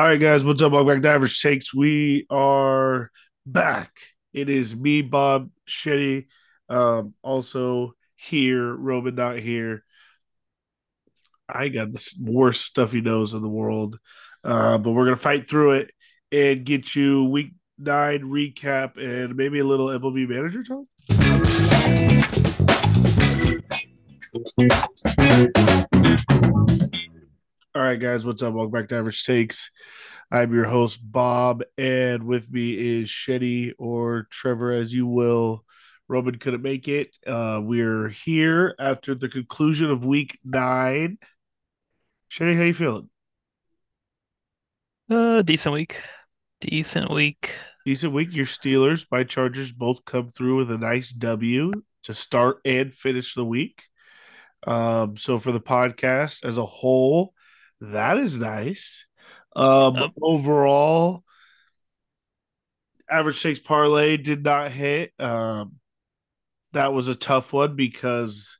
All 0.00 0.06
right, 0.06 0.18
guys, 0.18 0.46
what's 0.46 0.62
up? 0.62 0.72
Welcome 0.72 0.94
back 0.94 1.02
to 1.02 1.10
Average 1.10 1.42
Takes. 1.42 1.74
We 1.74 2.26
are 2.30 3.10
back. 3.44 3.92
It 4.32 4.48
is 4.48 4.74
me, 4.74 5.02
Bob 5.02 5.50
Shetty. 5.68 6.28
Um, 6.70 7.12
also 7.22 7.92
here, 8.16 8.72
Roman 8.74 9.14
not 9.14 9.38
here. 9.38 9.84
I 11.46 11.68
got 11.68 11.92
the 11.92 12.12
worst 12.18 12.64
stuffy 12.64 13.02
nose 13.02 13.34
in 13.34 13.42
the 13.42 13.48
world, 13.50 13.98
uh, 14.42 14.78
but 14.78 14.92
we're 14.92 15.04
gonna 15.04 15.16
fight 15.16 15.46
through 15.46 15.72
it 15.72 15.90
and 16.32 16.64
get 16.64 16.96
you 16.96 17.24
week 17.26 17.52
nine 17.76 18.22
recap 18.22 18.96
and 18.96 19.36
maybe 19.36 19.58
a 19.58 19.64
little 19.64 19.88
MLB 19.88 20.26
manager 20.26 20.62
talk. 20.62 20.86
All 27.72 27.82
right, 27.82 28.00
guys, 28.00 28.26
what's 28.26 28.42
up? 28.42 28.52
Welcome 28.52 28.72
back 28.72 28.88
to 28.88 28.96
Average 28.96 29.24
Takes. 29.24 29.70
I'm 30.28 30.52
your 30.52 30.64
host, 30.64 30.98
Bob, 31.00 31.62
and 31.78 32.24
with 32.24 32.50
me 32.50 32.72
is 33.00 33.08
Shetty 33.08 33.74
or 33.78 34.26
Trevor, 34.28 34.72
as 34.72 34.92
you 34.92 35.06
will. 35.06 35.64
Roman 36.08 36.36
couldn't 36.40 36.62
make 36.62 36.88
it. 36.88 37.16
Uh, 37.24 37.60
we're 37.62 38.08
here 38.08 38.74
after 38.80 39.14
the 39.14 39.28
conclusion 39.28 39.88
of 39.88 40.04
week 40.04 40.36
nine. 40.42 41.18
Shetty, 42.28 42.56
how 42.56 42.64
you 42.64 42.74
feeling? 42.74 43.08
Uh, 45.08 45.42
decent 45.42 45.72
week. 45.72 46.02
Decent 46.60 47.08
week. 47.08 47.54
Decent 47.86 48.12
week. 48.12 48.34
Your 48.34 48.46
Steelers, 48.46 49.06
my 49.12 49.22
Chargers, 49.22 49.70
both 49.70 50.04
come 50.04 50.28
through 50.30 50.56
with 50.56 50.72
a 50.72 50.78
nice 50.78 51.12
W 51.12 51.70
to 52.02 52.14
start 52.14 52.56
and 52.64 52.92
finish 52.92 53.34
the 53.34 53.44
week. 53.44 53.84
Um, 54.66 55.16
so 55.16 55.38
for 55.38 55.52
the 55.52 55.60
podcast 55.60 56.44
as 56.44 56.58
a 56.58 56.66
whole, 56.66 57.32
that 57.80 58.18
is 58.18 58.36
nice. 58.36 59.06
Um, 59.56 59.96
Yep. 59.96 60.10
overall, 60.22 61.24
Average 63.10 63.42
Takes 63.42 63.60
parlay 63.60 64.16
did 64.16 64.44
not 64.44 64.70
hit. 64.70 65.12
Um, 65.18 65.76
that 66.72 66.92
was 66.92 67.08
a 67.08 67.16
tough 67.16 67.52
one 67.52 67.74
because 67.74 68.58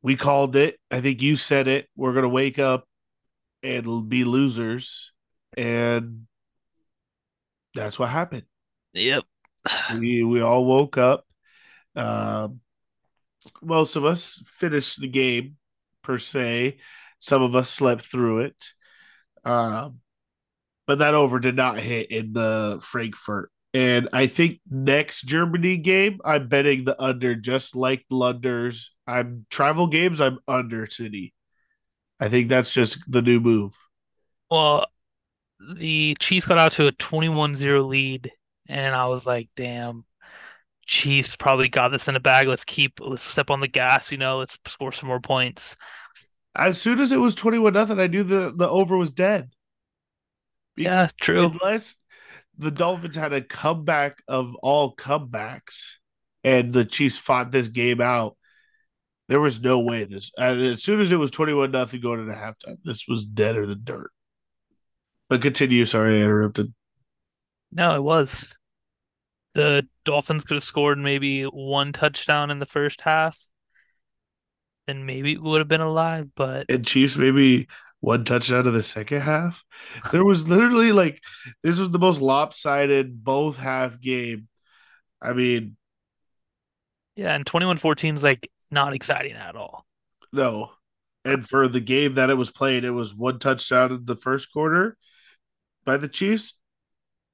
we 0.00 0.16
called 0.16 0.56
it. 0.56 0.78
I 0.90 1.00
think 1.00 1.20
you 1.20 1.36
said 1.36 1.68
it. 1.68 1.88
We're 1.96 2.14
gonna 2.14 2.28
wake 2.28 2.58
up 2.58 2.88
and 3.62 4.08
be 4.08 4.24
losers, 4.24 5.12
and 5.56 6.26
that's 7.74 7.98
what 7.98 8.08
happened. 8.08 8.44
Yep. 8.92 9.24
We 9.98 10.22
we 10.22 10.40
all 10.40 10.64
woke 10.64 10.96
up. 10.96 11.26
Um, 11.94 12.60
most 13.62 13.96
of 13.96 14.04
us 14.04 14.42
finished 14.46 15.00
the 15.00 15.08
game 15.08 15.56
per 16.02 16.18
se. 16.18 16.78
Some 17.18 17.42
of 17.42 17.56
us 17.56 17.70
slept 17.70 18.02
through 18.02 18.40
it. 18.40 18.72
Um, 19.44 20.00
but 20.86 20.98
that 20.98 21.14
over 21.14 21.38
did 21.38 21.56
not 21.56 21.78
hit 21.78 22.10
in 22.10 22.32
the 22.32 22.78
Frankfurt. 22.82 23.50
And 23.74 24.08
I 24.12 24.26
think 24.26 24.60
next 24.70 25.22
Germany 25.22 25.76
game, 25.76 26.18
I'm 26.24 26.48
betting 26.48 26.84
the 26.84 27.00
under, 27.02 27.34
just 27.34 27.76
like 27.76 28.04
Lunders. 28.10 28.92
I'm 29.06 29.44
travel 29.50 29.86
games, 29.86 30.20
I'm 30.20 30.38
under 30.48 30.86
City. 30.86 31.34
I 32.18 32.28
think 32.28 32.48
that's 32.48 32.70
just 32.70 32.98
the 33.06 33.20
new 33.20 33.38
move. 33.38 33.74
Well, 34.50 34.86
the 35.60 36.16
Chiefs 36.18 36.46
got 36.46 36.58
out 36.58 36.72
to 36.72 36.86
a 36.86 36.92
21-0 36.92 37.86
lead, 37.86 38.32
and 38.66 38.94
I 38.94 39.06
was 39.08 39.26
like, 39.26 39.50
damn, 39.56 40.04
Chiefs 40.86 41.36
probably 41.36 41.68
got 41.68 41.88
this 41.88 42.08
in 42.08 42.14
the 42.14 42.20
bag. 42.20 42.48
Let's 42.48 42.64
keep, 42.64 43.00
let's 43.00 43.24
step 43.24 43.50
on 43.50 43.60
the 43.60 43.68
gas, 43.68 44.10
you 44.10 44.18
know, 44.18 44.38
let's 44.38 44.58
score 44.66 44.92
some 44.92 45.08
more 45.08 45.20
points. 45.20 45.76
As 46.56 46.80
soon 46.80 47.00
as 47.00 47.12
it 47.12 47.18
was 47.18 47.34
21 47.34 47.72
nothing, 47.72 48.00
I 48.00 48.06
knew 48.06 48.22
the, 48.22 48.52
the 48.54 48.68
over 48.68 48.96
was 48.96 49.10
dead. 49.10 49.50
Yeah, 50.76 51.08
true. 51.20 51.52
Unless 51.60 51.96
the 52.58 52.70
Dolphins 52.70 53.16
had 53.16 53.32
a 53.32 53.42
comeback 53.42 54.22
of 54.26 54.54
all 54.56 54.94
comebacks 54.94 55.94
and 56.42 56.72
the 56.72 56.84
Chiefs 56.84 57.18
fought 57.18 57.50
this 57.50 57.68
game 57.68 58.00
out, 58.00 58.36
there 59.28 59.40
was 59.40 59.60
no 59.60 59.80
way 59.80 60.04
this. 60.04 60.30
As 60.38 60.82
soon 60.82 61.00
as 61.00 61.12
it 61.12 61.16
was 61.16 61.30
21 61.30 61.70
nothing 61.70 62.00
going 62.00 62.20
into 62.20 62.32
halftime, 62.32 62.78
this 62.84 63.06
was 63.08 63.26
deader 63.26 63.66
than 63.66 63.80
dirt. 63.82 64.10
But 65.28 65.42
continue. 65.42 65.84
Sorry, 65.84 66.20
I 66.20 66.24
interrupted. 66.24 66.72
No, 67.72 67.96
it 67.96 68.02
was. 68.02 68.56
The 69.54 69.88
Dolphins 70.04 70.44
could 70.44 70.54
have 70.54 70.62
scored 70.62 70.98
maybe 70.98 71.42
one 71.44 71.92
touchdown 71.92 72.50
in 72.50 72.58
the 72.58 72.66
first 72.66 73.00
half, 73.00 73.38
then 74.86 75.06
maybe 75.06 75.32
it 75.32 75.42
would 75.42 75.58
have 75.58 75.68
been 75.68 75.80
alive, 75.80 76.28
but 76.36 76.66
And 76.68 76.86
Chiefs 76.86 77.16
maybe 77.16 77.68
one 78.00 78.24
touchdown 78.24 78.66
of 78.66 78.72
the 78.72 78.82
second 78.82 79.20
half. 79.22 79.64
There 80.12 80.24
was 80.24 80.48
literally 80.48 80.92
like 80.92 81.20
this 81.62 81.78
was 81.78 81.90
the 81.90 81.98
most 81.98 82.20
lopsided 82.20 83.24
both 83.24 83.58
half 83.58 84.00
game. 84.00 84.48
I 85.20 85.32
mean, 85.32 85.76
yeah, 87.16 87.34
and 87.34 87.44
21-14 87.44 88.14
is 88.14 88.22
like 88.22 88.50
not 88.70 88.94
exciting 88.94 89.32
at 89.32 89.56
all. 89.56 89.86
No. 90.32 90.70
And 91.24 91.48
for 91.48 91.66
the 91.66 91.80
game 91.80 92.14
that 92.14 92.30
it 92.30 92.36
was 92.36 92.52
played, 92.52 92.84
it 92.84 92.90
was 92.90 93.14
one 93.14 93.38
touchdown 93.38 93.90
in 93.92 94.04
the 94.04 94.16
first 94.16 94.52
quarter 94.52 94.96
by 95.84 95.96
the 95.96 96.08
Chiefs, 96.08 96.54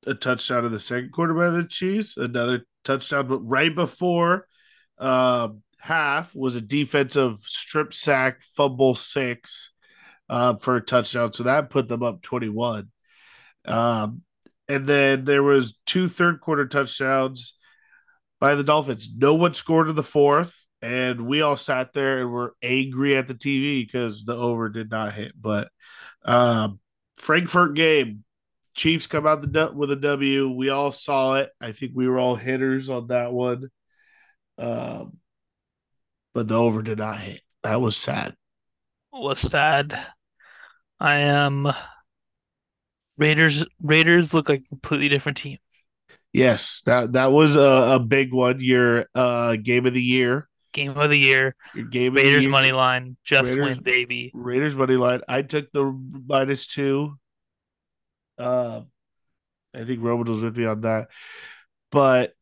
a 0.06 0.14
touchdown 0.14 0.64
in 0.64 0.72
the 0.72 0.78
second 0.78 1.12
quarter 1.12 1.34
by 1.34 1.50
the 1.50 1.64
Chiefs, 1.64 2.16
another 2.16 2.64
touchdown. 2.84 3.28
But 3.28 3.40
right 3.40 3.74
before 3.74 4.46
um, 4.98 5.62
half 5.82 6.32
was 6.32 6.54
a 6.54 6.60
defensive 6.60 7.40
strip 7.44 7.92
sack, 7.92 8.40
fumble 8.40 8.94
six 8.94 9.72
uh, 10.28 10.54
for 10.54 10.76
a 10.76 10.80
touchdown. 10.80 11.32
So 11.32 11.42
that 11.42 11.70
put 11.70 11.88
them 11.88 12.04
up 12.04 12.22
21. 12.22 12.88
Um, 13.64 14.22
and 14.68 14.86
then 14.86 15.24
there 15.24 15.42
was 15.42 15.76
two 15.84 16.08
third 16.08 16.40
quarter 16.40 16.68
touchdowns 16.68 17.54
by 18.38 18.54
the 18.54 18.62
Dolphins. 18.62 19.08
No 19.12 19.34
one 19.34 19.54
scored 19.54 19.88
in 19.88 19.96
the 19.96 20.04
fourth 20.04 20.56
and 20.82 21.26
we 21.26 21.42
all 21.42 21.56
sat 21.56 21.92
there 21.92 22.20
and 22.20 22.30
were 22.30 22.54
angry 22.62 23.16
at 23.16 23.26
the 23.26 23.34
TV 23.34 23.84
because 23.84 24.24
the 24.24 24.36
over 24.36 24.68
did 24.68 24.88
not 24.88 25.12
hit. 25.12 25.32
But 25.40 25.68
um, 26.24 26.78
Frankfurt 27.16 27.74
game, 27.74 28.22
Chiefs 28.74 29.08
come 29.08 29.26
out 29.26 29.42
the 29.42 29.72
with 29.74 29.90
a 29.90 29.96
W. 29.96 30.48
We 30.48 30.70
all 30.70 30.92
saw 30.92 31.36
it. 31.36 31.50
I 31.60 31.72
think 31.72 31.92
we 31.94 32.06
were 32.06 32.20
all 32.20 32.36
hitters 32.36 32.88
on 32.88 33.08
that 33.08 33.32
one. 33.32 33.68
Um, 34.58 35.18
but 36.34 36.48
the 36.48 36.56
over 36.56 36.82
did 36.82 36.98
not 36.98 37.18
hit. 37.20 37.40
That 37.62 37.80
was 37.80 37.96
sad. 37.96 38.34
was 39.12 39.38
sad. 39.38 39.98
I 40.98 41.16
am 41.16 41.72
Raiders 43.18 43.64
Raiders 43.82 44.32
look 44.34 44.48
like 44.48 44.60
a 44.60 44.68
completely 44.68 45.08
different 45.08 45.36
team. 45.38 45.58
Yes, 46.32 46.82
that 46.86 47.12
that 47.12 47.32
was 47.32 47.56
a, 47.56 47.94
a 47.94 48.00
big 48.00 48.32
one. 48.32 48.60
Your 48.60 49.06
uh, 49.14 49.56
game 49.56 49.86
of 49.86 49.94
the 49.94 50.02
year. 50.02 50.48
Game 50.72 50.96
of 50.96 51.10
the 51.10 51.18
year. 51.18 51.54
Your 51.74 51.84
game 51.84 52.14
Raiders 52.14 52.30
of 52.30 52.36
the 52.36 52.42
year. 52.42 52.50
money 52.50 52.72
line. 52.72 53.16
Just 53.22 53.50
Raiders- 53.50 53.76
win, 53.76 53.82
baby. 53.82 54.30
Raiders 54.34 54.74
money 54.74 54.96
line. 54.96 55.20
I 55.28 55.42
took 55.42 55.70
the 55.72 55.92
minus 56.26 56.66
two. 56.66 57.18
Uh, 58.38 58.82
I 59.74 59.84
think 59.84 60.02
Roman 60.02 60.26
was 60.26 60.42
with 60.42 60.56
me 60.56 60.64
on 60.64 60.80
that, 60.82 61.08
but 61.90 62.32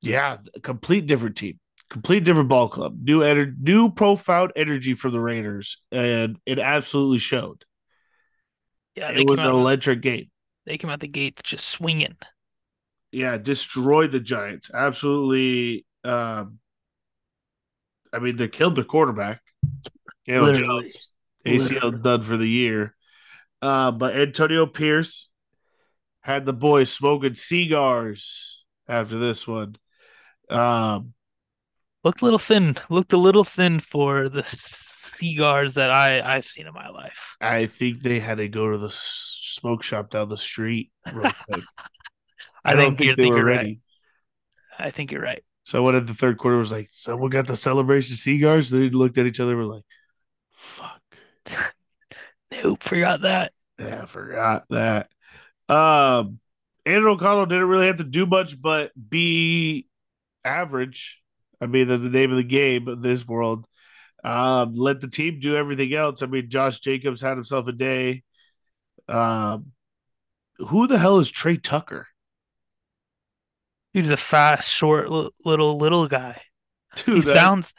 yeah, 0.00 0.38
a 0.54 0.60
complete 0.60 1.06
different 1.06 1.36
team, 1.36 1.58
complete 1.94 2.24
different 2.24 2.48
ball 2.48 2.68
club, 2.68 2.98
new 3.00 3.20
ener- 3.20 3.54
new 3.56 3.88
profound 3.88 4.50
energy 4.56 4.94
for 4.94 5.12
the 5.12 5.20
Raiders, 5.20 5.80
and 5.92 6.36
it 6.44 6.58
absolutely 6.58 7.20
showed. 7.20 7.64
Yeah, 8.96 9.12
they 9.12 9.20
It 9.20 9.30
was 9.30 9.38
an 9.38 9.46
electric 9.46 10.00
game. 10.00 10.28
They 10.66 10.76
came 10.76 10.90
out 10.90 10.98
the 10.98 11.06
gates 11.06 11.40
just 11.44 11.68
swinging. 11.68 12.16
Yeah, 13.12 13.38
destroyed 13.38 14.10
the 14.10 14.18
Giants. 14.18 14.72
Absolutely. 14.74 15.86
Um, 16.02 16.58
I 18.12 18.18
mean, 18.18 18.38
they 18.38 18.48
killed 18.48 18.74
the 18.74 18.82
quarterback. 18.82 19.40
Literally. 20.26 20.82
Jones, 20.82 21.10
ACL 21.46 21.74
Literally. 21.74 22.02
done 22.02 22.22
for 22.22 22.36
the 22.36 22.48
year. 22.48 22.96
Uh, 23.62 23.92
but 23.92 24.16
Antonio 24.16 24.66
Pierce 24.66 25.28
had 26.22 26.44
the 26.44 26.52
boys 26.52 26.90
smoking 26.90 27.36
cigars 27.36 28.64
after 28.88 29.16
this 29.16 29.46
one. 29.46 29.76
Um, 30.50 31.14
Looked 32.04 32.20
a 32.20 32.24
little 32.24 32.38
thin. 32.38 32.76
Looked 32.90 33.12
a 33.12 33.16
little 33.18 33.44
thin 33.44 33.80
for 33.80 34.28
the 34.28 34.42
cigars 34.44 35.74
that 35.74 35.90
I 35.90 36.20
I've 36.20 36.44
seen 36.44 36.66
in 36.66 36.74
my 36.74 36.88
life. 36.88 37.36
I 37.40 37.66
think 37.66 38.02
they 38.02 38.20
had 38.20 38.38
to 38.38 38.48
go 38.48 38.70
to 38.70 38.78
the 38.78 38.90
smoke 38.92 39.82
shop 39.82 40.10
down 40.10 40.28
the 40.28 40.36
street 40.36 40.90
real 41.12 41.30
quick. 41.50 41.64
I, 42.64 42.72
I 42.72 42.74
don't 42.74 42.96
think 42.96 42.98
think, 42.98 43.00
you're- 43.06 43.16
they 43.16 43.22
think 43.22 43.32
were 43.34 43.38
you're 43.38 43.46
right. 43.46 43.56
ready. 43.56 43.80
I 44.78 44.90
think 44.90 45.12
you're 45.12 45.22
right. 45.22 45.42
Someone 45.62 45.94
at 45.96 46.06
the 46.06 46.14
third 46.14 46.36
quarter 46.36 46.58
was 46.58 46.70
like, 46.72 46.88
"Someone 46.90 47.30
got 47.30 47.46
the 47.46 47.56
celebration 47.56 48.16
cigars." 48.16 48.68
They 48.70 48.90
looked 48.90 49.16
at 49.18 49.24
each 49.26 49.40
other, 49.40 49.52
and 49.52 49.60
were 49.60 49.74
like, 49.74 49.84
"Fuck." 50.52 51.00
Nope, 52.50 52.84
forgot 52.84 53.22
that. 53.22 53.52
Yeah, 53.80 54.04
forgot 54.04 54.64
that. 54.70 55.08
Um, 55.68 56.38
Andrew 56.86 57.10
O'Connell 57.10 57.46
didn't 57.46 57.66
really 57.68 57.86
have 57.88 57.96
to 57.96 58.04
do 58.04 58.26
much 58.26 58.60
but 58.60 58.92
be 59.08 59.88
average. 60.44 61.20
I 61.60 61.66
mean, 61.66 61.88
that's 61.88 62.02
the 62.02 62.10
name 62.10 62.30
of 62.30 62.36
the 62.36 62.44
game 62.44 62.88
in 62.88 63.02
this 63.02 63.26
world. 63.26 63.66
Um, 64.22 64.74
let 64.74 65.00
the 65.00 65.08
team 65.08 65.38
do 65.40 65.54
everything 65.54 65.94
else. 65.94 66.22
I 66.22 66.26
mean, 66.26 66.48
Josh 66.48 66.80
Jacobs 66.80 67.20
had 67.20 67.36
himself 67.36 67.68
a 67.68 67.72
day. 67.72 68.22
Um, 69.08 69.72
who 70.58 70.86
the 70.86 70.98
hell 70.98 71.18
is 71.18 71.30
Tre 71.30 71.56
Tucker? 71.56 72.06
He's 73.92 74.10
a 74.10 74.16
fast, 74.16 74.68
short, 74.68 75.08
little, 75.44 75.76
little 75.76 76.08
guy. 76.08 76.40
Dude, 76.96 77.16
he 77.16 77.20
that- 77.22 77.32
sounds, 77.34 77.74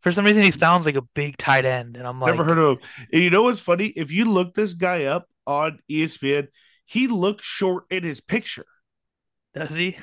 for 0.00 0.10
some 0.10 0.24
reason, 0.24 0.42
he 0.42 0.50
sounds 0.50 0.86
like 0.86 0.96
a 0.96 1.02
big 1.14 1.36
tight 1.36 1.64
end, 1.64 1.96
and 1.96 2.06
I'm 2.06 2.18
like, 2.18 2.34
never 2.34 2.44
heard 2.44 2.58
of 2.58 2.78
him. 2.78 2.88
And 3.12 3.22
you 3.22 3.30
know 3.30 3.42
what's 3.42 3.60
funny? 3.60 3.86
If 3.86 4.10
you 4.10 4.24
look 4.24 4.54
this 4.54 4.74
guy 4.74 5.04
up 5.04 5.28
on 5.46 5.78
ESPN, 5.90 6.48
he 6.86 7.06
looks 7.06 7.46
short 7.46 7.84
in 7.90 8.02
his 8.02 8.20
picture. 8.20 8.66
does 9.54 9.74
he? 9.74 9.96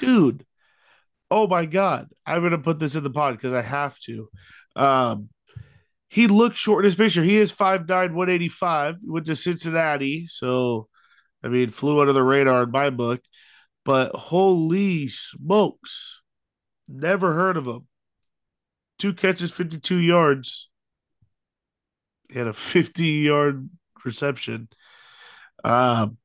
dude 0.00 0.44
oh 1.34 1.48
my 1.48 1.66
god 1.66 2.08
i'm 2.24 2.42
gonna 2.42 2.56
put 2.56 2.78
this 2.78 2.94
in 2.94 3.02
the 3.02 3.10
pod 3.10 3.34
because 3.34 3.52
i 3.52 3.60
have 3.60 3.98
to 3.98 4.28
um 4.76 5.28
he 6.08 6.28
looks 6.28 6.56
short 6.56 6.84
in 6.84 6.88
his 6.88 6.94
picture 6.94 7.24
he 7.24 7.36
is 7.36 7.52
5'9 7.52 7.88
185 7.88 9.00
went 9.04 9.26
to 9.26 9.34
cincinnati 9.34 10.28
so 10.28 10.86
i 11.42 11.48
mean 11.48 11.70
flew 11.70 12.00
under 12.00 12.12
the 12.12 12.22
radar 12.22 12.62
in 12.62 12.70
my 12.70 12.88
book 12.90 13.20
but 13.84 14.14
holy 14.14 15.08
smokes 15.08 16.22
never 16.86 17.34
heard 17.34 17.56
of 17.56 17.66
him 17.66 17.88
two 19.00 19.12
catches 19.12 19.50
52 19.50 19.96
yards 19.96 20.70
he 22.30 22.38
had 22.38 22.46
a 22.46 22.52
50 22.52 23.04
yard 23.04 23.68
reception 24.04 24.68
um 25.64 26.16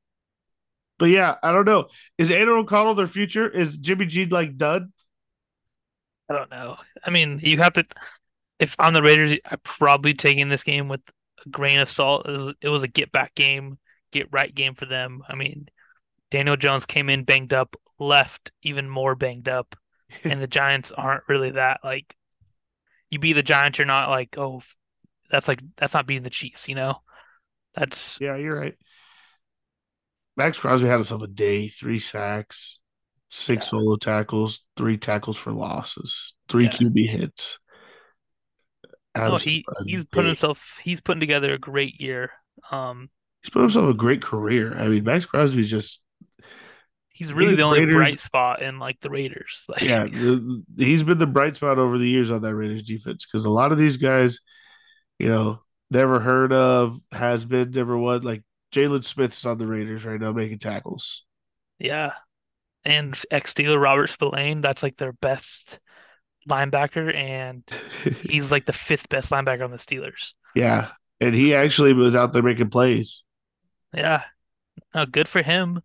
but 1.00 1.08
yeah, 1.08 1.36
I 1.42 1.50
don't 1.50 1.64
know. 1.64 1.86
Is 2.18 2.30
Andrew 2.30 2.58
O'Connell 2.58 2.94
their 2.94 3.06
future? 3.06 3.48
Is 3.48 3.78
Jimmy 3.78 4.04
G 4.04 4.26
like 4.26 4.58
done? 4.58 4.92
I 6.30 6.34
don't 6.34 6.50
know. 6.50 6.76
I 7.04 7.10
mean, 7.10 7.40
you 7.42 7.58
have 7.58 7.72
to. 7.74 7.84
If 8.58 8.76
I'm 8.78 8.92
the 8.92 9.02
Raiders, 9.02 9.36
I'm 9.44 9.58
probably 9.64 10.14
taking 10.14 10.48
this 10.48 10.62
game 10.62 10.86
with 10.88 11.00
a 11.44 11.48
grain 11.48 11.80
of 11.80 11.88
salt. 11.88 12.28
It 12.28 12.32
was, 12.32 12.54
it 12.60 12.68
was 12.68 12.82
a 12.82 12.88
get 12.88 13.10
back 13.10 13.34
game, 13.34 13.78
get 14.12 14.28
right 14.30 14.54
game 14.54 14.74
for 14.74 14.86
them. 14.86 15.22
I 15.28 15.34
mean, 15.34 15.68
Daniel 16.30 16.56
Jones 16.56 16.86
came 16.86 17.10
in 17.10 17.24
banged 17.24 17.52
up, 17.52 17.74
left 17.98 18.52
even 18.62 18.88
more 18.88 19.16
banged 19.16 19.48
up, 19.48 19.74
and 20.24 20.40
the 20.40 20.46
Giants 20.46 20.92
aren't 20.92 21.28
really 21.28 21.50
that 21.50 21.80
like. 21.82 22.14
You 23.10 23.18
be 23.18 23.32
the 23.32 23.42
Giants, 23.42 23.78
you're 23.78 23.86
not 23.86 24.08
like 24.08 24.38
oh, 24.38 24.62
that's 25.30 25.48
like 25.48 25.60
that's 25.76 25.94
not 25.94 26.06
being 26.06 26.22
the 26.22 26.30
Chiefs, 26.30 26.68
you 26.68 26.76
know. 26.76 26.96
That's 27.74 28.18
Yeah, 28.20 28.36
you're 28.36 28.56
right. 28.56 28.76
Maxx 30.36 30.60
Crosby 30.60 30.86
had 30.86 30.96
himself 30.96 31.22
a 31.22 31.26
day, 31.26 31.68
three 31.68 31.98
sacks, 31.98 32.79
six 33.30 33.66
Yeah. 33.66 33.70
solo 33.70 33.96
tackles, 33.96 34.62
three 34.76 34.96
tackles 34.96 35.36
for 35.36 35.52
losses, 35.52 36.34
three 36.48 36.64
Yeah. 36.64 36.70
QB 36.72 37.06
hits. 37.06 37.58
no, 39.16 39.36
he 39.36 39.64
he's 39.86 40.04
put 40.04 40.24
himself 40.24 40.78
he's 40.82 41.00
putting 41.00 41.20
together 41.20 41.52
a 41.52 41.58
great 41.58 42.00
year. 42.00 42.30
Um, 42.70 43.10
He's 43.42 43.50
put 43.50 43.60
himself 43.62 43.88
a 43.90 43.94
great 43.94 44.20
career. 44.22 44.76
I 44.76 44.88
mean, 44.88 45.02
Maxx 45.04 45.24
Crosby's 45.26 45.70
just 45.70 46.02
he's 47.08 47.32
really 47.32 47.50
He- 47.50 47.56
the 47.56 47.62
only 47.62 47.80
Raiders- 47.80 47.94
bright 47.94 48.20
spot 48.20 48.62
in 48.62 48.78
like 48.78 49.00
the 49.00 49.10
Raiders. 49.10 49.64
Like, 49.68 49.82
yeah, 49.82 50.04
the, 50.04 50.62
he's 50.76 51.02
been 51.02 51.18
the 51.18 51.26
bright 51.26 51.56
spot 51.56 51.78
over 51.78 51.98
the 51.98 52.08
years 52.08 52.30
on 52.30 52.42
that 52.42 52.54
Raiders 52.54 52.82
defense 52.82 53.24
because 53.26 53.44
a 53.46 53.50
lot 53.50 53.72
of 53.72 53.78
these 53.78 53.96
guys, 53.96 54.40
you 55.18 55.28
know, 55.28 55.62
never 55.90 56.20
heard 56.20 56.52
of, 56.52 57.00
has 57.12 57.44
been, 57.44 57.70
never 57.70 57.96
won. 57.96 58.22
Like 58.22 58.42
Jaylon 58.72 59.02
Smith's 59.04 59.44
on 59.46 59.58
the 59.58 59.66
Raiders 59.66 60.04
right 60.04 60.20
now 60.20 60.32
making 60.32 60.58
tackles. 60.58 61.24
Yeah. 61.78 62.12
And 62.84 63.20
ex 63.30 63.52
Steeler 63.52 63.80
Robert 63.80 64.08
Spillane, 64.08 64.62
that's 64.62 64.82
like 64.82 64.96
their 64.96 65.12
best 65.12 65.80
linebacker, 66.48 67.14
and 67.14 67.62
he's 68.22 68.50
like 68.50 68.66
the 68.66 68.72
fifth 68.72 69.08
best 69.08 69.30
linebacker 69.30 69.64
on 69.64 69.70
the 69.70 69.76
Steelers. 69.76 70.34
yeah, 70.54 70.88
and 71.20 71.34
he 71.34 71.54
actually 71.54 71.92
was 71.92 72.16
out 72.16 72.32
there 72.32 72.42
making 72.42 72.70
plays. 72.70 73.22
Yeah. 73.94 74.22
No, 74.94 75.04
good 75.06 75.28
for 75.28 75.42
him. 75.42 75.82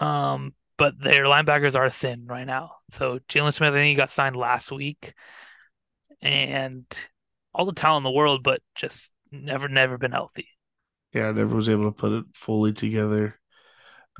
Um, 0.00 0.54
but 0.76 0.94
their 0.98 1.24
linebackers 1.24 1.76
are 1.76 1.88
thin 1.88 2.26
right 2.26 2.46
now. 2.46 2.72
So 2.90 3.20
Jaylon 3.28 3.52
Smith, 3.52 3.72
I 3.72 3.76
think 3.76 3.90
he 3.90 3.94
got 3.94 4.10
signed 4.10 4.36
last 4.36 4.72
week, 4.72 5.14
and 6.20 6.84
all 7.54 7.66
the 7.66 7.72
talent 7.72 8.04
in 8.04 8.12
the 8.12 8.16
world, 8.16 8.42
but 8.42 8.60
just 8.74 9.12
never, 9.30 9.68
never 9.68 9.98
been 9.98 10.12
healthy. 10.12 10.48
Yeah, 11.12 11.30
never 11.30 11.54
was 11.54 11.68
able 11.68 11.84
to 11.84 11.92
put 11.92 12.12
it 12.12 12.24
fully 12.32 12.72
together. 12.72 13.38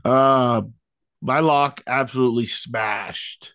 Uh, 0.05 0.63
my 1.25 1.41
lock 1.41 1.81
absolutely 1.87 2.45
smashed. 2.45 3.55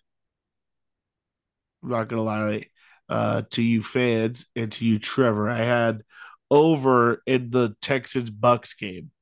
I'm 1.84 1.90
not 1.90 2.08
gonna 2.08 2.22
lie, 2.22 2.64
uh, 3.08 3.42
to 3.52 3.62
you 3.62 3.84
fans 3.84 4.46
and 4.56 4.72
to 4.72 4.84
you, 4.84 4.98
Trevor. 4.98 5.48
I 5.48 5.58
had 5.62 6.02
over 6.50 7.22
in 7.26 7.50
the 7.50 7.76
Texans 7.80 8.28
Bucks 8.28 8.74
game. 8.74 9.12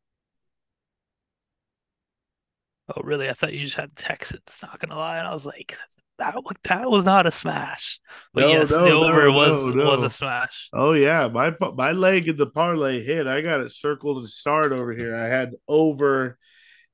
Oh, 2.89 3.03
really? 3.05 3.29
I 3.29 3.35
thought 3.35 3.53
you 3.53 3.65
just 3.65 3.77
had 3.77 3.95
Texans, 3.95 4.61
not 4.62 4.81
gonna 4.81 4.97
lie. 4.99 5.19
And 5.19 5.29
I 5.29 5.35
was 5.35 5.45
like, 5.45 5.77
that, 6.19 6.35
that 6.65 6.91
was 6.91 7.05
not 7.05 7.27
a 7.27 7.31
smash. 7.31 8.00
But 8.33 8.47
No, 8.47 8.49
yes, 8.49 8.71
no, 8.71 8.83
the 8.87 8.93
over 8.93 9.31
was 9.31 9.75
no, 9.75 9.85
was 9.85 10.00
no. 10.00 10.06
a 10.06 10.11
smash. 10.11 10.71
Oh 10.73 10.95
yeah, 10.95 11.29
my 11.29 11.55
my 11.75 11.93
leg 11.93 12.29
in 12.29 12.39
the 12.39 12.47
parlay 12.47 13.03
hit. 13.05 13.27
I 13.27 13.43
got 13.43 13.61
it 13.61 13.73
circled 13.73 14.25
to 14.25 14.29
start 14.31 14.73
over 14.73 14.95
here. 14.95 15.15
I 15.15 15.27
had 15.27 15.55
over 15.69 16.39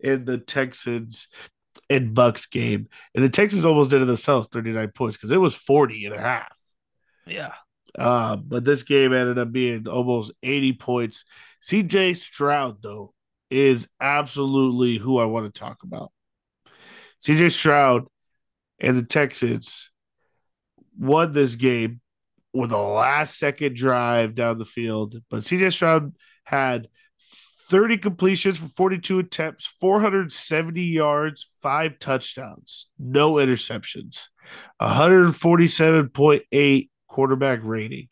in 0.01 0.25
the 0.25 0.39
Texans 0.39 1.29
and 1.91 2.15
Bucks 2.15 2.47
game. 2.47 2.89
And 3.15 3.25
the 3.25 3.29
Texans 3.29 3.65
almost 3.65 3.91
did 3.91 4.03
it 4.03 4.07
themselves, 4.07 4.49
39 4.53 4.93
points, 4.95 5.17
because 5.17 5.33
it 5.33 5.39
was 5.41 5.55
40 5.55 6.07
and 6.07 6.15
a 6.15 6.21
half. 6.21 6.59
Yeah. 7.27 7.53
Uh, 7.99 8.37
but 8.37 8.65
this 8.65 8.83
game 8.83 9.13
ended 9.13 9.39
up 9.39 9.53
being 9.53 9.87
almost 9.87 10.33
80 10.43 10.75
points. 10.75 11.25
CJ 11.63 12.17
Stroud, 12.17 12.83
though, 12.83 13.15
is 13.51 13.89
absolutely 14.01 14.99
who 14.99 15.19
I 15.19 15.25
want 15.27 15.53
to 15.53 15.59
talk 15.59 15.83
about. 15.83 16.11
CJ 17.23 17.53
Stroud 17.53 18.07
and 18.79 18.97
the 18.97 19.05
Texans 19.05 19.91
won 20.99 21.33
this 21.33 21.55
game 21.55 22.01
with 22.53 22.73
a 22.73 22.79
last 22.79 23.39
second 23.39 23.77
drive 23.77 24.35
down 24.35 24.59
the 24.59 24.65
field. 24.65 25.17
But 25.31 25.41
CJ 25.41 25.73
Stroud 25.73 26.15
had 26.45 26.89
30 27.69 27.99
completions 27.99 28.57
for 28.59 28.69
42 28.69 29.19
attempts, 29.19 29.67
470 29.67 30.81
yards, 30.83 31.49
five 31.61 31.99
touchdowns, 31.99 32.87
no 32.99 33.35
interceptions, 33.35 34.29
147.8 34.81 36.89
quarterback 37.09 37.59
rating. 37.63 38.09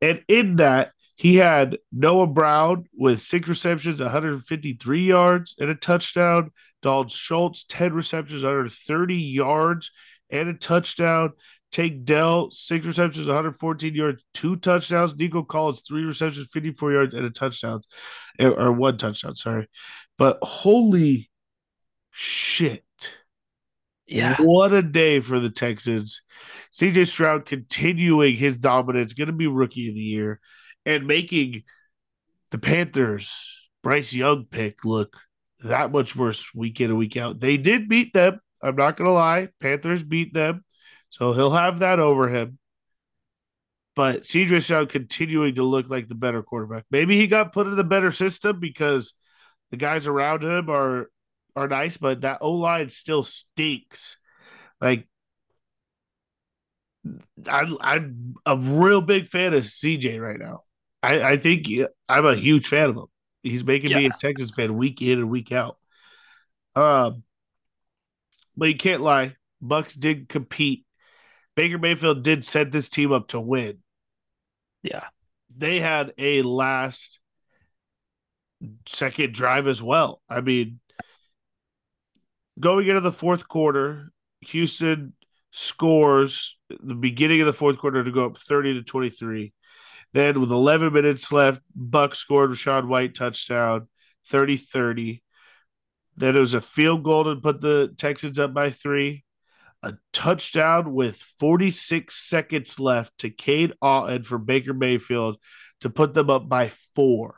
And 0.00 0.22
in 0.28 0.56
that, 0.56 0.92
he 1.16 1.36
had 1.36 1.78
Noah 1.92 2.26
Brown 2.26 2.86
with 2.94 3.22
six 3.22 3.48
receptions, 3.48 4.00
153 4.00 5.02
yards, 5.02 5.54
and 5.58 5.70
a 5.70 5.74
touchdown. 5.74 6.50
Dalton 6.82 7.08
Schultz, 7.08 7.64
10 7.64 7.94
receptions, 7.94 8.42
130 8.42 9.16
yards, 9.16 9.90
and 10.30 10.50
a 10.50 10.54
touchdown. 10.54 11.32
Tank 11.76 12.04
Dell, 12.04 12.50
six 12.50 12.86
receptions, 12.86 13.26
114 13.26 13.94
yards, 13.94 14.24
two 14.32 14.56
touchdowns. 14.56 15.14
Nico 15.14 15.42
Collins, 15.42 15.82
three 15.86 16.04
receptions, 16.04 16.48
54 16.50 16.92
yards, 16.92 17.14
and 17.14 17.26
a 17.26 17.30
touchdown, 17.30 17.82
eh, 18.38 18.46
or 18.46 18.72
one 18.72 18.96
touchdown, 18.96 19.34
sorry. 19.34 19.68
But 20.16 20.38
holy 20.40 21.30
shit. 22.10 22.82
Yeah. 24.06 24.36
What 24.40 24.72
a 24.72 24.80
day 24.80 25.20
for 25.20 25.38
the 25.38 25.50
Texans. 25.50 26.22
CJ 26.72 27.08
Stroud 27.08 27.44
continuing 27.44 28.36
his 28.36 28.56
dominance, 28.56 29.12
going 29.12 29.26
to 29.26 29.34
be 29.34 29.46
rookie 29.46 29.90
of 29.90 29.94
the 29.94 30.00
year, 30.00 30.40
and 30.86 31.06
making 31.06 31.64
the 32.52 32.58
Panthers, 32.58 33.54
Bryce 33.82 34.14
Young 34.14 34.46
pick 34.46 34.82
look 34.86 35.14
that 35.60 35.92
much 35.92 36.16
worse 36.16 36.54
week 36.54 36.80
in 36.80 36.88
and 36.88 36.98
week 36.98 37.18
out. 37.18 37.38
They 37.38 37.58
did 37.58 37.86
beat 37.86 38.14
them. 38.14 38.40
I'm 38.62 38.76
not 38.76 38.96
going 38.96 39.08
to 39.08 39.12
lie. 39.12 39.50
Panthers 39.60 40.02
beat 40.02 40.32
them. 40.32 40.64
So 41.16 41.32
he'll 41.32 41.52
have 41.52 41.78
that 41.78 41.98
over 41.98 42.28
him. 42.28 42.58
But 43.94 44.24
CJ 44.24 44.62
Stroud 44.62 44.90
continuing 44.90 45.54
to 45.54 45.62
look 45.62 45.88
like 45.88 46.08
the 46.08 46.14
better 46.14 46.42
quarterback. 46.42 46.84
Maybe 46.90 47.16
he 47.16 47.26
got 47.26 47.54
put 47.54 47.66
in 47.66 47.74
the 47.74 47.84
better 47.84 48.12
system 48.12 48.60
because 48.60 49.14
the 49.70 49.78
guys 49.78 50.06
around 50.06 50.44
him 50.44 50.68
are 50.68 51.10
are 51.54 51.68
nice, 51.68 51.96
but 51.96 52.20
that 52.20 52.38
O 52.42 52.52
line 52.52 52.90
still 52.90 53.22
stinks. 53.22 54.18
Like 54.78 55.08
I, 57.48 57.74
I'm 57.80 58.34
a 58.44 58.58
real 58.58 59.00
big 59.00 59.26
fan 59.26 59.54
of 59.54 59.64
CJ 59.64 60.20
right 60.20 60.38
now. 60.38 60.64
I, 61.02 61.22
I 61.22 61.36
think 61.38 61.66
I'm 62.10 62.26
a 62.26 62.36
huge 62.36 62.66
fan 62.66 62.90
of 62.90 62.96
him. 62.96 63.06
He's 63.42 63.64
making 63.64 63.96
me 63.96 64.04
a 64.04 64.10
Texas 64.10 64.50
fan 64.50 64.76
week 64.76 65.00
in 65.00 65.18
and 65.18 65.30
week 65.30 65.50
out. 65.50 65.78
Um, 66.74 67.22
but 68.54 68.68
you 68.68 68.76
can't 68.76 69.00
lie. 69.00 69.36
Bucks 69.62 69.94
did 69.94 70.28
compete. 70.28 70.85
Baker 71.56 71.78
Mayfield 71.78 72.22
did 72.22 72.44
set 72.44 72.70
this 72.70 72.88
team 72.88 73.12
up 73.12 73.28
to 73.28 73.40
win. 73.40 73.78
Yeah. 74.82 75.04
They 75.56 75.80
had 75.80 76.12
a 76.18 76.42
last 76.42 77.18
second 78.86 79.34
drive 79.34 79.66
as 79.66 79.82
well. 79.82 80.20
I 80.28 80.42
mean, 80.42 80.80
going 82.60 82.86
into 82.86 83.00
the 83.00 83.12
fourth 83.12 83.48
quarter, 83.48 84.12
Houston 84.42 85.14
scores 85.50 86.56
the 86.68 86.94
beginning 86.94 87.40
of 87.40 87.46
the 87.46 87.52
fourth 87.52 87.78
quarter 87.78 88.04
to 88.04 88.10
go 88.10 88.26
up 88.26 88.36
30 88.36 88.74
to 88.74 88.82
23. 88.82 89.52
Then 90.12 90.40
with 90.40 90.50
11 90.50 90.92
minutes 90.92 91.32
left, 91.32 91.62
Buck 91.74 92.14
scored 92.14 92.50
Rachaad 92.50 92.86
White 92.86 93.14
touchdown. 93.14 93.88
30 94.28 94.56
30. 94.56 95.22
Then 96.16 96.36
it 96.36 96.40
was 96.40 96.54
a 96.54 96.60
field 96.60 97.02
goal 97.02 97.24
to 97.24 97.36
put 97.36 97.60
the 97.60 97.94
Texans 97.96 98.38
up 98.38 98.54
by 98.54 98.70
three, 98.70 99.24
a 99.82 99.94
touchdown 100.12 100.92
with 100.92 101.16
46 101.16 102.14
seconds 102.14 102.80
left 102.80 103.18
to 103.18 103.30
Cade 103.30 103.74
Otton 103.82 104.24
for 104.24 104.38
Baker 104.38 104.74
Mayfield 104.74 105.36
to 105.80 105.90
put 105.90 106.14
them 106.14 106.30
up 106.30 106.48
by 106.48 106.70
four. 106.94 107.36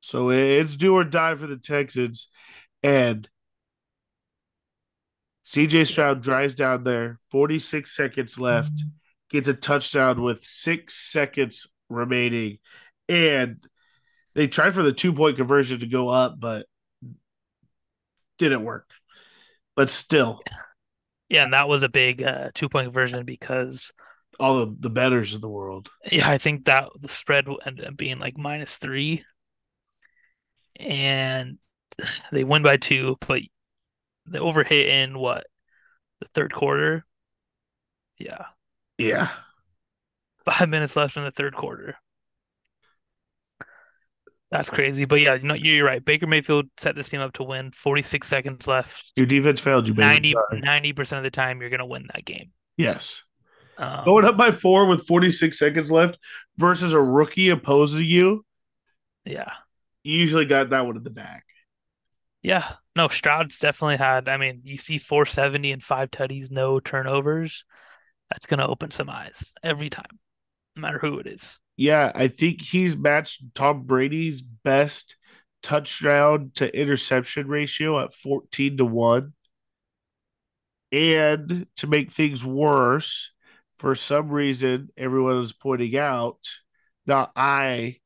So 0.00 0.30
it's 0.30 0.76
do 0.76 0.94
or 0.94 1.04
die 1.04 1.34
for 1.34 1.46
the 1.46 1.56
Texans. 1.56 2.28
And 2.82 3.28
CJ 5.44 5.86
Stroud 5.86 6.22
drives 6.22 6.54
down 6.54 6.84
there, 6.84 7.18
46 7.30 7.94
seconds 7.94 8.38
left, 8.38 8.74
mm-hmm. 8.74 8.88
gets 9.30 9.48
a 9.48 9.54
touchdown 9.54 10.22
with 10.22 10.44
six 10.44 10.94
seconds 10.94 11.66
remaining. 11.88 12.58
And 13.08 13.64
they 14.34 14.46
tried 14.46 14.74
for 14.74 14.82
the 14.82 14.92
two 14.92 15.12
point 15.12 15.36
conversion 15.36 15.80
to 15.80 15.86
go 15.86 16.08
up, 16.08 16.38
but 16.38 16.66
didn't 18.38 18.64
work. 18.64 18.88
But 19.80 19.88
still. 19.88 20.42
Yeah, 21.30 21.44
and 21.44 21.54
that 21.54 21.66
was 21.66 21.82
a 21.82 21.88
big 21.88 22.22
uh, 22.22 22.50
two 22.52 22.68
point 22.68 22.88
conversion 22.88 23.24
because 23.24 23.94
all 24.38 24.58
the, 24.58 24.76
the 24.78 24.90
betters 24.90 25.34
of 25.34 25.40
the 25.40 25.48
world. 25.48 25.88
Yeah, 26.12 26.28
I 26.28 26.36
think 26.36 26.66
that 26.66 26.90
the 27.00 27.08
spread 27.08 27.46
ended 27.64 27.86
up 27.86 27.96
being 27.96 28.18
like 28.18 28.36
minus 28.36 28.76
three. 28.76 29.24
And 30.78 31.56
they 32.30 32.44
win 32.44 32.62
by 32.62 32.76
two, 32.76 33.16
but 33.26 33.40
they 34.26 34.38
overhit 34.38 34.84
in 34.84 35.18
what 35.18 35.46
the 36.20 36.28
third 36.34 36.52
quarter. 36.52 37.06
Yeah. 38.18 38.44
Yeah. 38.98 39.30
Five 40.44 40.68
minutes 40.68 40.94
left 40.94 41.16
in 41.16 41.24
the 41.24 41.30
third 41.30 41.54
quarter. 41.54 41.96
That's 44.50 44.68
crazy. 44.68 45.04
But 45.04 45.20
yeah, 45.20 45.38
know, 45.42 45.54
you're 45.54 45.86
right. 45.86 46.04
Baker 46.04 46.26
Mayfield 46.26 46.66
set 46.76 46.96
this 46.96 47.08
team 47.08 47.20
up 47.20 47.32
to 47.34 47.44
win. 47.44 47.70
46 47.70 48.26
seconds 48.26 48.66
left. 48.66 49.12
Your 49.14 49.26
defense 49.26 49.60
failed 49.60 49.86
you, 49.86 49.94
90, 49.94 50.34
90% 50.52 51.16
of 51.18 51.22
the 51.22 51.30
time, 51.30 51.60
you're 51.60 51.70
going 51.70 51.78
to 51.78 51.86
win 51.86 52.08
that 52.12 52.24
game. 52.24 52.50
Yes. 52.76 53.22
Um, 53.78 54.04
Going 54.04 54.24
up 54.24 54.36
by 54.36 54.50
four 54.50 54.86
with 54.86 55.06
46 55.06 55.56
seconds 55.56 55.90
left 55.90 56.18
versus 56.58 56.92
a 56.92 57.00
rookie 57.00 57.50
opposing 57.50 58.04
you. 58.04 58.44
Yeah. 59.24 59.52
You 60.02 60.18
usually 60.18 60.46
got 60.46 60.70
that 60.70 60.84
one 60.84 60.96
in 60.96 61.04
the 61.04 61.10
bag. 61.10 61.42
Yeah. 62.42 62.72
No, 62.96 63.08
Stroud's 63.08 63.58
definitely 63.60 63.98
had. 63.98 64.28
I 64.28 64.36
mean, 64.36 64.62
you 64.64 64.78
see 64.78 64.98
470 64.98 65.72
and 65.72 65.82
five 65.82 66.10
tutties, 66.10 66.50
no 66.50 66.80
turnovers. 66.80 67.64
That's 68.30 68.46
going 68.46 68.58
to 68.58 68.66
open 68.66 68.90
some 68.90 69.08
eyes 69.08 69.52
every 69.62 69.90
time, 69.90 70.18
no 70.74 70.82
matter 70.82 70.98
who 70.98 71.18
it 71.18 71.26
is. 71.26 71.58
Yeah, 71.80 72.12
I 72.14 72.28
think 72.28 72.60
he's 72.60 72.94
matched 72.94 73.42
Tom 73.54 73.84
Brady's 73.84 74.42
best 74.42 75.16
touchdown 75.62 76.50
to 76.56 76.78
interception 76.78 77.48
ratio 77.48 77.98
at 77.98 78.12
14 78.12 78.76
to 78.76 78.84
1. 78.84 79.32
And 80.92 81.66
to 81.76 81.86
make 81.86 82.12
things 82.12 82.44
worse, 82.44 83.32
for 83.78 83.94
some 83.94 84.28
reason, 84.28 84.90
everyone 84.94 85.38
was 85.38 85.54
pointing 85.54 85.96
out, 85.96 86.50
not 87.06 87.32
I, 87.34 87.96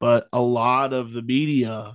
but 0.00 0.26
a 0.32 0.42
lot 0.42 0.92
of 0.92 1.12
the 1.12 1.22
media, 1.22 1.94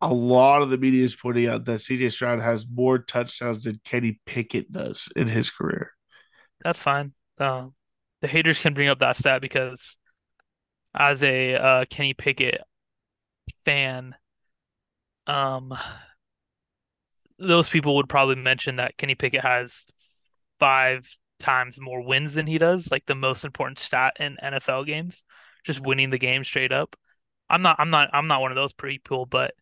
a 0.00 0.14
lot 0.14 0.62
of 0.62 0.70
the 0.70 0.78
media 0.78 1.04
is 1.04 1.16
pointing 1.16 1.48
out 1.48 1.64
that 1.64 1.80
CJ 1.80 2.12
Stroud 2.12 2.40
has 2.40 2.68
more 2.72 3.00
touchdowns 3.00 3.64
than 3.64 3.80
Kenny 3.82 4.20
Pickett 4.26 4.70
does 4.70 5.08
in 5.16 5.26
his 5.26 5.50
career. 5.50 5.90
That's 6.62 6.82
fine. 6.82 7.14
Um, 7.38 7.74
the 8.20 8.28
haters 8.28 8.60
can 8.60 8.74
bring 8.74 8.88
up 8.88 8.98
that 8.98 9.16
stat 9.16 9.40
because 9.40 9.98
as 10.94 11.22
a 11.22 11.54
uh, 11.54 11.84
Kenny 11.88 12.14
Pickett 12.14 12.60
fan, 13.64 14.14
um, 15.26 15.76
those 17.38 17.68
people 17.68 17.96
would 17.96 18.08
probably 18.08 18.34
mention 18.34 18.76
that 18.76 18.96
Kenny 18.96 19.14
Pickett 19.14 19.42
has 19.42 19.86
five 20.58 21.16
times 21.38 21.80
more 21.80 22.04
wins 22.04 22.34
than 22.34 22.46
he 22.46 22.58
does, 22.58 22.90
like 22.90 23.06
the 23.06 23.14
most 23.14 23.44
important 23.44 23.78
stat 23.78 24.16
in 24.18 24.36
NFL 24.42 24.86
games, 24.86 25.24
just 25.64 25.80
winning 25.80 26.10
the 26.10 26.18
game 26.18 26.44
straight 26.44 26.72
up. 26.72 26.96
I'm 27.48 27.62
not, 27.62 27.76
I'm 27.78 27.90
not, 27.90 28.10
I'm 28.12 28.26
not 28.26 28.40
one 28.40 28.50
of 28.50 28.56
those 28.56 28.72
people, 28.72 29.24
but 29.24 29.54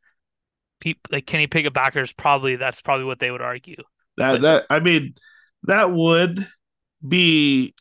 people 0.81 1.03
like 1.11 1.27
Kenny 1.27 1.47
Pickett 1.47 1.75
backers 1.75 2.13
probably 2.13 2.57
that's 2.57 2.83
probably 2.83 3.05
what 3.05 3.19
they 3.19 3.31
would 3.31 3.43
argue. 3.43 3.77
That 4.17 4.33
but, 4.33 4.41
that 4.43 4.67
I 4.71 4.81
mean, 4.81 5.15
that 5.65 5.93
would 5.93 6.47
be 7.07 7.75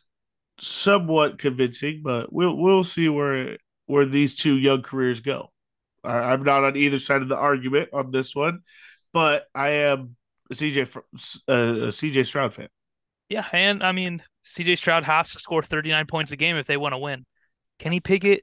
somewhat 0.60 1.38
convincing, 1.38 2.00
but 2.02 2.32
we'll 2.32 2.56
we'll 2.56 2.84
see 2.84 3.08
where 3.08 3.58
where 3.86 4.06
these 4.06 4.34
two 4.34 4.56
young 4.56 4.82
careers 4.82 5.20
go. 5.20 5.52
I, 6.04 6.32
I'm 6.32 6.42
not 6.42 6.64
on 6.64 6.76
either 6.76 6.98
side 6.98 7.22
of 7.22 7.28
the 7.28 7.36
argument 7.36 7.90
on 7.92 8.10
this 8.10 8.34
one, 8.34 8.60
but 9.12 9.46
I 9.54 9.70
am 9.70 10.16
a 10.50 10.54
CJ 10.54 10.96
uh, 10.96 11.52
a 11.52 11.88
CJ 11.88 12.26
Stroud 12.26 12.54
fan. 12.54 12.68
Yeah, 13.28 13.46
and 13.52 13.82
I 13.82 13.92
mean 13.92 14.22
CJ 14.44 14.78
Stroud 14.78 15.04
has 15.04 15.30
to 15.30 15.38
score 15.38 15.62
39 15.62 16.06
points 16.06 16.32
a 16.32 16.36
game 16.36 16.56
if 16.56 16.66
they 16.66 16.76
want 16.76 16.94
to 16.94 16.98
win. 16.98 17.26
Kenny 17.78 18.00
Pickett 18.00 18.42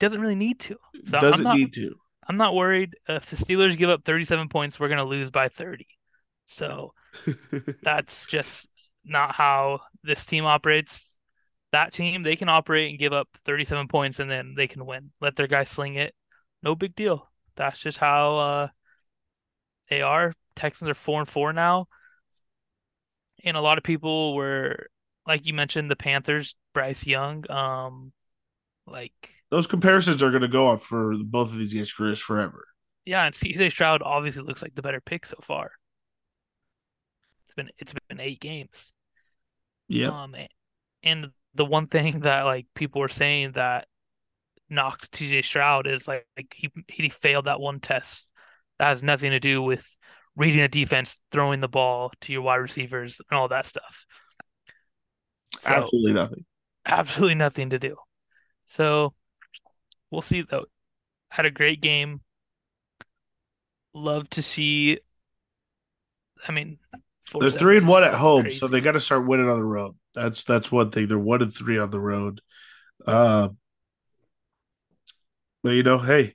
doesn't 0.00 0.20
really 0.20 0.34
need 0.34 0.58
to. 0.60 0.76
So 1.04 1.20
doesn't 1.20 1.44
not, 1.44 1.56
need 1.56 1.72
to. 1.74 1.94
I'm 2.28 2.36
not 2.36 2.54
worried. 2.54 2.96
If 3.08 3.26
the 3.26 3.36
Steelers 3.36 3.76
give 3.76 3.88
up 3.88 4.04
37 4.04 4.48
points, 4.48 4.78
we're 4.78 4.88
going 4.88 4.98
to 4.98 5.04
lose 5.04 5.30
by 5.30 5.48
30. 5.48 5.86
So 6.46 6.92
that's 7.82 8.26
just 8.26 8.66
not 9.04 9.34
how 9.34 9.80
this 10.02 10.24
team 10.24 10.44
operates. 10.44 11.06
That 11.72 11.92
team, 11.92 12.22
they 12.22 12.36
can 12.36 12.48
operate 12.48 12.90
and 12.90 12.98
give 12.98 13.12
up 13.12 13.28
37 13.44 13.88
points 13.88 14.18
and 14.18 14.30
then 14.30 14.54
they 14.56 14.66
can 14.66 14.84
win. 14.84 15.12
Let 15.20 15.36
their 15.36 15.46
guy 15.46 15.64
sling 15.64 15.94
it. 15.94 16.14
No 16.62 16.74
big 16.74 16.94
deal. 16.94 17.30
That's 17.56 17.78
just 17.78 17.98
how 17.98 18.36
uh, 18.36 18.68
they 19.88 20.02
are. 20.02 20.34
Texans 20.54 20.90
are 20.90 20.94
4 20.94 21.20
and 21.20 21.28
4 21.28 21.52
now 21.52 21.86
and 23.44 23.56
a 23.56 23.60
lot 23.60 23.78
of 23.78 23.84
people 23.84 24.34
were 24.34 24.86
like 25.26 25.46
you 25.46 25.54
mentioned 25.54 25.90
the 25.90 25.96
Panthers, 25.96 26.54
Bryce 26.74 27.06
Young, 27.06 27.48
um, 27.50 28.12
like 28.86 29.12
those 29.50 29.66
comparisons 29.66 30.22
are 30.22 30.30
going 30.30 30.42
to 30.42 30.48
go 30.48 30.68
on 30.68 30.78
for 30.78 31.14
both 31.24 31.52
of 31.52 31.58
these 31.58 31.74
guys' 31.74 31.92
careers 31.92 32.20
forever. 32.20 32.66
Yeah, 33.04 33.24
and 33.24 33.34
CJ 33.34 33.70
Stroud 33.70 34.02
obviously 34.02 34.42
looks 34.42 34.62
like 34.62 34.74
the 34.74 34.82
better 34.82 35.00
pick 35.00 35.26
so 35.26 35.38
far. 35.42 35.72
It's 37.52 37.54
been 37.54 37.70
it's 37.78 37.94
been 38.08 38.20
eight 38.20 38.40
games. 38.40 38.92
Yeah. 39.88 40.08
Um, 40.08 40.34
and 41.02 41.30
the 41.54 41.64
one 41.64 41.86
thing 41.86 42.20
that 42.20 42.44
like 42.44 42.66
people 42.74 43.00
were 43.00 43.08
saying 43.08 43.52
that 43.52 43.86
knocked 44.70 45.12
CJ 45.12 45.44
Stroud 45.44 45.86
is 45.86 46.08
like, 46.08 46.26
like 46.36 46.52
he 46.54 46.70
he 46.88 47.08
failed 47.10 47.44
that 47.44 47.60
one 47.60 47.80
test. 47.80 48.30
That 48.78 48.88
has 48.88 49.02
nothing 49.02 49.30
to 49.32 49.40
do 49.40 49.62
with 49.62 49.98
reading 50.34 50.62
a 50.62 50.68
defense, 50.68 51.18
throwing 51.30 51.60
the 51.60 51.68
ball 51.68 52.10
to 52.22 52.32
your 52.32 52.42
wide 52.42 52.56
receivers, 52.56 53.20
and 53.30 53.38
all 53.38 53.48
that 53.48 53.66
stuff. 53.66 54.06
So, 55.60 55.72
absolutely 55.72 56.14
nothing. 56.14 56.44
Absolutely 56.86 57.34
nothing 57.34 57.70
to 57.70 57.78
do. 57.78 57.96
So 58.64 59.12
we'll 60.10 60.22
see 60.22 60.42
though. 60.42 60.64
Had 61.28 61.44
a 61.44 61.50
great 61.50 61.82
game. 61.82 62.22
Love 63.94 64.30
to 64.30 64.42
see. 64.42 64.98
I 66.48 66.52
mean, 66.52 66.78
they're 67.38 67.50
three 67.50 67.78
and 67.78 67.88
one 67.88 68.04
at 68.04 68.14
home, 68.14 68.42
crazy. 68.42 68.58
so 68.58 68.68
they 68.68 68.80
got 68.80 68.92
to 68.92 69.00
start 69.00 69.26
winning 69.26 69.48
on 69.48 69.56
the 69.56 69.64
road. 69.64 69.94
That's 70.14 70.44
that's 70.44 70.70
one 70.70 70.90
thing. 70.90 71.08
They're 71.08 71.18
one 71.18 71.42
and 71.42 71.54
three 71.54 71.78
on 71.78 71.90
the 71.90 72.00
road. 72.00 72.40
Uh, 73.06 73.48
but 75.62 75.70
you 75.70 75.82
know, 75.82 75.98
hey, 75.98 76.34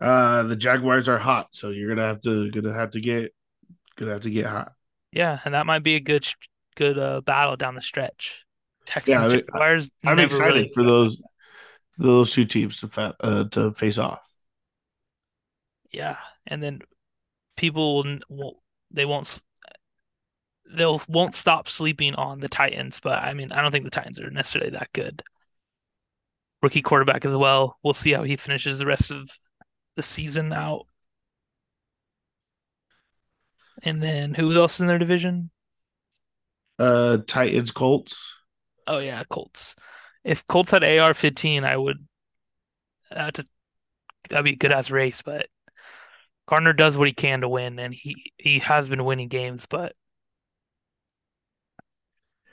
uh, 0.00 0.44
the 0.44 0.56
Jaguars 0.56 1.08
are 1.08 1.18
hot, 1.18 1.48
so 1.52 1.70
you're 1.70 1.88
gonna 1.94 2.06
have 2.06 2.20
to 2.22 2.50
gonna 2.50 2.72
have 2.72 2.90
to 2.90 3.00
get 3.00 3.34
gonna 3.96 4.12
have 4.12 4.22
to 4.22 4.30
get 4.30 4.46
hot. 4.46 4.72
Yeah, 5.12 5.38
and 5.44 5.54
that 5.54 5.66
might 5.66 5.82
be 5.82 5.96
a 5.96 6.00
good 6.00 6.26
good 6.76 6.98
uh, 6.98 7.20
battle 7.20 7.56
down 7.56 7.74
the 7.74 7.82
stretch. 7.82 8.44
Texans 8.86 9.14
yeah, 9.14 9.24
I 9.24 9.28
mean, 9.28 9.36
Jaguars. 9.46 9.90
I'm 10.04 10.18
excited 10.18 10.54
really 10.54 10.70
for 10.74 10.82
those 10.82 11.20
those 11.98 12.32
two 12.32 12.44
teams 12.44 12.78
to 12.78 12.88
fa- 12.88 13.16
uh, 13.20 13.44
to 13.50 13.72
face 13.72 13.98
off. 13.98 14.22
Yeah, 15.92 16.16
and 16.46 16.62
then 16.62 16.80
people 17.56 17.96
will, 17.96 18.18
will 18.28 18.62
they 18.90 19.04
won't 19.04 19.40
they'll 20.74 21.00
won't 21.08 21.34
stop 21.34 21.68
sleeping 21.68 22.14
on 22.14 22.40
the 22.40 22.48
Titans, 22.48 23.00
but 23.00 23.18
I 23.18 23.34
mean 23.34 23.52
I 23.52 23.62
don't 23.62 23.70
think 23.70 23.84
the 23.84 23.90
Titans 23.90 24.20
are 24.20 24.30
necessarily 24.30 24.70
that 24.72 24.92
good. 24.92 25.22
Rookie 26.62 26.82
quarterback 26.82 27.24
as 27.24 27.34
well. 27.34 27.78
We'll 27.82 27.94
see 27.94 28.12
how 28.12 28.22
he 28.22 28.36
finishes 28.36 28.78
the 28.78 28.86
rest 28.86 29.10
of 29.10 29.30
the 29.96 30.02
season 30.02 30.52
out. 30.52 30.86
And 33.82 34.02
then 34.02 34.34
who 34.34 34.52
else 34.54 34.78
in 34.78 34.86
their 34.86 34.98
division? 34.98 35.50
Uh, 36.78 37.18
Titans, 37.26 37.70
Colts. 37.70 38.36
Oh 38.86 38.98
yeah, 38.98 39.22
Colts. 39.28 39.76
If 40.24 40.46
Colts 40.46 40.70
had 40.70 40.84
AR 40.84 41.14
fifteen, 41.14 41.64
I 41.64 41.76
would. 41.76 42.06
That's 43.10 43.40
a, 43.40 43.44
that'd 44.30 44.44
be 44.44 44.52
a 44.52 44.56
good 44.56 44.72
ass 44.72 44.90
race, 44.90 45.22
but 45.22 45.48
Gardner 46.48 46.72
does 46.72 46.96
what 46.96 47.08
he 47.08 47.14
can 47.14 47.40
to 47.40 47.48
win, 47.48 47.78
and 47.78 47.94
he 47.94 48.32
he 48.36 48.58
has 48.60 48.88
been 48.88 49.04
winning 49.04 49.28
games, 49.28 49.66
but 49.66 49.94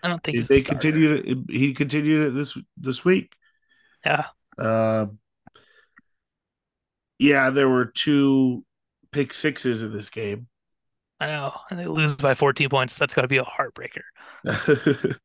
I 0.03 0.07
don't 0.07 0.23
think 0.23 0.47
they 0.47 0.61
continued. 0.61 1.47
He 1.49 1.73
continued 1.73 2.27
it 2.27 2.31
this 2.31 2.57
this 2.77 3.03
week. 3.03 3.33
Yeah, 4.05 4.25
Uh, 4.57 5.07
yeah, 7.17 7.49
there 7.49 7.67
were 7.67 7.85
two 7.85 8.63
pick 9.11 9.33
sixes 9.33 9.83
in 9.83 9.91
this 9.91 10.09
game. 10.09 10.47
I 11.19 11.27
know, 11.27 11.53
and 11.69 11.77
they 11.77 11.85
lose 11.85 12.15
by 12.15 12.33
14 12.33 12.69
points. 12.69 12.97
That's 12.97 13.13
got 13.13 13.23
to 13.23 13.27
be 13.27 13.37
a 13.37 13.43
heartbreaker. 13.43 14.03
that 14.43 15.19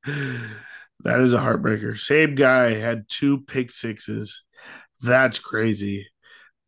is 1.20 1.34
a 1.34 1.38
heartbreaker. 1.38 1.96
Same 1.96 2.34
guy 2.34 2.74
had 2.74 3.08
two 3.08 3.42
pick 3.42 3.70
sixes. 3.70 4.42
That's 5.00 5.38
crazy. 5.38 6.08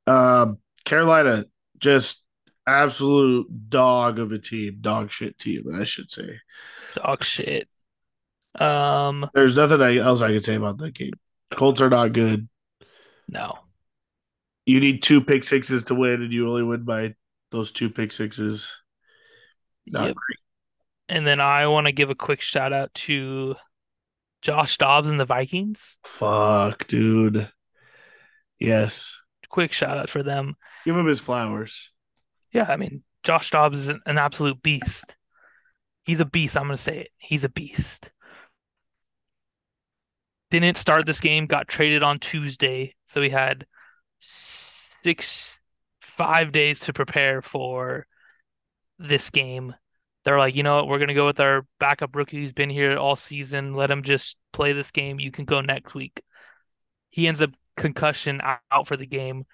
Um, 0.07 0.59
Carolina 0.85 1.47
just 1.79 2.25
absolute 2.67 3.49
dog 3.69 4.21
of 4.21 4.31
a 4.31 4.39
team, 4.39 4.79
dog 4.81 5.11
shit 5.11 5.39
team, 5.39 5.65
I 5.75 5.85
should 5.85 6.11
say. 6.11 6.39
Dog 6.95 7.25
shit. 7.25 7.69
Um, 8.59 9.29
there's 9.35 9.57
nothing 9.57 9.99
else 9.99 10.23
I 10.23 10.29
can 10.29 10.43
say 10.43 10.55
about 10.55 10.79
that 10.79 10.95
game. 10.95 11.13
Colts 11.53 11.81
are 11.81 11.91
not 11.91 12.13
good. 12.13 12.49
No. 13.29 13.59
You 14.65 14.81
need 14.81 15.03
two 15.03 15.21
pick 15.21 15.45
sixes 15.45 15.85
to 15.85 15.95
win, 15.95 16.23
and 16.23 16.33
you 16.33 16.49
only 16.49 16.63
win 16.63 16.85
by 16.85 17.15
those 17.51 17.71
two 17.71 17.91
pick 17.91 18.13
sixes. 18.13 18.81
Not 19.87 20.07
yep. 20.07 20.17
great. 20.17 20.39
And 21.09 21.27
then 21.27 21.41
I 21.41 21.67
want 21.69 21.87
to 21.87 21.93
give 21.93 22.11
a 22.11 22.17
quick 22.17 22.41
shout 22.41 22.73
out 22.73 22.93
to 22.95 23.55
Josh 24.43 24.77
Dobbs 24.79 25.09
and 25.09 25.21
the 25.21 25.25
Vikings. 25.25 25.99
Fuck, 26.05 26.89
dude. 26.89 27.51
Yes. 28.59 29.17
Quick 29.49 29.73
shout 29.73 29.99
out 29.99 30.11
for 30.11 30.23
them. 30.23 30.57
Give 30.85 30.97
him 30.97 31.07
his 31.07 31.21
flowers. 31.21 31.91
Yeah, 32.53 32.67
I 32.69 32.77
mean, 32.77 33.05
Josh 33.23 33.51
Dobbs 33.51 33.79
is 33.79 33.89
an 33.89 34.19
absolute 34.19 34.63
beast. 34.63 35.17
He's 36.05 36.21
a 36.21 36.25
beast. 36.25 36.57
I'm 36.57 36.67
going 36.67 36.77
to 36.77 36.83
say 36.83 37.01
it. 37.01 37.09
He's 37.19 37.45
a 37.45 37.49
beast. 37.49 38.13
Didn't 40.61 40.79
start 40.79 41.05
this 41.05 41.21
game, 41.21 41.45
got 41.45 41.69
traded 41.69 42.03
on 42.03 42.19
Tuesday. 42.19 42.95
So 43.05 43.21
he 43.21 43.29
had 43.29 43.67
six, 44.21 45.59
five 46.01 46.51
days 46.51 46.81
to 46.81 46.95
prepare 46.95 47.43
for 47.43 48.07
this 48.99 49.29
game. 49.29 49.75
They're 50.25 50.39
like, 50.39 50.57
you 50.57 50.63
know 50.63 50.77
what, 50.77 50.89
we're 50.89 50.99
gonna 50.99 51.13
go 51.13 51.27
with 51.27 51.41
our 51.41 51.67
backup 51.79 52.17
rookie 52.17 52.41
who's 52.41 52.55
been 52.55 52.71
here 52.71 52.97
all 52.97 53.17
season. 53.17 53.75
Let 53.75 53.91
him 53.91 54.03
just 54.03 54.39
play 54.55 54.73
this 54.73 54.91
game. 54.91 55.21
You 55.21 55.31
can 55.31 55.45
go 55.45 55.61
next 55.61 55.93
week. 55.93 56.23
He 57.11 57.29
ends 57.29 57.43
up 57.43 57.51
concussion 57.77 58.41
out 58.71 58.87
for 58.87 58.97
the 58.97 59.07
game. 59.07 59.45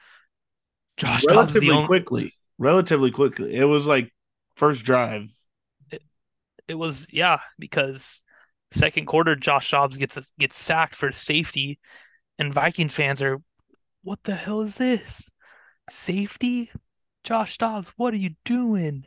Josh 0.97 1.25
relatively 1.27 1.67
Dobbs 1.67 1.67
the 1.67 1.73
only... 1.73 1.87
quickly, 1.89 2.35
relatively 2.59 3.11
quickly. 3.11 3.55
It 3.55 3.65
was 3.65 3.89
like 3.89 4.15
first 4.55 4.85
drive. 4.85 5.27
It, 5.91 6.03
it 6.69 6.75
was 6.75 7.09
yeah 7.11 7.41
because 7.59 8.23
second 8.73 9.07
quarter 9.07 9.37
Josh 9.37 9.71
Dobbs 9.71 9.99
gets 9.99 10.33
gets 10.39 10.59
sacked 10.59 10.95
for 10.95 11.13
safety, 11.13 11.79
and 12.39 12.53
Vikings 12.53 12.95
fans 12.95 13.23
are, 13.23 13.39
what 14.03 14.25
the 14.25 14.35
hell 14.35 14.63
is 14.63 14.77
this? 14.77 15.29
Safety, 15.91 16.71
Josh 17.25 17.59
Dobbs, 17.59 17.93
what 17.97 18.15
are 18.15 18.19
you 18.19 18.31
doing? 18.45 19.07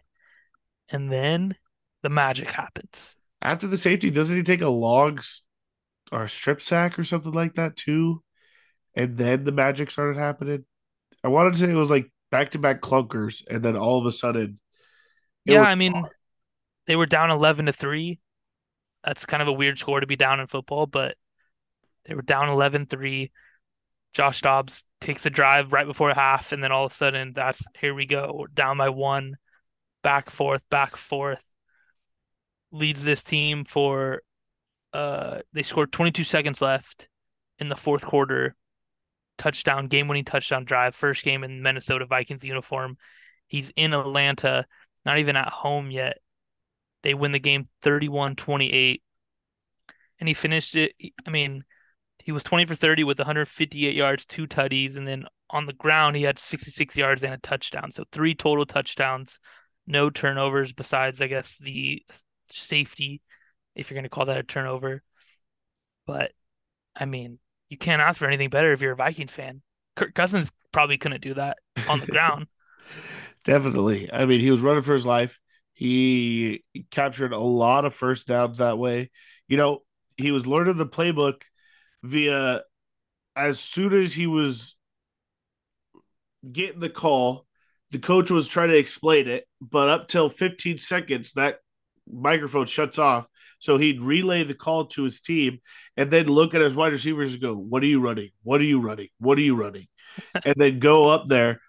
and 0.91 1.11
then 1.11 1.55
the 2.03 2.09
magic 2.09 2.49
happens. 2.49 3.15
After 3.41 3.67
the 3.67 3.77
safety, 3.77 4.09
doesn't 4.09 4.35
he 4.35 4.43
take 4.43 4.61
a 4.61 4.69
log 4.69 5.23
or 6.11 6.23
a 6.23 6.29
strip 6.29 6.61
sack 6.61 6.97
or 6.97 7.03
something 7.03 7.31
like 7.31 7.55
that 7.55 7.75
too? 7.75 8.23
And 8.95 9.17
then 9.17 9.43
the 9.43 9.51
magic 9.51 9.91
started 9.91 10.17
happening. 10.17 10.65
I 11.23 11.27
wanted 11.27 11.53
to 11.53 11.59
say 11.59 11.69
it 11.69 11.75
was 11.75 11.89
like 11.89 12.11
back 12.31 12.49
to 12.49 12.59
back 12.59 12.81
clunkers, 12.81 13.43
and 13.49 13.63
then 13.63 13.75
all 13.75 13.99
of 13.99 14.05
a 14.05 14.11
sudden, 14.11 14.59
yeah, 15.43 15.63
I 15.63 15.75
mean, 15.75 15.93
hard. 15.93 16.11
they 16.87 16.95
were 16.95 17.05
down 17.05 17.29
eleven 17.29 17.65
to 17.65 17.73
three. 17.73 18.19
That's 19.05 19.25
kind 19.25 19.41
of 19.41 19.47
a 19.47 19.53
weird 19.53 19.77
score 19.77 19.99
to 19.99 20.07
be 20.07 20.15
down 20.15 20.39
in 20.39 20.47
football, 20.47 20.87
but 20.87 21.15
they 22.05 22.15
were 22.15 22.21
down 22.21 22.47
11-3. 22.47 23.31
Josh 24.13 24.41
Dobbs 24.41 24.83
takes 25.01 25.25
a 25.25 25.29
drive 25.29 25.73
right 25.73 25.85
before 25.85 26.13
half, 26.13 26.51
and 26.51 26.63
then 26.63 26.71
all 26.71 26.85
of 26.85 26.91
a 26.91 26.95
sudden, 26.95 27.33
that's 27.33 27.61
here 27.79 27.93
we 27.93 28.05
go, 28.05 28.47
down 28.53 28.77
by 28.77 28.89
one 28.89 29.35
back 30.05 30.29
forth, 30.29 30.63
back 30.69 30.95
forth. 30.95 31.43
Leads 32.71 33.03
this 33.03 33.23
team 33.23 33.65
for 33.65 34.21
uh 34.93 35.39
they 35.51 35.63
scored 35.63 35.91
22 35.91 36.23
seconds 36.23 36.61
left 36.61 37.09
in 37.57 37.69
the 37.69 37.75
fourth 37.75 38.05
quarter. 38.05 38.55
Touchdown, 39.37 39.87
game 39.87 40.07
winning 40.07 40.23
touchdown 40.23 40.63
drive, 40.63 40.95
first 40.95 41.23
game 41.23 41.43
in 41.43 41.61
Minnesota 41.61 42.05
Vikings 42.05 42.43
uniform. 42.43 42.97
He's 43.47 43.73
in 43.75 43.93
Atlanta, 43.93 44.65
not 45.05 45.17
even 45.17 45.35
at 45.35 45.49
home 45.49 45.89
yet. 45.89 46.19
They 47.05 47.13
win 47.13 47.33
the 47.33 47.39
game 47.39 47.69
31 47.83 48.35
28. 48.35 49.03
And 50.19 50.27
he 50.27 50.33
finished 50.33 50.75
it. 50.75 50.93
I 51.27 51.29
mean, 51.29 51.63
he 52.17 52.31
was 52.31 52.43
20 52.43 52.65
for 52.65 52.73
30 52.73 53.03
with 53.03 53.19
158 53.19 53.95
yards, 53.95 54.25
two 54.25 54.47
tutties, 54.47 54.97
and 54.97 55.07
then 55.07 55.25
on 55.51 55.67
the 55.67 55.73
ground 55.73 56.15
he 56.15 56.23
had 56.23 56.39
66 56.39 56.97
yards 56.97 57.23
and 57.23 57.31
a 57.31 57.37
touchdown. 57.37 57.91
So 57.91 58.05
three 58.11 58.33
total 58.33 58.65
touchdowns 58.65 59.39
no 59.85 60.09
turnovers 60.09 60.73
besides, 60.73 61.21
I 61.21 61.27
guess, 61.27 61.59
the 61.59 62.01
safety, 62.45 63.21
if 63.75 63.91
you're 63.91 63.95
going 63.95 64.05
to 64.05 64.09
call 64.09 64.25
that 64.25 64.39
a 64.39 64.43
turnover. 64.43 65.03
But 66.07 66.31
I 66.95 67.05
mean, 67.05 67.37
you 67.69 67.77
can't 67.77 68.01
ask 68.01 68.17
for 68.17 68.25
anything 68.25 68.49
better 68.49 68.71
if 68.71 68.81
you're 68.81 68.93
a 68.93 68.95
Vikings 68.95 69.31
fan. 69.31 69.61
Kirk 69.95 70.15
Cousins 70.15 70.51
probably 70.71 70.97
couldn't 70.97 71.21
do 71.21 71.35
that 71.35 71.57
on 71.87 71.99
the 71.99 72.07
ground. 72.07 72.47
Definitely. 73.43 74.11
I 74.11 74.25
mean, 74.25 74.39
he 74.39 74.49
was 74.49 74.61
running 74.61 74.81
for 74.81 74.93
his 74.93 75.05
life. 75.05 75.39
He 75.75 76.63
captured 76.89 77.33
a 77.33 77.37
lot 77.37 77.85
of 77.85 77.93
first 77.93 78.27
downs 78.27 78.57
that 78.57 78.77
way. 78.77 79.11
You 79.47 79.57
know, 79.57 79.83
he 80.17 80.31
was 80.31 80.47
learning 80.47 80.77
the 80.77 80.85
playbook 80.85 81.41
via 82.01 82.63
as 83.35 83.59
soon 83.59 83.93
as 83.93 84.13
he 84.13 84.27
was 84.27 84.75
getting 86.49 86.79
the 86.79 86.89
call, 86.89 87.45
the 87.91 87.99
coach 87.99 88.31
was 88.31 88.47
trying 88.47 88.69
to 88.69 88.77
explain 88.77 89.27
it, 89.27 89.45
but 89.61 89.89
up 89.89 90.07
till 90.07 90.29
15 90.29 90.77
seconds, 90.77 91.33
that 91.33 91.59
microphone 92.11 92.65
shuts 92.65 92.97
off. 92.97 93.27
So 93.59 93.77
he'd 93.77 94.01
relay 94.01 94.43
the 94.43 94.53
call 94.53 94.85
to 94.87 95.03
his 95.03 95.21
team 95.21 95.59
and 95.97 96.11
then 96.11 96.27
look 96.27 96.53
at 96.53 96.61
his 96.61 96.75
wide 96.75 96.91
receivers 96.91 97.33
and 97.33 97.41
go, 97.41 97.55
What 97.55 97.83
are 97.83 97.87
you 97.87 98.01
running? 98.01 98.29
What 98.43 98.61
are 98.61 98.65
you 98.65 98.79
running? 98.79 99.07
What 99.19 99.37
are 99.37 99.41
you 99.41 99.55
running? 99.55 99.87
and 100.45 100.55
then 100.57 100.79
go 100.79 101.09
up 101.09 101.27
there, 101.27 101.61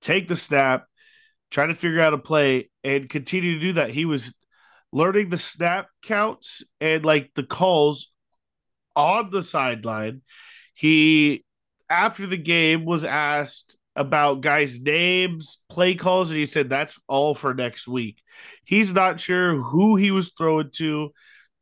take 0.00 0.28
the 0.28 0.36
snap, 0.36 0.86
try 1.54 1.66
to 1.66 1.74
figure 1.74 2.00
out 2.00 2.12
a 2.12 2.18
play, 2.18 2.68
and 2.82 3.08
continue 3.08 3.54
to 3.54 3.60
do 3.60 3.72
that. 3.74 3.90
He 3.90 4.04
was 4.04 4.34
learning 4.92 5.30
the 5.30 5.38
snap 5.38 5.86
counts 6.02 6.64
and 6.80 7.04
like 7.04 7.30
the 7.36 7.44
calls 7.44 8.10
on 8.96 9.30
the 9.30 9.44
sideline. 9.44 10.22
He, 10.74 11.44
after 11.88 12.26
the 12.26 12.36
game, 12.36 12.84
was 12.84 13.04
asked 13.04 13.76
about 13.94 14.40
guys' 14.40 14.80
names, 14.80 15.58
play 15.68 15.94
calls, 15.94 16.30
and 16.30 16.38
he 16.38 16.46
said 16.46 16.68
that's 16.68 16.98
all 17.06 17.36
for 17.36 17.54
next 17.54 17.86
week. 17.86 18.20
He's 18.64 18.92
not 18.92 19.20
sure 19.20 19.54
who 19.54 19.94
he 19.94 20.10
was 20.10 20.32
throwing 20.36 20.70
to. 20.72 21.12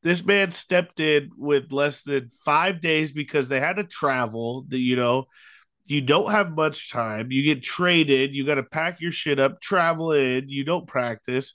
This 0.02 0.24
man 0.24 0.50
stepped 0.50 1.00
in 1.00 1.30
with 1.36 1.70
less 1.70 2.02
than 2.02 2.30
five 2.46 2.80
days 2.80 3.12
because 3.12 3.48
they 3.48 3.60
had 3.60 3.76
to 3.76 3.84
travel. 3.84 4.64
The, 4.66 4.78
you 4.78 4.96
know, 4.96 5.26
you 5.92 6.00
don't 6.00 6.30
have 6.30 6.50
much 6.50 6.90
time. 6.90 7.30
You 7.30 7.42
get 7.42 7.62
traded. 7.62 8.34
You 8.34 8.44
got 8.44 8.56
to 8.56 8.62
pack 8.62 9.00
your 9.00 9.12
shit 9.12 9.38
up, 9.38 9.60
travel 9.60 10.12
in. 10.12 10.48
You 10.48 10.64
don't 10.64 10.86
practice. 10.86 11.54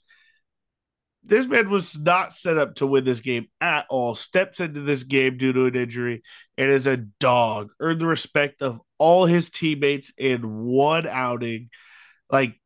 This 1.24 1.46
man 1.46 1.68
was 1.68 1.98
not 1.98 2.32
set 2.32 2.56
up 2.56 2.76
to 2.76 2.86
win 2.86 3.04
this 3.04 3.20
game 3.20 3.48
at 3.60 3.84
all. 3.90 4.14
Steps 4.14 4.60
into 4.60 4.80
this 4.80 5.02
game 5.02 5.36
due 5.36 5.52
to 5.52 5.66
an 5.66 5.74
injury 5.74 6.22
and 6.56 6.70
is 6.70 6.86
a 6.86 6.96
dog. 6.96 7.72
Earned 7.80 8.00
the 8.00 8.06
respect 8.06 8.62
of 8.62 8.80
all 8.96 9.26
his 9.26 9.50
teammates 9.50 10.12
in 10.16 10.64
one 10.64 11.06
outing, 11.06 11.68
like 12.30 12.58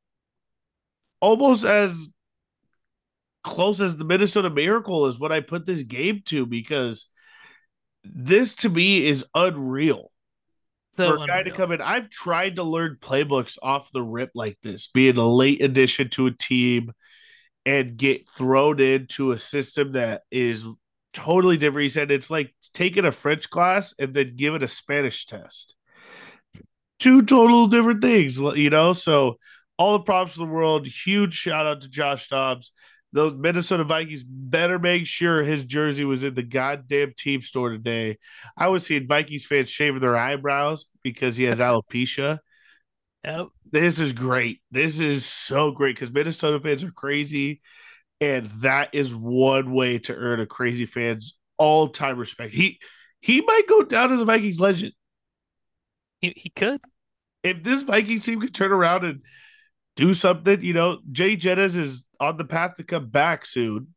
almost 1.20 1.64
as 1.64 2.08
close 3.42 3.80
as 3.80 3.96
the 3.96 4.04
Minnesota 4.04 4.50
Miracle 4.50 5.06
is 5.06 5.18
what 5.18 5.32
I 5.32 5.40
put 5.40 5.66
this 5.66 5.82
game 5.82 6.22
to 6.26 6.46
because 6.46 7.08
this 8.04 8.54
to 8.56 8.68
me 8.68 9.06
is 9.06 9.24
unreal. 9.34 10.11
So 10.94 11.16
for 11.16 11.24
a 11.24 11.26
guy 11.26 11.38
unreal. 11.38 11.44
to 11.44 11.50
come 11.58 11.72
in, 11.72 11.80
I've 11.80 12.10
tried 12.10 12.56
to 12.56 12.62
learn 12.62 12.98
playbooks 13.00 13.58
off 13.62 13.92
the 13.92 14.02
rip 14.02 14.30
like 14.34 14.58
this, 14.62 14.88
being 14.88 15.16
a 15.16 15.26
late 15.26 15.62
addition 15.62 16.10
to 16.10 16.26
a 16.26 16.32
team 16.32 16.92
and 17.64 17.96
get 17.96 18.28
thrown 18.28 18.80
into 18.80 19.32
a 19.32 19.38
system 19.38 19.92
that 19.92 20.22
is 20.30 20.66
totally 21.12 21.56
different. 21.56 21.84
He 21.84 21.88
said 21.88 22.10
it's 22.10 22.30
like 22.30 22.54
taking 22.74 23.04
a 23.04 23.12
French 23.12 23.48
class 23.48 23.94
and 23.98 24.14
then 24.14 24.34
giving 24.36 24.62
a 24.62 24.68
Spanish 24.68 25.26
test 25.26 25.76
two 27.02 27.22
total 27.22 27.66
different 27.66 28.00
things, 28.00 28.40
you 28.40 28.70
know. 28.70 28.92
So 28.92 29.38
all 29.76 29.94
the 29.94 30.04
props 30.04 30.36
in 30.36 30.46
the 30.46 30.52
world. 30.52 30.86
Huge 30.86 31.34
shout 31.34 31.66
out 31.66 31.80
to 31.82 31.88
Josh 31.88 32.28
Dobbs. 32.28 32.72
Those 33.12 33.34
Minnesota 33.34 33.84
Vikings 33.84 34.24
better 34.24 34.78
make 34.78 35.06
sure 35.06 35.42
his 35.42 35.64
jersey 35.66 36.04
was 36.04 36.24
in 36.24 36.34
the 36.34 36.42
goddamn 36.42 37.12
team 37.16 37.42
store 37.42 37.70
today. 37.70 38.18
I 38.56 38.68
was 38.68 38.86
seeing 38.86 39.06
Vikings 39.06 39.44
fans 39.44 39.70
shaving 39.70 40.00
their 40.00 40.16
eyebrows 40.16 40.86
because 41.02 41.36
he 41.36 41.44
has 41.44 41.58
alopecia. 41.60 42.38
Yep. 43.24 43.48
This 43.70 44.00
is 44.00 44.12
great. 44.12 44.60
This 44.70 44.98
is 44.98 45.26
so 45.26 45.70
great 45.70 45.94
because 45.94 46.12
Minnesota 46.12 46.58
fans 46.58 46.84
are 46.84 46.90
crazy. 46.90 47.60
And 48.20 48.46
that 48.62 48.94
is 48.94 49.14
one 49.14 49.72
way 49.72 49.98
to 50.00 50.14
earn 50.14 50.40
a 50.40 50.46
crazy 50.46 50.86
fan's 50.86 51.36
all 51.58 51.88
time 51.88 52.18
respect. 52.18 52.54
He 52.54 52.78
he 53.20 53.40
might 53.40 53.68
go 53.68 53.82
down 53.82 54.12
as 54.12 54.20
a 54.20 54.24
Vikings 54.24 54.58
legend. 54.58 54.92
He, 56.20 56.32
he 56.36 56.50
could. 56.50 56.80
If 57.42 57.62
this 57.62 57.82
Vikings 57.82 58.24
team 58.24 58.40
could 58.40 58.54
turn 58.54 58.72
around 58.72 59.04
and 59.04 59.22
do 59.96 60.14
something, 60.14 60.62
you 60.62 60.72
know, 60.72 60.98
Jay 61.10 61.36
Jettis 61.36 61.76
is 61.76 62.04
on 62.18 62.36
the 62.36 62.44
path 62.44 62.76
to 62.76 62.84
come 62.84 63.08
back 63.08 63.44
soon. 63.46 63.94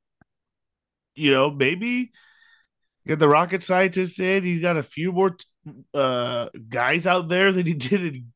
You 1.16 1.32
know, 1.32 1.50
maybe 1.50 2.12
get 3.08 3.20
the 3.20 3.30
rocket 3.30 3.64
scientist 3.64 4.20
in. 4.20 4.44
He's 4.44 4.62
got 4.62 4.78
a 4.78 4.84
few 4.84 5.12
more 5.12 5.38
uh, 5.94 6.50
guys 6.68 7.08
out 7.08 7.30
there 7.30 7.52
than 7.52 7.66
he 7.66 7.74
did 7.74 8.04
in 8.04 8.34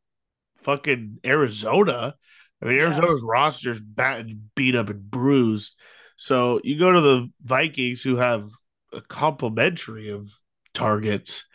fucking 0.58 1.20
Arizona. 1.26 2.16
I 2.62 2.66
mean, 2.66 2.80
Arizona's 2.80 3.22
yeah. 3.24 3.32
roster's 3.32 3.80
bat- 3.80 4.26
beat 4.56 4.76
up 4.76 4.90
and 4.90 5.10
bruised. 5.10 5.76
So 6.18 6.60
you 6.64 6.78
go 6.78 6.92
to 6.92 7.02
the 7.02 7.30
Vikings, 7.44 8.02
who 8.02 8.18
have 8.18 8.46
a 8.92 9.02
complementary 9.02 10.10
of 10.10 10.30
targets. 10.74 11.46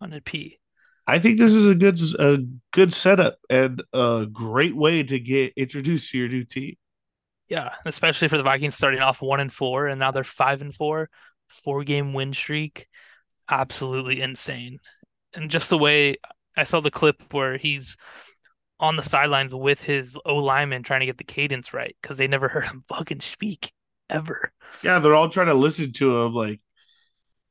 On 0.00 0.12
a 0.12 0.20
P. 0.20 0.58
I 1.06 1.18
think 1.18 1.38
this 1.38 1.54
is 1.54 1.66
a 1.66 1.74
good 1.74 1.98
a 2.18 2.38
good 2.72 2.92
setup 2.92 3.38
and 3.48 3.82
a 3.92 4.26
great 4.30 4.74
way 4.74 5.02
to 5.04 5.20
get 5.20 5.52
introduced 5.56 6.10
to 6.10 6.18
your 6.18 6.28
new 6.28 6.44
team. 6.44 6.76
Yeah, 7.48 7.74
especially 7.84 8.26
for 8.28 8.36
the 8.36 8.42
Vikings 8.42 8.74
starting 8.74 9.00
off 9.00 9.22
one 9.22 9.38
and 9.38 9.52
four, 9.52 9.86
and 9.86 10.00
now 10.00 10.10
they're 10.10 10.24
five 10.24 10.60
and 10.60 10.74
four, 10.74 11.08
four 11.48 11.84
game 11.84 12.12
win 12.12 12.34
streak, 12.34 12.88
absolutely 13.48 14.20
insane. 14.20 14.80
And 15.32 15.48
just 15.48 15.70
the 15.70 15.78
way 15.78 16.16
I 16.56 16.64
saw 16.64 16.80
the 16.80 16.90
clip 16.90 17.32
where 17.32 17.56
he's 17.56 17.96
on 18.80 18.96
the 18.96 19.02
sidelines 19.02 19.54
with 19.54 19.82
his 19.82 20.18
O 20.26 20.36
lineman 20.36 20.82
trying 20.82 21.00
to 21.00 21.06
get 21.06 21.18
the 21.18 21.24
cadence 21.24 21.72
right 21.72 21.96
because 22.02 22.18
they 22.18 22.26
never 22.26 22.48
heard 22.50 22.64
him 22.64 22.84
fucking 22.88 23.20
speak 23.20 23.72
ever. 24.10 24.52
Yeah, 24.82 24.98
they're 24.98 25.14
all 25.14 25.28
trying 25.28 25.46
to 25.46 25.54
listen 25.54 25.92
to 25.94 26.18
him, 26.18 26.34
like 26.34 26.60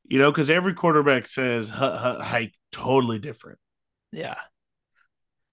you 0.08 0.18
know, 0.18 0.30
because 0.30 0.50
every 0.50 0.74
quarterback 0.74 1.26
says 1.26 1.68
hike 1.68 2.54
totally 2.72 3.18
different. 3.18 3.58
Yeah. 4.12 4.38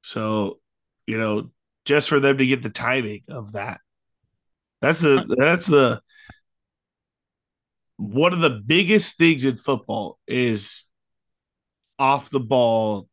So, 0.02 0.60
you 1.08 1.18
know, 1.18 1.52
just 1.86 2.10
for 2.10 2.20
them 2.20 2.38
to 2.38 2.46
get 2.46 2.64
the 2.64 2.70
timing 2.70 3.24
of 3.30 3.54
that. 3.54 3.82
That's 4.82 5.00
the 5.00 5.26
that's 5.38 5.66
the 5.66 6.02
one 7.98 8.34
of 8.34 8.40
the 8.40 8.50
biggest 8.50 9.18
things 9.18 9.46
in 9.46 9.58
football 9.58 10.20
is 10.28 10.84
off 11.98 12.30
the 12.30 12.40
ball 12.40 13.08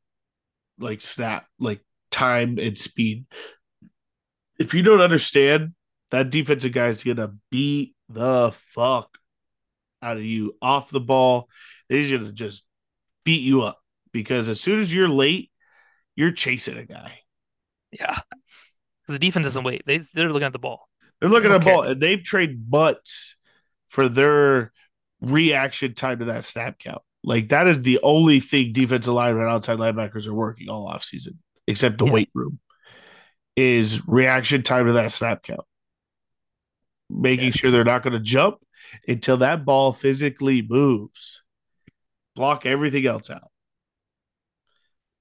like 0.79 1.00
snap 1.00 1.46
like 1.59 1.81
time 2.11 2.59
and 2.59 2.76
speed. 2.76 3.26
If 4.59 4.74
you 4.74 4.83
don't 4.83 5.00
understand, 5.00 5.74
that 6.11 6.31
defensive 6.31 6.72
guy 6.72 6.88
is 6.88 7.05
gonna 7.05 7.35
beat 7.50 7.94
the 8.09 8.50
fuck 8.53 9.20
out 10.03 10.17
of 10.17 10.25
you 10.25 10.57
off 10.61 10.91
the 10.91 11.01
ball. 11.01 11.49
They're 11.89 12.19
gonna 12.19 12.33
just 12.33 12.65
beat 13.25 13.43
you 13.43 13.63
up 13.63 13.81
because 14.13 14.49
as 14.49 14.61
soon 14.61 14.81
as 14.81 14.93
you're 14.93 15.09
late, 15.09 15.51
you're 16.17 16.33
chasing 16.33 16.79
a 16.79 16.85
guy. 16.85 17.21
Yeah, 17.93 18.19
because 19.03 19.19
the 19.19 19.19
defense 19.19 19.45
doesn't 19.45 19.65
wait. 19.65 19.83
They 19.87 19.99
they're 19.99 20.33
looking 20.33 20.47
at 20.47 20.53
the 20.53 20.59
ball. 20.59 20.89
They're 21.21 21.31
looking 21.31 21.53
at 21.53 21.61
the 21.61 21.65
ball, 21.65 21.83
and 21.83 22.01
they've 22.01 22.23
traded 22.23 22.71
butts 22.71 23.37
for 23.89 24.09
their 24.09 24.73
reaction 25.21 25.95
time 25.95 26.21
to 26.21 26.27
that 26.27 26.45
snap 26.45 26.79
count. 26.79 27.03
Like 27.23 27.51
that 27.51 27.67
is 27.67 27.83
the 27.83 28.01
only 28.03 28.41
thing 28.41 28.73
defensive 28.73 29.13
linemen 29.13 29.47
outside 29.47 29.79
linebackers 29.79 30.27
are 30.27 30.35
working 30.35 30.69
all 30.69 30.87
off 30.87 31.05
season 31.05 31.39
except 31.67 31.99
the 31.99 32.07
yeah. 32.07 32.13
weight 32.13 32.31
room, 32.35 32.59
is 33.57 34.07
reaction 34.07 34.63
time 34.63 34.87
to 34.87 34.93
that 34.95 35.13
snap 35.13 35.43
count. 35.43 35.61
Making 37.09 37.47
yes. 37.47 37.57
sure 37.57 37.71
they're 37.71 37.85
not 37.85 38.03
going 38.03 38.13
to 38.13 38.21
jump 38.21 38.59
until 39.07 39.38
that 39.38 39.64
ball 39.64 39.92
physically 39.92 40.62
moves. 40.62 41.42
Block 42.35 42.66
everything 42.66 43.07
else 43.07 43.31
out. 43.31 43.50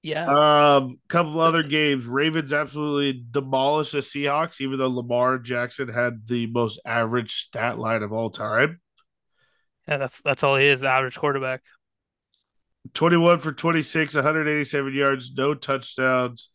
Yeah. 0.02 0.26
Um, 0.26 0.98
couple 1.08 1.40
other 1.40 1.62
games. 1.62 2.06
Ravens 2.06 2.52
absolutely 2.52 3.22
demolished 3.30 3.92
the 3.92 3.98
Seahawks, 3.98 4.60
even 4.60 4.78
though 4.78 4.88
Lamar 4.88 5.38
Jackson 5.38 5.88
had 5.88 6.26
the 6.26 6.46
most 6.46 6.80
average 6.86 7.32
stat 7.32 7.78
line 7.78 8.02
of 8.02 8.12
all 8.12 8.30
time. 8.30 8.80
Yeah, 9.86 9.98
that's 9.98 10.22
that's 10.22 10.42
all 10.42 10.56
he 10.56 10.66
is, 10.66 10.80
the 10.80 10.88
average 10.88 11.18
quarterback. 11.18 11.62
21 12.94 13.40
for 13.40 13.52
26, 13.52 14.14
187 14.14 14.94
yards, 14.94 15.32
no 15.36 15.54
touchdowns, 15.54 16.48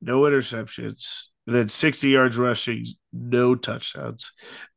no 0.00 0.20
interceptions. 0.22 1.28
Then 1.46 1.68
60 1.68 2.08
yards 2.08 2.38
rushing, 2.38 2.86
no 3.12 3.54
touchdowns. 3.54 4.32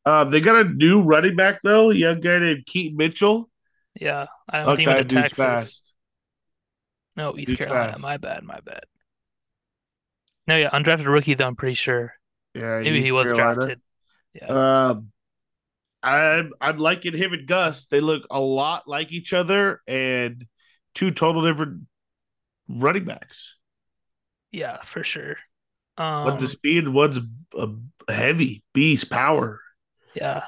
Um, 0.06 0.32
they 0.32 0.42
got 0.42 0.66
a 0.66 0.70
new 0.70 1.02
running 1.02 1.36
back 1.36 1.60
though, 1.64 1.92
young 1.92 2.20
guy 2.20 2.40
named 2.40 2.66
Keaton 2.66 2.98
Mitchell. 2.98 3.50
Yeah, 4.00 4.26
I 4.50 4.64
don't 4.64 4.76
think 4.76 4.90
to 4.90 5.04
Texas. 5.04 5.38
Fast. 5.38 5.94
No, 7.16 7.38
East 7.38 7.56
Carolina. 7.56 7.92
Fast. 7.92 8.04
My 8.04 8.18
bad, 8.18 8.44
my 8.44 8.60
bad. 8.66 8.84
No, 10.48 10.58
yeah, 10.58 10.70
undrafted 10.72 11.06
rookie 11.06 11.34
though. 11.34 11.48
I'm 11.48 11.56
pretty 11.56 11.76
sure. 11.76 12.14
Yeah, 12.54 12.80
maybe 12.80 12.98
East 12.98 13.06
he 13.06 13.12
was 13.12 13.32
Carolina. 13.32 13.56
drafted. 13.56 13.82
Yeah. 14.34 14.48
Um, 14.90 15.12
I'm 16.04 16.54
I'm 16.62 16.78
liking 16.78 17.16
him 17.16 17.34
and 17.34 17.48
Gus. 17.48 17.88
They 17.88 18.00
look 18.00 18.28
a 18.30 18.40
lot 18.40 18.88
like 18.88 19.12
each 19.12 19.34
other 19.34 19.82
and 19.88 20.46
two 20.94 21.12
total 21.12 21.44
different 21.44 21.84
running 22.68 23.06
backs. 23.06 23.58
Yeah, 24.52 24.82
for 24.84 25.04
sure. 25.04 25.38
Um, 25.98 26.26
one's 26.26 26.44
a 26.44 26.48
speed, 26.48 26.88
one's 26.88 27.18
a, 27.18 27.24
a 27.58 28.12
heavy 28.12 28.64
beast 28.74 29.10
power. 29.10 29.62
Yeah, 30.14 30.44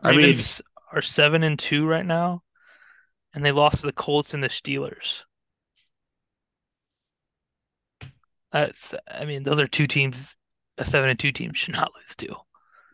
I 0.00 0.10
Ravens 0.10 0.60
mean, 0.60 0.98
are 0.98 1.02
seven 1.02 1.42
and 1.42 1.58
two 1.58 1.86
right 1.86 2.06
now, 2.06 2.42
and 3.34 3.44
they 3.44 3.52
lost 3.52 3.80
to 3.80 3.86
the 3.86 3.92
Colts 3.92 4.34
and 4.34 4.42
the 4.42 4.48
Steelers. 4.48 5.22
That's, 8.52 8.94
I 9.10 9.24
mean, 9.24 9.42
those 9.42 9.60
are 9.60 9.66
two 9.66 9.86
teams. 9.86 10.36
A 10.78 10.84
seven 10.84 11.10
and 11.10 11.18
two 11.18 11.32
team 11.32 11.52
should 11.52 11.74
not 11.74 11.90
lose 11.94 12.16
to. 12.16 12.36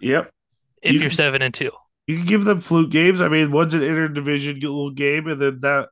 Yep. 0.00 0.30
If 0.82 1.00
you, 1.00 1.06
are 1.06 1.10
seven 1.10 1.42
and 1.42 1.52
two, 1.52 1.70
you 2.06 2.18
can 2.18 2.26
give 2.26 2.44
them 2.44 2.58
fluke 2.58 2.90
games. 2.90 3.20
I 3.20 3.28
mean, 3.28 3.52
one's 3.52 3.74
an 3.74 3.80
interdivision 3.80 4.54
little 4.62 4.90
game, 4.90 5.28
and 5.28 5.40
then 5.40 5.60
that 5.60 5.90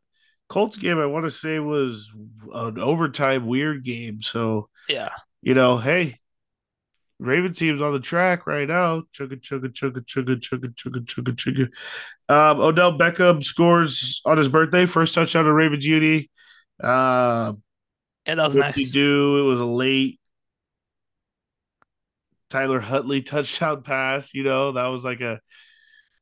Colts 0.49 0.77
game 0.77 0.99
I 0.99 1.07
want 1.07 1.25
to 1.25 1.31
say 1.31 1.59
was 1.59 2.11
an 2.53 2.79
overtime 2.79 3.47
weird 3.47 3.85
game. 3.85 4.21
So 4.21 4.69
yeah, 4.89 5.11
you 5.43 5.55
know, 5.55 5.77
hey, 5.77 6.19
Raven 7.19 7.53
team's 7.53 7.81
on 7.81 7.93
the 7.93 8.01
track 8.01 8.47
right 8.47 8.67
now. 8.67 9.03
Chugga 9.13 9.41
chugga 9.41 9.67
chugga 9.73 10.01
chugga 10.01 10.37
chugga 10.37 10.75
chugga 10.75 11.05
chugga 11.05 11.69
chugga. 12.29 12.33
Um, 12.33 12.61
Odell 12.61 12.99
Beckham 12.99 13.43
scores 13.43 14.21
on 14.25 14.39
his 14.39 14.49
birthday, 14.49 14.87
first 14.87 15.15
touchdown 15.15 15.45
to 15.45 15.53
Ravens 15.53 15.87
Uni. 15.87 16.31
Uh, 16.83 17.53
yeah, 18.27 18.35
that 18.37 18.47
was 18.47 18.57
nice. 18.57 18.91
Do 18.91 19.41
it 19.41 19.49
was 19.49 19.61
a 19.61 19.65
late 19.65 20.21
Tyler 22.51 22.81
Huntley 22.81 23.23
touchdown 23.23 23.83
pass. 23.83 24.35
You 24.35 24.45
know, 24.45 24.73
that 24.73 24.87
was 24.87 25.05
like 25.05 25.21
a 25.21 25.41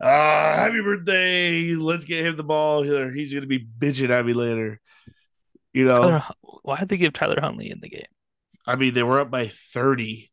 uh, 0.00 0.06
happy 0.06 0.80
birthday. 0.83 1.74
Let's 1.74 2.04
get 2.04 2.24
him 2.24 2.37
the 2.37 2.44
ball. 2.44 2.83
He's 2.83 3.33
going 3.33 3.42
to 3.42 3.46
be 3.48 3.64
bitching 3.64 4.11
at 4.11 4.24
me 4.24 4.33
later. 4.33 4.80
You 5.72 5.87
know, 5.87 6.02
Tyler, 6.02 6.24
why 6.62 6.78
did 6.80 6.88
they 6.88 6.96
give 6.96 7.12
Tyler 7.12 7.40
Huntley 7.40 7.70
in 7.70 7.80
the 7.80 7.88
game? 7.88 8.06
I 8.70 8.76
mean, 8.76 8.94
they 8.94 9.02
were 9.02 9.18
up 9.18 9.33
by 9.33 9.48
30. 9.48 10.30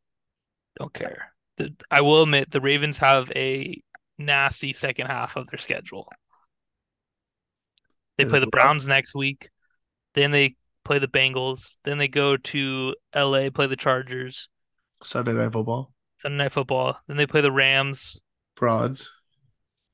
Don't 0.78 0.94
care. 0.94 1.34
The, 1.58 1.74
I 1.90 2.02
will 2.02 2.22
admit 2.22 2.52
the 2.52 2.62
Ravens 2.62 3.00
have 3.00 3.32
a 3.36 3.82
nasty 4.20 4.74
second 4.74 5.08
half 5.08 5.36
of 5.36 5.48
their 5.48 5.58
schedule. 5.58 6.08
They 8.18 8.26
play 8.26 8.40
the 8.40 8.48
Browns 8.48 8.88
next 8.88 9.16
week. 9.16 9.50
Then 10.14 10.30
they 10.30 10.56
play 10.86 11.00
the 11.00 11.08
Bengals. 11.08 11.74
Then 11.84 11.98
they 11.98 12.08
go 12.08 12.38
to 12.38 12.96
LA, 13.16 13.50
play 13.50 13.66
the 13.66 13.76
Chargers. 13.76 14.50
Sunday 15.02 15.34
night 15.34 15.54
football. 15.54 15.92
Sunday 16.18 16.38
night 16.38 16.52
football. 16.52 17.00
Then 17.08 17.18
they 17.18 17.26
play 17.26 17.42
the 17.42 17.52
Rams. 17.52 18.22
Frauds. 18.56 19.12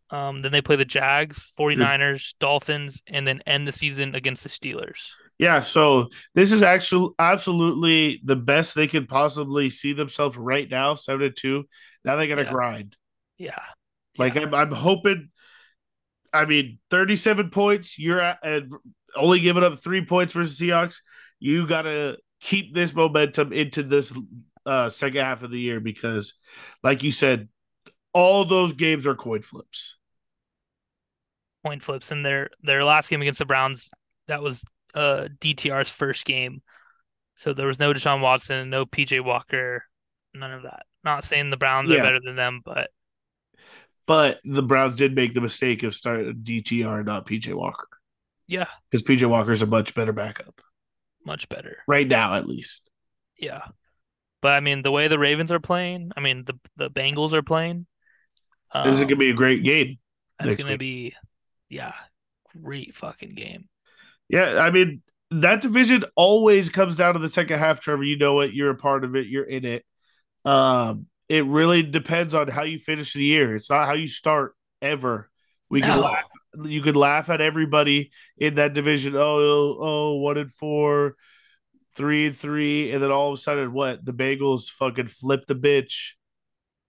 Um, 0.10 0.40
then 0.40 0.52
they 0.52 0.62
play 0.62 0.76
the 0.76 0.86
Jags, 0.86 1.52
49ers, 1.58 2.34
Dolphins, 2.40 3.02
and 3.08 3.26
then 3.26 3.42
end 3.48 3.68
the 3.68 3.72
season 3.72 4.16
against 4.16 4.44
the 4.44 4.50
Steelers. 4.50 5.12
Yeah, 5.40 5.62
so 5.62 6.10
this 6.36 6.52
is 6.52 6.62
actually 6.62 7.14
absolutely 7.18 8.22
the 8.24 8.36
best 8.36 8.76
they 8.76 8.88
could 8.88 9.08
possibly 9.08 9.70
see 9.70 9.94
themselves 9.94 10.38
right 10.38 10.70
now, 10.70 10.96
seven 10.96 11.22
to 11.22 11.32
two. 11.32 11.66
Now 12.06 12.16
they 12.16 12.28
got 12.28 12.36
to 12.36 12.44
yeah. 12.44 12.52
grind. 12.52 12.98
Yeah, 13.38 13.64
like 14.18 14.36
yeah. 14.36 14.44
I'm, 14.44 14.54
I'm 14.54 14.72
hoping. 14.72 15.30
I 16.32 16.46
mean, 16.46 16.80
37 16.90 17.50
points. 17.52 18.00
You're 18.00 18.20
at 18.20 18.40
and 18.44 18.72
only 19.16 19.40
giving 19.40 19.64
up 19.64 19.80
three 19.80 20.06
points 20.06 20.34
versus 20.34 20.60
Seahawks. 20.60 20.98
You 21.40 21.68
got 21.68 21.84
to 21.84 22.18
keep 22.40 22.74
this 22.74 22.96
momentum 22.96 23.54
into 23.54 23.84
this 23.84 24.18
uh, 24.66 24.90
second 24.90 25.22
half 25.22 25.44
of 25.44 25.52
the 25.52 25.60
year 25.60 25.80
because, 25.80 26.36
like 26.84 27.04
you 27.04 27.12
said, 27.12 27.50
all 28.14 28.46
those 28.46 28.74
games 28.74 29.08
are 29.08 29.16
coin 29.16 29.42
flips 29.42 29.98
Coin 31.66 31.80
flips 31.80 32.12
and 32.12 32.26
their 32.26 32.50
their 32.62 32.84
last 32.84 33.10
game 33.10 33.22
against 33.22 33.40
the 33.40 33.46
Browns. 33.46 33.90
That 34.28 34.42
was 34.42 34.64
uh 34.94 35.28
DTR's 35.40 35.90
first 35.90 36.26
game. 36.26 36.62
So 37.36 37.54
there 37.54 37.68
was 37.68 37.80
no 37.80 37.94
Deshaun 37.94 38.22
Watson, 38.22 38.70
no 38.70 38.86
PJ 38.86 39.24
Walker, 39.24 39.86
none 40.34 40.52
of 40.52 40.64
that. 40.64 40.86
Not 41.04 41.26
saying 41.26 41.50
the 41.50 41.58
Browns 41.58 41.90
yeah. 41.90 41.98
are 41.98 42.04
better 42.04 42.20
than 42.24 42.36
them, 42.36 42.62
but 42.64 42.90
but 44.06 44.40
the 44.44 44.64
Browns 44.64 44.98
did 44.98 45.16
make 45.16 45.34
the 45.34 45.42
mistake 45.42 45.84
of 45.84 45.96
starting 45.96 46.36
DTR, 46.44 47.06
not 47.06 47.26
PJ 47.26 47.54
Walker. 47.54 47.88
Yeah, 48.48 48.68
because 48.90 49.04
PJ 49.04 49.28
Walker 49.28 49.52
is 49.52 49.62
a 49.62 49.68
much 49.68 49.96
better 49.96 50.14
backup. 50.14 50.62
much 51.26 51.50
better. 51.50 51.78
right 51.88 52.08
now, 52.08 52.36
at 52.36 52.48
least. 52.48 52.90
Yeah. 53.38 53.62
But 54.42 54.54
I 54.54 54.60
mean, 54.60 54.82
the 54.82 54.92
way 54.92 55.08
the 55.08 55.18
Ravens 55.18 55.52
are 55.54 55.60
playing, 55.60 56.12
I 56.18 56.20
mean, 56.20 56.44
the 56.44 56.60
the 56.76 56.90
Bengals 56.90 57.32
are 57.32 57.42
playing. 57.42 57.86
Um, 58.74 58.90
this 58.90 59.00
is 59.00 59.04
gonna 59.04 59.16
be 59.16 59.30
a 59.30 59.36
great 59.36 59.64
game. 59.64 60.00
It's 60.42 60.58
gonna 60.58 60.72
week. 60.72 60.80
be, 60.80 61.16
yeah, 61.70 61.94
great 62.62 62.94
fucking 62.94 63.36
game. 63.36 63.70
Yeah, 64.30 64.60
I 64.60 64.72
mean 64.72 65.02
that 65.32 65.62
division 65.62 66.04
always 66.16 66.70
comes 66.70 66.96
down 66.96 67.14
to 67.14 67.20
the 67.20 67.30
second 67.30 67.60
half. 67.60 67.80
Trevor, 67.80 68.04
you 68.04 68.18
know 68.18 68.42
it. 68.42 68.54
You're 68.54 68.70
a 68.72 68.76
part 68.76 69.04
of 69.04 69.16
it. 69.16 69.28
You're 69.28 69.44
in 69.44 69.66
it. 69.66 69.86
Um, 70.46 71.08
it 71.30 71.46
really 71.46 71.84
depends 71.84 72.36
on 72.36 72.48
how 72.48 72.64
you 72.64 72.78
finish 72.80 73.14
the 73.14 73.24
year. 73.24 73.56
It's 73.56 73.70
not 73.70 73.86
how 73.88 73.94
you 73.94 74.08
start 74.08 74.56
ever. 74.82 75.30
We 75.70 75.82
can 75.82 75.98
No. 75.98 76.02
laugh. 76.02 76.24
You 76.66 76.84
could 76.84 76.96
laugh 76.96 77.30
at 77.30 77.42
everybody 77.42 78.12
in 78.38 78.56
that 78.56 78.74
division. 78.74 79.16
Oh, 79.16 79.78
oh, 79.80 80.16
one 80.18 80.38
and 80.38 80.52
four, 80.52 81.16
three 81.96 82.28
and 82.28 82.38
three, 82.38 82.92
and 82.92 83.02
then 83.02 83.12
all 83.12 83.30
of 83.34 83.40
a 83.40 83.42
sudden, 83.42 83.74
what? 83.74 84.06
The 84.06 84.14
Bengals 84.14 84.70
fucking 84.70 85.08
flip 85.08 85.46
the 85.48 85.56
bitch. 85.56 86.12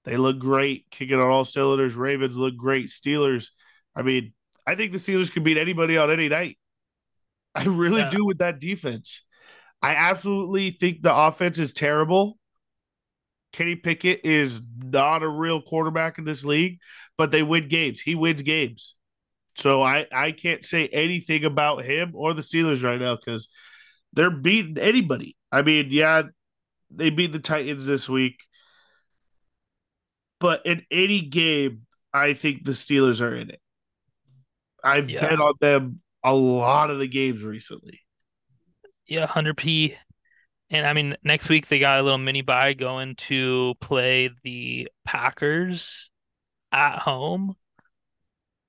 They 0.05 0.19
look 0.19 0.39
great, 0.39 0.87
kicking 0.91 1.19
on 1.19 1.29
all 1.29 1.47
cylinders. 1.47 1.95
Ravens 1.95 2.37
look 2.37 2.57
great. 2.57 2.89
Steelers. 2.89 3.51
I 3.97 4.03
mean, 4.03 4.35
I 4.67 4.75
think 4.75 4.93
the 4.93 4.99
Steelers 4.99 5.33
can 5.33 5.45
beat 5.45 5.57
anybody 5.57 5.97
on 5.97 6.11
any 6.11 6.29
night. 6.29 6.59
I 7.55 7.65
really 7.65 8.01
Yeah. 8.01 8.11
do 8.11 8.25
with 8.25 8.39
that 8.39 8.59
defense. 8.61 9.25
I 9.81 9.95
absolutely 9.95 10.71
think 10.71 11.03
the 11.03 11.15
offense 11.15 11.59
is 11.59 11.73
terrible. 11.73 12.39
Kenny 13.53 13.77
Pickett 13.77 14.23
is 14.25 14.63
not 14.83 15.23
a 15.23 15.29
real 15.29 15.63
quarterback 15.63 16.19
in 16.19 16.25
this 16.25 16.45
league, 16.45 16.79
but 17.17 17.31
they 17.31 17.43
win 17.43 17.69
games. 17.69 18.01
He 18.01 18.15
wins 18.15 18.43
games. 18.43 18.97
So 19.57 19.83
I, 19.83 20.07
I 20.13 20.33
can't 20.33 20.65
say 20.65 20.89
anything 20.89 21.45
about 21.45 21.85
him 21.85 22.13
or 22.15 22.35
the 22.35 22.43
Steelers 22.43 22.83
right 22.83 23.01
now 23.01 23.15
because 23.17 23.49
they're 24.13 24.31
beating 24.31 24.79
anybody. 24.79 25.37
I 25.53 25.63
mean, 25.63 25.89
yeah, 25.91 26.25
they 26.91 27.11
beat 27.11 27.33
the 27.33 27.39
Titans 27.39 27.87
this 27.87 28.09
week. 28.09 28.39
But 30.41 30.67
in 30.67 30.85
any 30.91 31.21
game, 31.21 31.87
I 32.13 32.35
think 32.35 32.65
the 32.65 32.73
Steelers 32.73 33.21
are 33.21 33.35
in 33.37 33.51
it. 33.51 33.61
I've 34.83 35.09
Yeah. 35.09 35.21
bet 35.29 35.41
on 35.41 35.55
them 35.61 36.01
a 36.25 36.35
lot 36.35 36.91
of 36.91 36.99
the 36.99 37.07
games 37.07 37.45
recently. 37.45 38.01
Yeah, 39.07 39.27
100p. 39.27 39.95
And 40.71 40.87
I 40.87 40.95
mean, 40.95 41.17
next 41.23 41.49
week 41.49 41.69
they 41.69 41.79
got 41.79 42.01
a 42.01 42.03
little 42.03 42.19
mini 42.19 42.43
bye 42.43 42.73
going 42.73 43.15
to 43.17 43.75
play 43.81 44.31
the 44.43 44.89
Packers 45.05 46.11
at 46.73 46.99
home. 46.99 47.55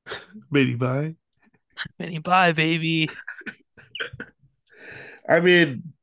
Mini 0.52 0.76
bye. 0.76 1.16
Mini 2.00 2.20
bye, 2.20 2.52
baby. 2.52 3.10
I 5.30 5.40
mean, 5.40 5.94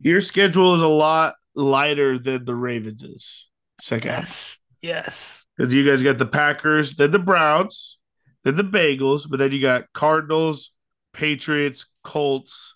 your 0.00 0.20
schedule 0.20 0.74
is 0.74 0.82
a 0.82 0.88
lot 0.88 1.36
lighter 1.54 2.18
than 2.18 2.44
the 2.44 2.54
Ravens 2.54 3.02
is. 3.02 3.48
Second 3.80 4.10
half. 4.10 4.22
Yes. 4.22 4.58
Yes. 4.82 5.46
Because 5.56 5.74
you 5.74 5.88
guys 5.88 6.02
got 6.02 6.18
the 6.18 6.26
Packers, 6.26 6.96
then 6.96 7.12
the 7.12 7.18
Browns, 7.18 7.98
then 8.44 8.56
the 8.56 8.62
Bengals, 8.62 9.28
but 9.28 9.38
then 9.38 9.52
you 9.52 9.60
got 9.60 9.90
Cardinals, 9.94 10.72
Patriots, 11.16 11.86
Colts, 12.04 12.74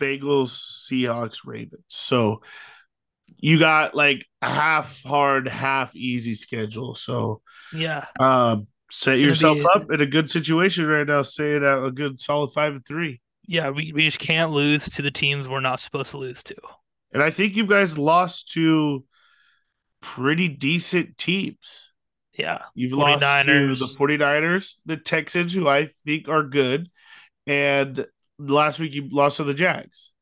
Bagels, 0.00 0.50
Seahawks, 0.86 1.38
Ravens. 1.44 1.82
So 1.88 2.42
you 3.36 3.58
got 3.58 3.94
like 3.94 4.24
a 4.40 4.48
half 4.48 5.02
hard, 5.02 5.48
half 5.48 5.94
easy 5.96 6.34
schedule. 6.34 6.94
So 6.94 7.42
Yeah. 7.74 8.04
um 8.20 8.68
set 8.90 9.18
yourself 9.18 9.58
be- 9.58 9.66
up 9.74 9.90
in 9.90 10.00
a 10.00 10.06
good 10.06 10.30
situation 10.30 10.86
right 10.86 11.06
now, 11.06 11.22
saying 11.22 11.64
out 11.64 11.84
a 11.84 11.90
good 11.90 12.20
solid 12.20 12.52
five 12.52 12.74
and 12.74 12.86
three. 12.86 13.20
Yeah, 13.46 13.70
we, 13.70 13.92
we 13.92 14.04
just 14.04 14.18
can't 14.20 14.52
lose 14.52 14.88
to 14.90 15.02
the 15.02 15.10
teams 15.10 15.48
we're 15.48 15.60
not 15.60 15.80
supposed 15.80 16.10
to 16.12 16.18
lose 16.18 16.42
to. 16.44 16.54
And 17.12 17.22
I 17.22 17.30
think 17.30 17.56
you 17.56 17.66
guys 17.66 17.98
lost 17.98 18.52
to 18.52 19.04
pretty 20.00 20.48
decent 20.48 21.16
teams. 21.18 21.90
Yeah. 22.34 22.62
You've 22.74 22.92
lost 22.92 23.20
to 23.20 23.74
the 23.74 23.94
49ers, 23.98 24.76
the 24.86 24.96
Texans, 24.96 25.52
who 25.54 25.66
I 25.66 25.88
think 26.04 26.28
are 26.28 26.44
good, 26.44 26.88
and 27.48 28.06
last 28.38 28.78
week 28.78 28.94
you 28.94 29.08
lost 29.10 29.38
to 29.38 29.44
the 29.44 29.54
Jags. 29.54 30.12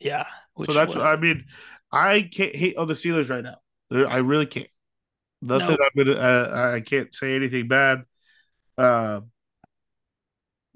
Yeah. 0.00 0.26
Which 0.54 0.70
so 0.70 0.74
that's 0.74 0.88
was- 0.88 0.98
I 0.98 1.16
mean, 1.16 1.44
I 1.92 2.22
can't 2.22 2.54
hate 2.54 2.76
on 2.76 2.88
the 2.88 2.94
Steelers 2.94 3.30
right 3.30 3.44
now. 3.44 3.56
I 4.08 4.16
really 4.18 4.46
can't. 4.46 4.68
Nothing. 5.40 5.76
No. 5.78 5.84
I'm 5.84 6.04
gonna. 6.04 6.18
Uh, 6.18 6.72
I 6.76 6.80
can't 6.80 7.14
say 7.14 7.36
anything 7.36 7.68
bad. 7.68 8.02
Uh, 8.76 9.20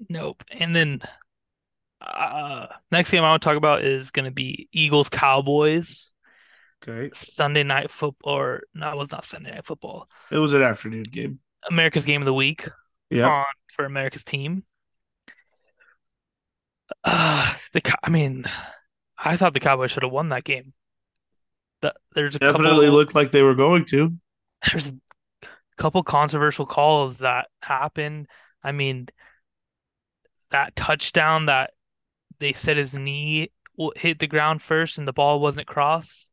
Nope. 0.07 0.43
And 0.51 0.75
then 0.75 1.01
uh 2.01 2.67
next 2.91 3.11
game 3.11 3.23
I 3.23 3.29
want 3.29 3.41
to 3.41 3.49
talk 3.49 3.57
about 3.57 3.83
is 3.83 4.11
gonna 4.11 4.31
be 4.31 4.69
Eagles 4.71 5.09
Cowboys 5.09 6.13
okay, 6.81 7.09
Sunday 7.13 7.63
night 7.63 7.91
football 7.91 8.33
or 8.33 8.61
no, 8.73 8.91
it 8.91 8.97
was 8.97 9.11
not 9.11 9.25
Sunday 9.25 9.51
night 9.51 9.65
football. 9.65 10.07
it 10.31 10.37
was 10.37 10.53
an 10.53 10.61
afternoon 10.61 11.03
game. 11.03 11.39
America's 11.69 12.05
game 12.05 12.21
of 12.21 12.25
the 12.25 12.33
week 12.33 12.69
Yeah, 13.09 13.27
on 13.27 13.45
for 13.67 13.85
America's 13.85 14.23
team. 14.23 14.63
Uh 17.03 17.53
the 17.73 17.97
I 18.03 18.09
mean, 18.09 18.45
I 19.17 19.37
thought 19.37 19.53
the 19.53 19.59
Cowboys 19.59 19.91
should 19.91 20.03
have 20.03 20.11
won 20.11 20.29
that 20.29 20.43
game. 20.43 20.73
The, 21.81 21.93
there's 22.13 22.35
a 22.35 22.39
definitely 22.39 22.85
couple 22.85 22.97
looked 22.97 23.15
like 23.15 23.31
they 23.31 23.43
were 23.43 23.55
going 23.55 23.85
to. 23.85 24.13
there's 24.71 24.89
a 24.89 25.47
couple 25.77 26.03
controversial 26.03 26.65
calls 26.65 27.19
that 27.19 27.47
happened. 27.61 28.27
I 28.63 28.71
mean, 28.71 29.07
that 30.51 30.75
touchdown 30.75 31.45
that 31.45 31.71
they 32.39 32.53
said 32.53 32.77
his 32.77 32.93
knee 32.93 33.49
hit 33.95 34.19
the 34.19 34.27
ground 34.27 34.61
first 34.61 34.97
and 34.97 35.07
the 35.07 35.13
ball 35.13 35.39
wasn't 35.39 35.67
crossed. 35.67 36.31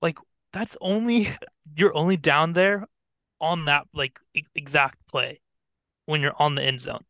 Like 0.00 0.18
that's 0.52 0.76
only 0.80 1.28
you're 1.74 1.96
only 1.96 2.16
down 2.16 2.52
there 2.52 2.86
on 3.42 3.66
that 3.66 3.86
like 3.92 4.18
exact 4.54 5.06
play 5.08 5.40
when 6.06 6.22
you're 6.22 6.40
on 6.40 6.54
the 6.54 6.62
end 6.62 6.80
zone. 6.80 7.04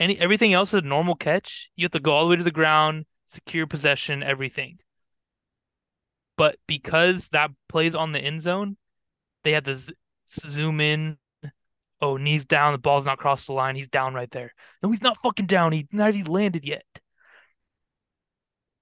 Any 0.00 0.18
everything 0.18 0.52
else 0.52 0.70
is 0.70 0.82
a 0.82 0.86
normal 0.86 1.14
catch. 1.14 1.70
You 1.76 1.84
have 1.84 1.92
to 1.92 2.00
go 2.00 2.12
all 2.12 2.24
the 2.24 2.30
way 2.30 2.36
to 2.36 2.42
the 2.42 2.50
ground, 2.50 3.06
secure 3.26 3.66
possession, 3.66 4.22
everything. 4.22 4.78
But 6.36 6.56
because 6.66 7.30
that 7.30 7.50
plays 7.68 7.94
on 7.94 8.12
the 8.12 8.20
end 8.20 8.42
zone, 8.42 8.76
they 9.44 9.52
had 9.52 9.64
to 9.66 9.76
z 9.76 9.92
zoom 10.28 10.80
in. 10.80 11.18
Oh, 12.00 12.16
knees 12.16 12.44
down, 12.44 12.72
the 12.72 12.78
ball's 12.78 13.06
not 13.06 13.18
crossed 13.18 13.48
the 13.48 13.52
line. 13.52 13.74
He's 13.74 13.88
down 13.88 14.14
right 14.14 14.30
there. 14.30 14.54
No, 14.82 14.90
he's 14.90 15.02
not 15.02 15.18
fucking 15.20 15.46
down. 15.46 15.72
He's 15.72 15.86
not 15.90 16.14
even 16.14 16.32
landed 16.32 16.64
yet. 16.64 16.84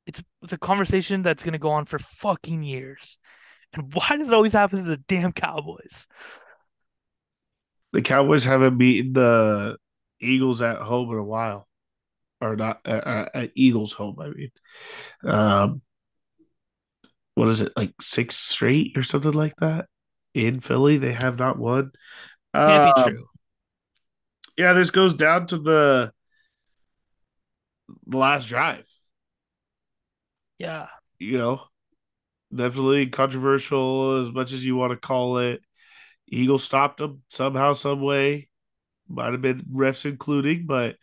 It's 0.07 0.23
it's 0.43 0.53
a 0.53 0.59
conversation 0.59 1.23
that's 1.23 1.43
gonna 1.43 1.59
go 1.59 1.71
on 1.71 1.87
for 1.87 1.99
fucking 1.99 2.63
years. 2.63 3.19
And 3.77 3.93
why 3.95 4.17
does 4.17 4.29
it 4.29 4.35
always 4.35 4.53
happen 4.53 4.79
to 4.79 4.85
the 4.85 4.97
damn 4.97 5.33
Cowboys? 5.33 6.07
The 7.93 8.03
Cowboys 8.03 8.45
haven't 8.45 8.79
beaten 8.79 9.13
the 9.13 9.79
Eagles 10.21 10.61
at 10.63 10.79
home 10.79 11.11
in 11.13 11.19
a 11.19 11.25
while, 11.25 11.67
or 12.41 12.57
not 12.57 12.81
uh, 12.87 12.91
uh, 12.91 13.29
at 13.35 13.53
Eagles 13.55 13.93
home. 13.93 14.19
I 14.21 14.31
mean, 14.31 14.51
um, 15.25 15.83
what 17.35 17.49
is 17.49 17.61
it 17.63 17.73
like 17.77 17.95
six 18.01 18.37
straight 18.37 18.97
or 18.97 19.03
something 19.03 19.33
like 19.33 19.57
that 19.57 19.87
in 20.35 20.61
Philly? 20.61 20.97
They 20.97 21.13
have 21.13 21.39
not 21.39 21.59
won. 21.59 21.93
Can't 22.55 22.97
be 22.97 23.03
Um, 23.03 23.11
true. 23.11 23.27
Yeah, 24.57 24.73
this 24.73 24.91
goes 24.91 25.15
down 25.15 25.47
to 25.49 25.59
the 25.59 26.13
the 28.07 28.17
last 28.19 28.49
drive. 28.49 28.87
Yeah. 30.59 30.89
You 31.19 31.39
know, 31.39 31.63
definitely 32.57 33.07
controversial 33.09 34.21
as 34.21 34.31
much 34.31 34.53
as 34.53 34.65
you 34.65 34.77
want 34.77 34.93
to 34.93 34.97
call 34.97 35.39
it. 35.39 35.61
Eagles 36.29 36.65
stopped 36.65 36.99
them 36.99 37.23
somehow, 37.29 37.73
some 37.75 38.01
way. 38.01 38.49
Might 39.09 39.33
have 39.33 39.43
been 39.43 39.63
refs 39.73 40.05
including, 40.05 40.67
but 40.67 40.97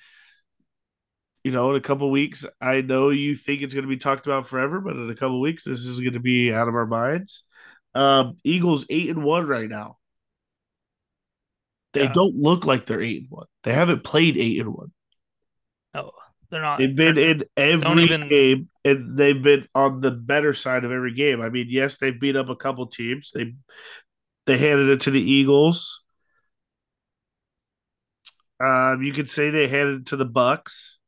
you 1.43 1.51
know, 1.51 1.71
in 1.71 1.75
a 1.75 1.81
couple 1.81 2.09
weeks, 2.09 2.45
I 2.61 2.81
know 2.81 3.09
you 3.09 3.35
think 3.35 3.61
it's 3.61 3.73
going 3.73 3.83
to 3.83 3.89
be 3.89 3.97
talked 3.97 4.27
about 4.27 4.47
forever, 4.47 4.79
but 4.79 4.95
in 4.95 5.09
a 5.09 5.15
couple 5.15 5.41
weeks, 5.41 5.65
this 5.65 5.85
is 5.85 5.99
going 5.99 6.13
to 6.13 6.19
be 6.19 6.53
out 6.53 6.69
of 6.69 6.75
our 6.75 6.85
minds. 6.85 7.43
Um, 7.93 8.37
Eagles 8.43 8.85
eight 8.89 9.09
and 9.09 9.23
one 9.23 9.45
right 9.45 9.69
now. 9.69 9.97
They 11.93 12.03
Yeah. 12.03 12.13
don't 12.13 12.35
look 12.35 12.65
like 12.65 12.85
they're 12.85 13.01
eight 13.01 13.21
and 13.23 13.31
one. 13.31 13.47
They 13.63 13.73
haven't 13.73 14.03
played 14.03 14.37
eight 14.37 14.59
and 14.59 14.73
one. 14.73 14.91
No, 15.93 16.11
they're 16.53 16.61
not. 16.61 16.77
They've 16.77 16.95
been 16.95 17.17
in 17.17 17.43
every 17.57 18.03
even- 18.03 18.29
game, 18.29 18.69
and 18.85 19.17
they've 19.17 19.41
been 19.41 19.67
on 19.75 19.99
the 19.99 20.11
better 20.11 20.53
side 20.53 20.85
of 20.85 20.91
every 20.91 21.13
game. 21.13 21.41
I 21.41 21.49
mean, 21.49 21.67
yes, 21.69 21.97
they've 21.97 22.17
beat 22.17 22.35
up 22.35 22.49
a 22.49 22.55
couple 22.55 22.85
teams. 22.87 23.31
They 23.33 23.55
they 24.45 24.57
handed 24.57 24.89
it 24.89 25.01
to 25.01 25.11
the 25.11 25.21
Eagles. 25.21 26.03
Um, 28.63 29.01
you 29.01 29.11
could 29.11 29.29
say 29.29 29.49
they 29.49 29.67
handed 29.67 30.01
it 30.01 30.05
to 30.07 30.15
the 30.15 30.25
Bucks. 30.25 30.99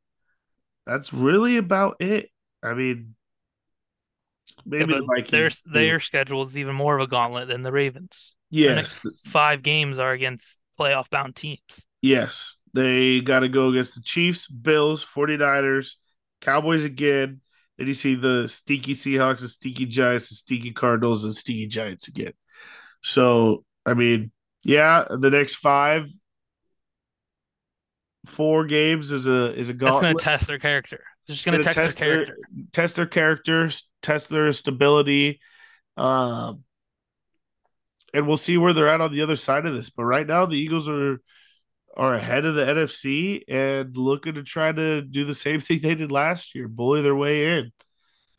That's 0.85 1.13
really 1.13 1.57
about 1.57 1.97
it. 1.99 2.29
I 2.63 2.73
mean, 2.73 3.15
yeah, 4.65 4.79
maybe 4.79 4.93
the 4.95 5.07
but 5.15 5.27
their 5.27 5.51
their 5.65 5.99
schedule 5.99 6.43
is 6.43 6.57
even 6.57 6.75
more 6.75 6.95
of 6.95 7.01
a 7.01 7.07
gauntlet 7.07 7.47
than 7.47 7.61
the 7.61 7.71
Ravens. 7.71 8.35
Yes, 8.49 9.03
next 9.05 9.27
five 9.27 9.61
games 9.61 9.99
are 9.99 10.11
against 10.11 10.59
playoff 10.79 11.09
bound 11.09 11.35
teams. 11.35 11.85
yes, 12.01 12.57
They 12.75 13.21
got 13.21 13.39
to 13.39 13.47
go 13.47 13.69
against 13.69 13.95
the 13.95 14.01
Chiefs, 14.01 14.47
Bills, 14.49 15.03
49ers, 15.03 15.93
Cowboys 16.41 16.83
again. 16.83 17.39
Then 17.77 17.87
you 17.87 17.93
see 17.93 18.15
the 18.15 18.49
stinky 18.49 18.93
Seahawks, 18.93 19.39
the 19.39 19.47
stinky 19.47 19.85
Giants, 19.85 20.27
the 20.27 20.35
stinky 20.35 20.71
Cardinals, 20.71 21.23
and 21.23 21.33
stinky 21.33 21.67
Giants 21.67 22.09
again. 22.09 22.33
So, 23.01 23.63
I 23.85 23.93
mean, 23.93 24.31
yeah, 24.65 25.05
the 25.09 25.29
next 25.29 25.55
five, 25.55 26.09
four 28.25 28.65
games 28.65 29.09
is 29.09 29.25
a 29.25 29.53
is 29.53 29.69
a 29.69 29.73
That's 29.73 30.01
going 30.01 30.17
to 30.17 30.23
test 30.23 30.47
their 30.47 30.59
character. 30.59 31.01
It's 31.27 31.37
just 31.37 31.45
going 31.45 31.57
to 31.57 31.63
Gonna 31.63 31.73
test, 31.73 31.97
their 31.97 32.25
character. 32.25 32.37
test 32.73 32.95
their 32.97 33.05
characters, 33.05 33.87
test 34.01 34.29
their 34.29 34.51
stability, 34.51 35.39
um, 35.95 36.63
and 38.13 38.27
we'll 38.27 38.35
see 38.35 38.57
where 38.57 38.73
they're 38.73 38.89
at 38.89 38.99
on 38.99 39.13
the 39.13 39.21
other 39.21 39.37
side 39.37 39.65
of 39.65 39.73
this. 39.73 39.89
But 39.89 40.03
right 40.03 40.27
now, 40.27 40.45
the 40.45 40.57
Eagles 40.57 40.89
are 40.89 41.21
are 41.97 42.13
ahead 42.13 42.45
of 42.45 42.55
the 42.55 42.65
NFC 42.65 43.41
and 43.47 43.95
looking 43.95 44.35
to 44.35 44.43
try 44.43 44.71
to 44.71 45.01
do 45.01 45.23
the 45.23 45.33
same 45.33 45.59
thing 45.59 45.79
they 45.81 45.95
did 45.95 46.11
last 46.11 46.55
year, 46.55 46.67
bully 46.67 47.01
their 47.01 47.15
way 47.15 47.57
in. 47.57 47.71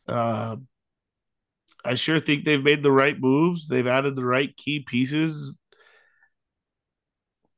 Uh, 0.07 0.57
I 1.85 1.95
sure 1.95 2.21
think 2.21 2.45
they've 2.45 2.63
made 2.63 2.83
the 2.83 2.93
right 2.93 3.19
moves. 3.19 3.69
They've 3.69 3.87
added 3.87 4.17
the 4.17 4.25
right 4.25 4.55
key 4.57 4.81
pieces, 4.81 5.55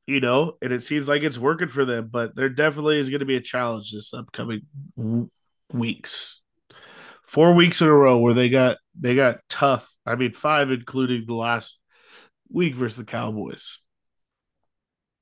you 0.05 0.19
know, 0.19 0.53
and 0.61 0.71
it 0.71 0.83
seems 0.83 1.07
like 1.07 1.23
it's 1.23 1.37
working 1.37 1.67
for 1.67 1.83
them. 1.83 2.09
But 2.11 2.35
there 2.35 2.49
definitely 2.49 2.99
is 2.99 3.09
going 3.09 3.19
to 3.19 3.25
be 3.25 3.37
a 3.37 3.41
challenge 3.41 3.91
this 3.91 4.13
upcoming 4.13 4.61
weeks. 5.73 6.41
Four 7.25 7.53
weeks 7.53 7.81
in 7.81 7.87
a 7.87 7.93
row 7.93 8.17
where 8.17 8.33
they 8.33 8.49
got 8.49 8.77
they 8.99 9.15
got 9.15 9.39
tough. 9.49 9.93
I 10.05 10.15
mean, 10.15 10.33
five 10.33 10.71
including 10.71 11.25
the 11.25 11.35
last 11.35 11.77
week 12.51 12.75
versus 12.75 12.97
the 12.97 13.03
Cowboys. 13.03 13.79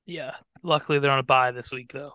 Yeah. 0.08 0.32
Luckily, 0.62 0.98
they're 0.98 1.12
on 1.12 1.20
a 1.20 1.22
bye 1.22 1.52
this 1.52 1.70
week, 1.70 1.92
though. 1.92 2.14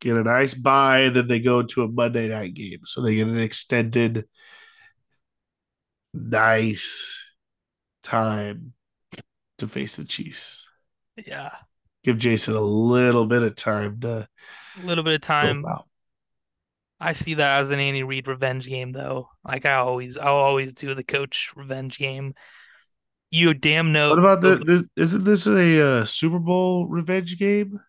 get 0.00 0.16
a 0.16 0.22
nice 0.22 0.54
bye, 0.54 1.00
and 1.00 1.16
then 1.16 1.26
they 1.26 1.40
go 1.40 1.62
to 1.62 1.82
a 1.82 1.88
Monday 1.88 2.28
night 2.28 2.54
game. 2.54 2.80
So 2.84 3.02
they 3.02 3.16
get 3.16 3.26
an 3.26 3.38
extended, 3.38 4.26
nice 6.14 7.22
time 8.02 8.72
to 9.58 9.68
face 9.68 9.96
the 9.96 10.04
Chiefs. 10.04 10.68
Yeah. 11.16 11.50
Give 12.04 12.18
Jason 12.18 12.54
a 12.54 12.60
little 12.60 13.26
bit 13.26 13.42
of 13.42 13.56
time 13.56 14.00
to 14.00 14.28
A 14.80 14.86
little 14.86 15.02
bit 15.02 15.14
of 15.14 15.20
time. 15.22 15.64
I 17.00 17.12
see 17.12 17.34
that 17.34 17.62
as 17.62 17.70
an 17.70 17.80
Andy 17.80 18.04
Reid 18.04 18.28
revenge 18.28 18.68
game, 18.68 18.92
though. 18.92 19.28
Like 19.44 19.66
I 19.66 19.74
always, 19.74 20.16
I'll 20.16 20.36
always 20.36 20.72
do 20.72 20.94
the 20.94 21.04
coach 21.04 21.52
revenge 21.56 21.98
game. 21.98 22.34
You 23.30 23.54
damn 23.54 23.92
know. 23.92 24.10
What 24.10 24.18
about 24.18 24.40
the? 24.40 24.56
This, 24.56 24.84
isn't 24.96 25.24
this 25.24 25.46
a 25.46 25.86
uh, 25.86 26.04
Super 26.04 26.38
Bowl 26.38 26.86
revenge 26.86 27.38
game? 27.38 27.80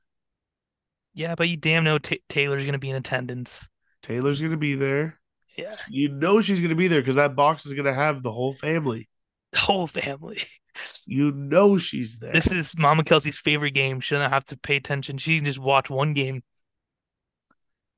Yeah, 1.13 1.35
but 1.35 1.49
you 1.49 1.57
damn 1.57 1.83
know 1.83 1.97
Ta 1.99 2.15
Taylor's 2.29 2.65
gonna 2.65 2.79
be 2.79 2.89
in 2.89 2.95
attendance. 2.95 3.67
Taylor's 4.03 4.39
going 4.39 4.51
to 4.51 4.57
be 4.57 4.75
there. 4.75 5.19
Yeah, 5.57 5.75
You 5.89 6.09
know 6.09 6.39
she's 6.39 6.59
going 6.59 6.69
to 6.69 6.75
be 6.75 6.87
there 6.87 7.01
because 7.01 7.15
that 7.15 7.35
box 7.35 7.65
is 7.65 7.73
going 7.73 7.85
to 7.85 7.93
have 7.93 8.21
the 8.23 8.31
whole 8.31 8.53
family. 8.53 9.09
the 9.51 9.59
whole 9.59 9.87
family. 9.87 10.39
You 11.07 11.31
know 11.31 11.79
she's 11.79 12.17
there. 12.19 12.31
This 12.33 12.51
is 12.51 12.77
Mama 12.77 13.03
Kelsey's 13.03 13.39
favorite 13.39 13.71
game. 13.71 13.99
She 13.99 14.13
doesn't 14.13 14.29
have 14.29 14.45
to 14.45 14.57
pay 14.59 14.75
attention. 14.75 15.17
She 15.17 15.37
can 15.37 15.45
just 15.45 15.57
watch 15.57 15.89
one 15.89 16.13
game. 16.13 16.43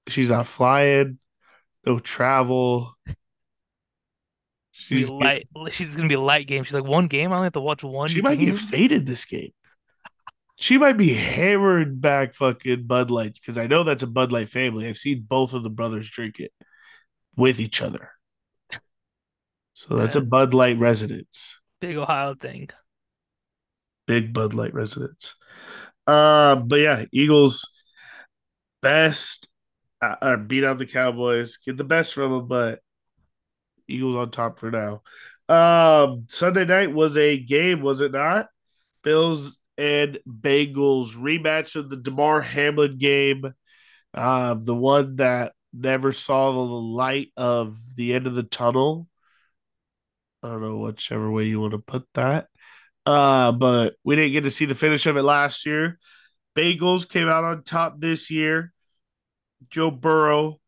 she's 0.07 0.29
not 0.29 0.47
flying, 0.47 1.19
no 1.85 1.99
travel. 1.99 2.95
Be 4.87 4.97
She's 4.97 5.09
light. 5.09 5.47
She's 5.71 5.95
gonna 5.95 6.07
be 6.07 6.13
a 6.13 6.19
light 6.19 6.47
game. 6.47 6.63
She's 6.63 6.73
like 6.73 6.83
one 6.83 7.07
game. 7.07 7.31
I 7.31 7.35
only 7.35 7.45
have 7.47 7.53
to 7.53 7.59
watch 7.59 7.83
one. 7.83 8.09
She 8.09 8.21
might 8.21 8.37
game. 8.39 8.51
get 8.55 8.59
faded 8.59 9.05
this 9.05 9.25
game. 9.25 9.51
She 10.57 10.77
might 10.77 10.97
be 10.97 11.13
hammering 11.13 11.99
back 11.99 12.33
fucking 12.33 12.85
Bud 12.85 13.11
Lights 13.11 13.39
because 13.39 13.57
I 13.57 13.67
know 13.67 13.83
that's 13.83 14.03
a 14.03 14.07
Bud 14.07 14.31
Light 14.31 14.49
family. 14.49 14.87
I've 14.87 14.97
seen 14.97 15.25
both 15.27 15.53
of 15.53 15.63
the 15.63 15.69
brothers 15.69 16.09
drink 16.09 16.39
it 16.39 16.51
with 17.35 17.59
each 17.59 17.81
other. 17.81 18.11
So 19.73 19.95
that's 19.95 20.17
a 20.17 20.21
Bud 20.21 20.53
Light 20.53 20.77
residence, 20.77 21.59
Big 21.79 21.95
Ohio 21.95 22.35
thing. 22.35 22.69
big 24.07 24.33
Bud 24.33 24.53
Light 24.53 24.73
residence. 24.73 25.35
Uh, 26.05 26.57
but 26.57 26.79
yeah, 26.79 27.05
Eagles 27.13 27.69
best 28.81 29.47
uh, 30.01 30.15
uh, 30.21 30.35
beat 30.35 30.65
out 30.65 30.77
the 30.79 30.85
Cowboys, 30.85 31.57
get 31.57 31.77
the 31.77 31.83
best 31.85 32.13
from 32.13 32.31
them, 32.31 32.47
but 32.47 32.79
Eagles 33.89 34.15
on 34.15 34.31
top 34.31 34.59
for 34.59 34.71
now. 34.71 35.01
Um, 35.47 36.25
Sunday 36.29 36.65
night 36.65 36.93
was 36.93 37.17
a 37.17 37.39
game, 37.39 37.81
was 37.81 38.01
it 38.01 38.11
not? 38.11 38.47
Bills 39.03 39.57
and 39.77 40.19
Bengals 40.27 41.15
rematch 41.15 41.75
of 41.75 41.89
the 41.89 41.97
Damar 41.97 42.41
Hamlin 42.41 42.97
game, 42.97 43.53
uh, 44.13 44.55
the 44.59 44.75
one 44.75 45.15
that 45.17 45.53
never 45.73 46.11
saw 46.11 46.51
the 46.51 46.59
light 46.59 47.31
of 47.37 47.77
the 47.95 48.13
end 48.13 48.27
of 48.27 48.35
the 48.35 48.43
tunnel. 48.43 49.07
I 50.43 50.49
don't 50.49 50.61
know 50.61 50.77
whichever 50.77 51.31
way 51.31 51.45
you 51.45 51.59
want 51.59 51.71
to 51.71 51.79
put 51.79 52.07
that. 52.13 52.47
Uh, 53.05 53.51
but 53.51 53.95
we 54.03 54.15
didn't 54.15 54.33
get 54.33 54.43
to 54.43 54.51
see 54.51 54.65
the 54.65 54.75
finish 54.75 55.05
of 55.05 55.17
it 55.17 55.23
last 55.23 55.65
year. 55.65 55.97
Bengals 56.55 57.09
came 57.09 57.27
out 57.27 57.43
on 57.43 57.63
top 57.63 57.99
this 57.99 58.29
year. 58.29 58.73
Joe 59.69 59.91
Burrow, 59.91 60.59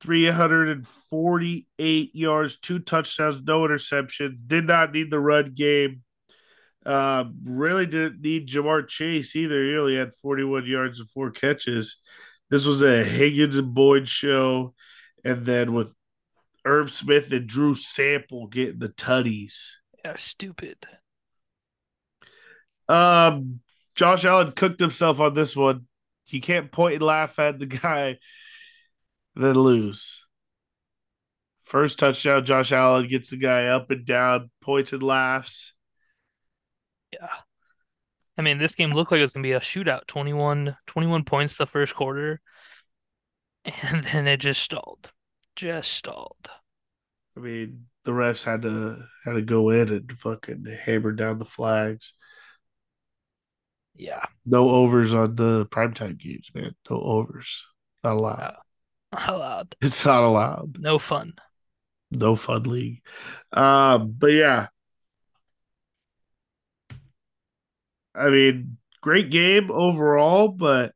348 0.00 2.14
yards, 2.14 2.58
two 2.58 2.78
touchdowns, 2.78 3.42
no 3.42 3.60
interceptions. 3.60 4.38
Did 4.46 4.66
not 4.66 4.92
need 4.92 5.10
the 5.10 5.20
run 5.20 5.52
game. 5.54 6.02
Uh, 6.84 7.24
really 7.44 7.86
didn't 7.86 8.20
need 8.22 8.48
Ja'Marr 8.48 8.88
Chase 8.88 9.36
either. 9.36 9.62
He 9.62 9.76
only 9.76 9.96
had 9.96 10.14
41 10.14 10.66
yards 10.66 10.98
and 10.98 11.10
four 11.10 11.30
catches. 11.30 11.98
This 12.48 12.64
was 12.64 12.82
a 12.82 13.04
Higgins 13.04 13.56
and 13.56 13.74
Boyd 13.74 14.08
show. 14.08 14.74
And 15.24 15.44
then 15.44 15.74
with 15.74 15.94
Irv 16.64 16.90
Smith 16.90 17.30
and 17.32 17.46
Drew 17.46 17.74
Sample 17.74 18.46
getting 18.46 18.78
the 18.78 18.88
tutties. 18.88 19.72
Yeah, 20.04 20.14
stupid. 20.16 20.86
Um, 22.88 23.60
Josh 23.94 24.24
Allen 24.24 24.52
cooked 24.52 24.80
himself 24.80 25.20
on 25.20 25.34
this 25.34 25.54
one. 25.54 25.86
You 26.26 26.40
can't 26.40 26.72
point 26.72 26.94
and 26.94 27.02
laugh 27.02 27.38
at 27.38 27.58
the 27.58 27.66
guy, 27.66 28.18
then 29.34 29.54
lose. 29.54 30.24
First 31.62 31.98
touchdown, 31.98 32.44
Josh 32.44 32.72
Allen 32.72 33.08
gets 33.08 33.30
the 33.30 33.36
guy 33.36 33.66
up 33.66 33.90
and 33.90 34.04
down, 34.04 34.50
points 34.60 34.92
and 34.92 35.02
laughs. 35.02 35.72
Yeah. 37.12 37.28
I 38.36 38.42
mean, 38.42 38.58
this 38.58 38.74
game 38.74 38.92
looked 38.92 39.12
like 39.12 39.18
it 39.18 39.22
was 39.22 39.32
gonna 39.32 39.42
be 39.42 39.52
a 39.52 39.60
shootout. 39.60 40.06
21, 40.06 40.76
21 40.86 41.24
points 41.24 41.56
the 41.56 41.66
first 41.66 41.94
quarter, 41.94 42.40
and 43.64 44.04
then 44.04 44.26
it 44.26 44.38
just 44.38 44.62
stalled. 44.62 45.12
Just 45.56 45.92
stalled. 45.92 46.50
I 47.36 47.40
mean, 47.40 47.86
the 48.04 48.12
refs 48.12 48.44
had 48.44 48.62
to 48.62 49.04
had 49.24 49.32
to 49.32 49.42
go 49.42 49.70
in 49.70 49.90
and 49.90 50.12
fucking 50.18 50.64
hammer 50.84 51.12
down 51.12 51.38
the 51.38 51.44
flags. 51.44 52.14
Yeah, 53.94 54.24
No 54.46 54.70
overs 54.70 55.14
on 55.14 55.34
the 55.36 55.66
primetime 55.66 56.16
games, 56.16 56.50
man. 56.54 56.74
No 56.88 56.96
overs. 57.00 57.66
Not 58.02 58.16
allowed. 58.16 58.56
Not 59.12 59.28
allowed. 59.28 59.76
It's 59.82 60.04
not 60.04 60.22
allowed. 60.22 60.76
No 60.78 60.98
fun. 60.98 61.34
No 62.10 62.36
fun 62.36 62.64
league. 62.64 63.02
Um, 63.52 64.14
but 64.16 64.28
yeah. 64.28 64.66
I 68.14 68.30
mean, 68.30 68.78
great 69.00 69.30
game 69.30 69.70
overall, 69.70 70.48
but 70.48 70.92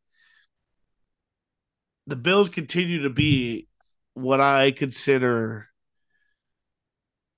the 2.06 2.16
Bills 2.16 2.48
continue 2.48 3.02
to 3.02 3.10
be 3.10 3.68
what 4.14 4.40
I 4.40 4.72
consider 4.72 5.68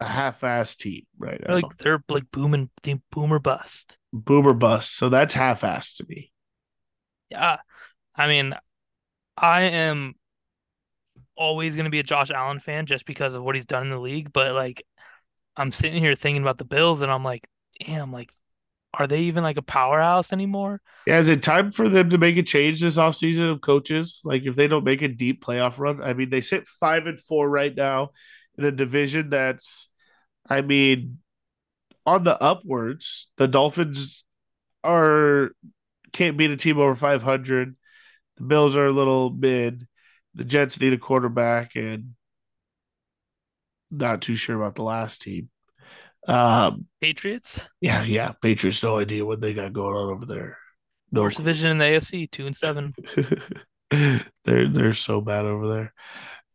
a 0.00 0.06
half-ass 0.06 0.76
team 0.76 1.06
right 1.18 1.40
now. 1.46 1.54
Like 1.54 1.78
they're 1.78 2.02
like 2.08 2.30
booming, 2.30 2.70
boomer 3.10 3.38
bust. 3.38 3.98
Boomer 4.12 4.54
bust. 4.54 4.96
So 4.96 5.08
that's 5.08 5.34
half-ass 5.34 5.94
to 5.94 6.06
me. 6.08 6.32
Yeah, 7.30 7.58
I 8.14 8.28
mean, 8.28 8.54
I 9.36 9.62
am 9.62 10.14
always 11.36 11.76
gonna 11.76 11.90
be 11.90 12.00
a 12.00 12.04
Josh 12.04 12.30
Allen 12.30 12.60
fan 12.60 12.86
just 12.86 13.06
because 13.06 13.34
of 13.34 13.42
what 13.42 13.54
he's 13.54 13.66
done 13.66 13.84
in 13.84 13.90
the 13.90 14.00
league. 14.00 14.32
But 14.32 14.54
like, 14.54 14.84
I'm 15.56 15.72
sitting 15.72 16.02
here 16.02 16.14
thinking 16.14 16.42
about 16.42 16.58
the 16.58 16.64
Bills, 16.64 17.02
and 17.02 17.10
I'm 17.10 17.24
like, 17.24 17.46
damn, 17.84 18.12
like, 18.12 18.30
are 18.94 19.06
they 19.06 19.20
even 19.20 19.42
like 19.42 19.56
a 19.56 19.62
powerhouse 19.62 20.32
anymore? 20.32 20.80
Yeah, 21.06 21.18
is 21.18 21.28
it 21.28 21.42
time 21.42 21.70
for 21.70 21.88
them 21.88 22.10
to 22.10 22.18
make 22.18 22.36
a 22.36 22.42
change 22.42 22.80
this 22.80 22.96
offseason 22.96 23.52
of 23.52 23.60
coaches? 23.60 24.20
Like 24.24 24.44
if 24.44 24.56
they 24.56 24.68
don't 24.68 24.84
make 24.84 25.02
a 25.02 25.08
deep 25.08 25.44
playoff 25.44 25.78
run, 25.78 26.02
I 26.02 26.14
mean, 26.14 26.30
they 26.30 26.40
sit 26.40 26.66
five 26.66 27.06
and 27.06 27.20
four 27.20 27.48
right 27.48 27.74
now 27.74 28.10
in 28.56 28.64
a 28.64 28.70
division 28.70 29.28
that's, 29.30 29.88
I 30.48 30.62
mean, 30.62 31.18
on 32.06 32.24
the 32.24 32.40
upwards. 32.42 33.28
The 33.36 33.48
Dolphins 33.48 34.24
are 34.82 35.50
can't 36.12 36.38
beat 36.38 36.50
a 36.50 36.56
team 36.56 36.78
over 36.78 36.94
five 36.94 37.22
hundred. 37.22 37.76
The 38.38 38.44
Bills 38.44 38.76
are 38.76 38.86
a 38.86 38.92
little 38.92 39.30
mid. 39.30 39.86
The 40.36 40.44
Jets 40.44 40.80
need 40.80 40.92
a 40.92 40.98
quarterback, 40.98 41.76
and 41.76 42.14
not 43.90 44.22
too 44.22 44.36
sure 44.36 44.56
about 44.56 44.74
the 44.74 44.82
last 44.82 45.22
team. 45.22 45.48
Um, 46.28 46.86
Patriots? 47.00 47.68
yeah, 47.80 48.02
yeah. 48.04 48.32
Patriots 48.42 48.82
no 48.82 48.98
idea 48.98 49.24
what 49.24 49.40
they 49.40 49.54
got 49.54 49.72
going 49.72 49.96
on 49.96 50.10
over 50.14 50.26
there. 50.26 50.58
No 51.12 51.22
Worst 51.22 51.38
division 51.38 51.70
in 51.70 51.78
the 51.78 51.84
AFC, 51.84 52.26
two 52.26 52.46
and 52.46 52.56
seven. 52.56 52.94
they're 54.44 54.68
they're 54.68 54.92
so 54.94 55.20
bad 55.20 55.44
over 55.44 55.68
there. 55.68 55.94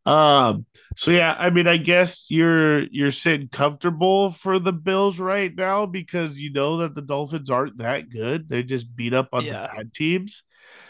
Um. 0.05 0.65
So 0.97 1.11
yeah, 1.11 1.35
I 1.37 1.49
mean, 1.51 1.67
I 1.67 1.77
guess 1.77 2.25
you're 2.29 2.83
you're 2.87 3.11
sitting 3.11 3.49
comfortable 3.49 4.31
for 4.31 4.59
the 4.59 4.73
Bills 4.73 5.19
right 5.19 5.53
now 5.55 5.85
because 5.85 6.39
you 6.39 6.51
know 6.51 6.77
that 6.77 6.95
the 6.95 7.01
Dolphins 7.01 7.49
aren't 7.49 7.77
that 7.77 8.09
good. 8.09 8.49
They 8.49 8.63
just 8.63 8.95
beat 8.95 9.13
up 9.13 9.29
on 9.33 9.45
Yeah, 9.45 9.67
the 9.67 9.75
bad 9.77 9.93
teams. 9.93 10.43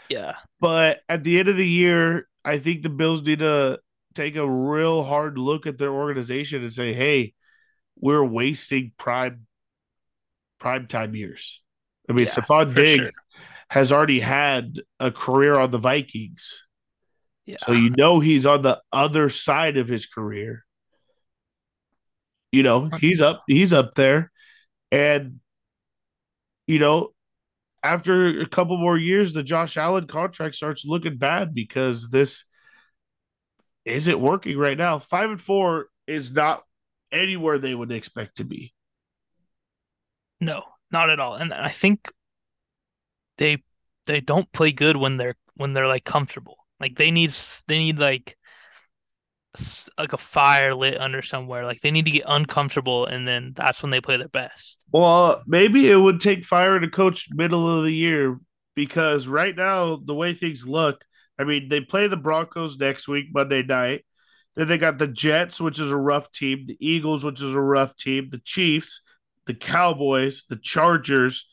yeah, 0.08 0.34
But 0.60 1.00
at 1.08 1.24
the 1.24 1.38
end 1.38 1.48
of 1.48 1.56
the 1.56 1.66
year, 1.68 2.28
I 2.44 2.58
think 2.58 2.82
the 2.82 2.88
Bills 2.88 3.22
need 3.22 3.40
to 3.40 3.80
take 4.14 4.36
a 4.36 4.48
real 4.48 5.04
hard 5.04 5.38
look 5.38 5.66
at 5.66 5.78
their 5.78 5.92
organization 5.92 6.62
and 6.62 6.72
say, 6.72 6.92
"Hey, 6.92 7.34
we're 7.96 8.24
wasting 8.24 8.92
prime 8.96 9.46
prime 10.58 10.86
time 10.86 11.14
years." 11.14 11.62
I 12.08 12.12
mean, 12.12 12.26
yeah, 12.26 12.32
Stephon 12.32 12.70
for 12.70 12.76
sure. 12.76 12.84
Diggs 12.84 13.14
has 13.68 13.92
already 13.92 14.20
had 14.20 14.80
a 15.00 15.10
career 15.10 15.58
on 15.58 15.70
the 15.70 15.78
Vikings. 15.78 16.66
So 17.58 17.72
you 17.72 17.90
know 17.90 18.20
he's 18.20 18.46
on 18.46 18.62
the 18.62 18.80
other 18.92 19.28
side 19.28 19.76
of 19.76 19.88
his 19.88 20.06
career. 20.06 20.64
You 22.50 22.62
know, 22.62 22.90
he's 22.98 23.20
up 23.20 23.42
he's 23.46 23.72
up 23.72 23.94
there 23.94 24.30
and 24.90 25.40
you 26.66 26.78
know, 26.78 27.12
after 27.82 28.38
a 28.40 28.46
couple 28.46 28.76
more 28.76 28.96
years 28.96 29.32
the 29.32 29.42
Josh 29.42 29.76
Allen 29.76 30.06
contract 30.06 30.54
starts 30.54 30.84
looking 30.84 31.16
bad 31.16 31.54
because 31.54 32.08
this 32.10 32.44
isn't 33.84 34.20
working 34.20 34.56
right 34.58 34.78
now. 34.78 34.98
5 34.98 35.30
and 35.30 35.40
4 35.40 35.86
is 36.06 36.32
not 36.32 36.62
anywhere 37.10 37.58
they 37.58 37.74
would 37.74 37.92
expect 37.92 38.36
to 38.36 38.44
be. 38.44 38.74
no, 40.40 40.62
not 40.90 41.10
at 41.10 41.20
all. 41.20 41.34
And 41.34 41.52
I 41.54 41.68
think 41.70 42.10
they 43.38 43.62
they 44.06 44.20
don't 44.20 44.50
play 44.52 44.72
good 44.72 44.96
when 44.96 45.16
they're 45.16 45.36
when 45.54 45.72
they're 45.72 45.86
like 45.86 46.04
comfortable. 46.04 46.58
Like 46.80 46.96
they 46.96 47.10
need 47.10 47.30
they 47.68 47.78
need 47.78 47.98
like 47.98 48.36
like 49.98 50.12
a 50.12 50.18
fire 50.18 50.74
lit 50.74 51.00
under 51.00 51.22
somewhere. 51.22 51.64
Like 51.64 51.80
they 51.80 51.90
need 51.90 52.06
to 52.06 52.10
get 52.10 52.24
uncomfortable, 52.26 53.06
and 53.06 53.26
then 53.26 53.52
that's 53.54 53.82
when 53.82 53.90
they 53.90 54.00
play 54.00 54.16
their 54.16 54.28
best. 54.28 54.84
Well, 54.90 55.42
maybe 55.46 55.90
it 55.90 55.96
would 55.96 56.20
take 56.20 56.44
fire 56.44 56.78
to 56.78 56.88
coach 56.88 57.28
middle 57.30 57.70
of 57.70 57.84
the 57.84 57.94
year 57.94 58.38
because 58.74 59.26
right 59.26 59.54
now, 59.54 59.96
the 59.96 60.14
way 60.14 60.34
things 60.34 60.66
look, 60.66 61.04
I 61.38 61.44
mean, 61.44 61.68
they 61.68 61.80
play 61.80 62.06
the 62.06 62.16
Broncos 62.16 62.78
next 62.78 63.08
week, 63.08 63.26
Monday 63.32 63.62
night. 63.62 64.04
Then 64.54 64.68
they 64.68 64.78
got 64.78 64.98
the 64.98 65.08
Jets, 65.08 65.60
which 65.60 65.80
is 65.80 65.90
a 65.90 65.96
rough 65.96 66.30
team, 66.30 66.66
the 66.66 66.76
Eagles, 66.78 67.24
which 67.24 67.40
is 67.40 67.54
a 67.54 67.60
rough 67.60 67.96
team, 67.96 68.28
the 68.30 68.40
Chiefs, 68.44 69.00
the 69.46 69.54
Cowboys, 69.54 70.44
the 70.48 70.56
Chargers, 70.56 71.46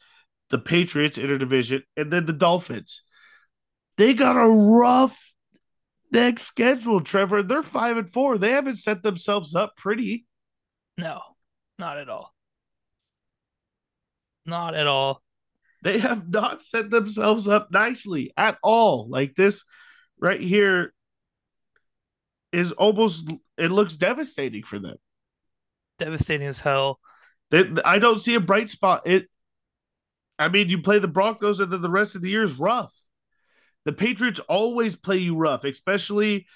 the 0.50 0.60
Patriots 0.60 1.18
interdivision, 1.18 1.84
and 1.96 2.12
then 2.12 2.26
the 2.26 2.34
Dolphins. 2.34 3.04
They 3.98 4.14
got 4.14 4.36
a 4.36 4.50
rough 4.50 5.34
next 6.12 6.44
schedule, 6.44 7.02
Trevor. 7.02 7.44
They're 7.44 7.64
five 7.64 7.98
and 7.98 8.12
four. 8.12 8.38
They 8.38 8.52
haven't 8.52 8.78
set 8.78 9.04
themselves 9.04 9.56
up 9.56 9.76
pretty. 9.76 10.26
No, 10.98 11.22
not 11.78 11.98
at 11.98 12.10
all. 12.10 12.34
Not 14.46 14.76
at 14.76 14.88
all. 14.88 15.22
They 15.84 16.00
have 16.00 16.28
not 16.28 16.62
set 16.62 16.90
themselves 16.90 17.48
up 17.48 17.72
nicely 17.72 18.34
at 18.36 18.58
all. 18.62 19.08
Like 19.08 19.36
this 19.36 19.64
right 20.20 20.42
here 20.42 20.94
is 22.52 22.72
almost 22.72 23.32
it 23.58 23.72
looks 23.72 23.96
devastating 23.96 24.64
for 24.64 24.80
them. 24.80 24.98
Devastating 26.00 26.48
as 26.48 26.60
hell. 26.60 27.00
They, 27.52 27.70
I 27.86 28.00
don't 28.00 28.20
see 28.20 28.36
a 28.36 28.40
bright 28.40 28.70
spot. 28.70 29.04
It 29.06 29.28
I 30.38 30.48
mean, 30.48 30.70
you 30.70 30.82
play 30.82 31.00
the 31.00 31.08
Broncos 31.08 31.60
and 31.60 31.72
then 31.72 31.82
the 31.82 31.90
rest 31.90 32.16
of 32.16 32.22
the 32.22 32.30
year 32.30 32.44
is 32.44 32.58
rough. 32.58 32.94
The 33.86 33.94
Patriots 33.94 34.40
always 34.42 34.96
play 34.96 35.18
you 35.18 35.36
rough, 35.36 35.64
especially 35.64 36.48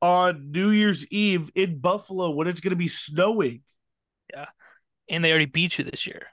on 0.00 0.52
New 0.52 0.70
Year's 0.70 1.06
Eve 1.08 1.50
in 1.54 1.78
Buffalo 1.80 2.30
when 2.30 2.46
it's 2.46 2.60
going 2.60 2.70
to 2.70 2.76
be 2.76 2.88
snowing. 2.88 3.62
Yeah. 4.32 4.46
And 5.08 5.24
they 5.24 5.30
already 5.30 5.46
beat 5.46 5.78
you 5.78 5.84
this 5.84 6.06
year. 6.06 6.28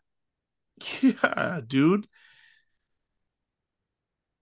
Yeah, 1.02 1.62
dude. 1.66 2.08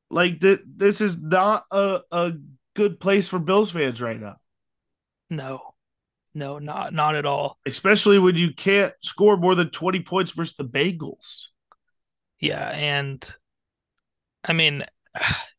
Like 0.10 0.40
th- 0.42 0.62
this 0.66 1.02
is 1.02 1.18
not 1.20 1.66
a, 1.72 2.02
a 2.12 2.34
good 2.76 3.00
place 3.00 3.28
for 3.28 3.40
Bills 3.40 3.72
fans 3.72 4.02
right 4.02 4.20
now. 4.20 4.38
No. 5.30 5.74
No, 6.36 6.58
not 6.58 6.94
not 6.94 7.14
at 7.16 7.28
all. 7.28 7.60
especially 7.66 8.18
when 8.18 8.36
you 8.36 8.54
can't 8.54 8.94
score 9.02 9.38
more 9.38 9.54
than 9.54 9.70
20 9.70 10.00
points 10.02 10.32
versus 10.32 10.56
the 10.56 10.66
Bengals. 10.66 11.48
Yeah, 12.40 12.70
and 12.70 13.34
I 14.44 14.54
mean 14.54 14.84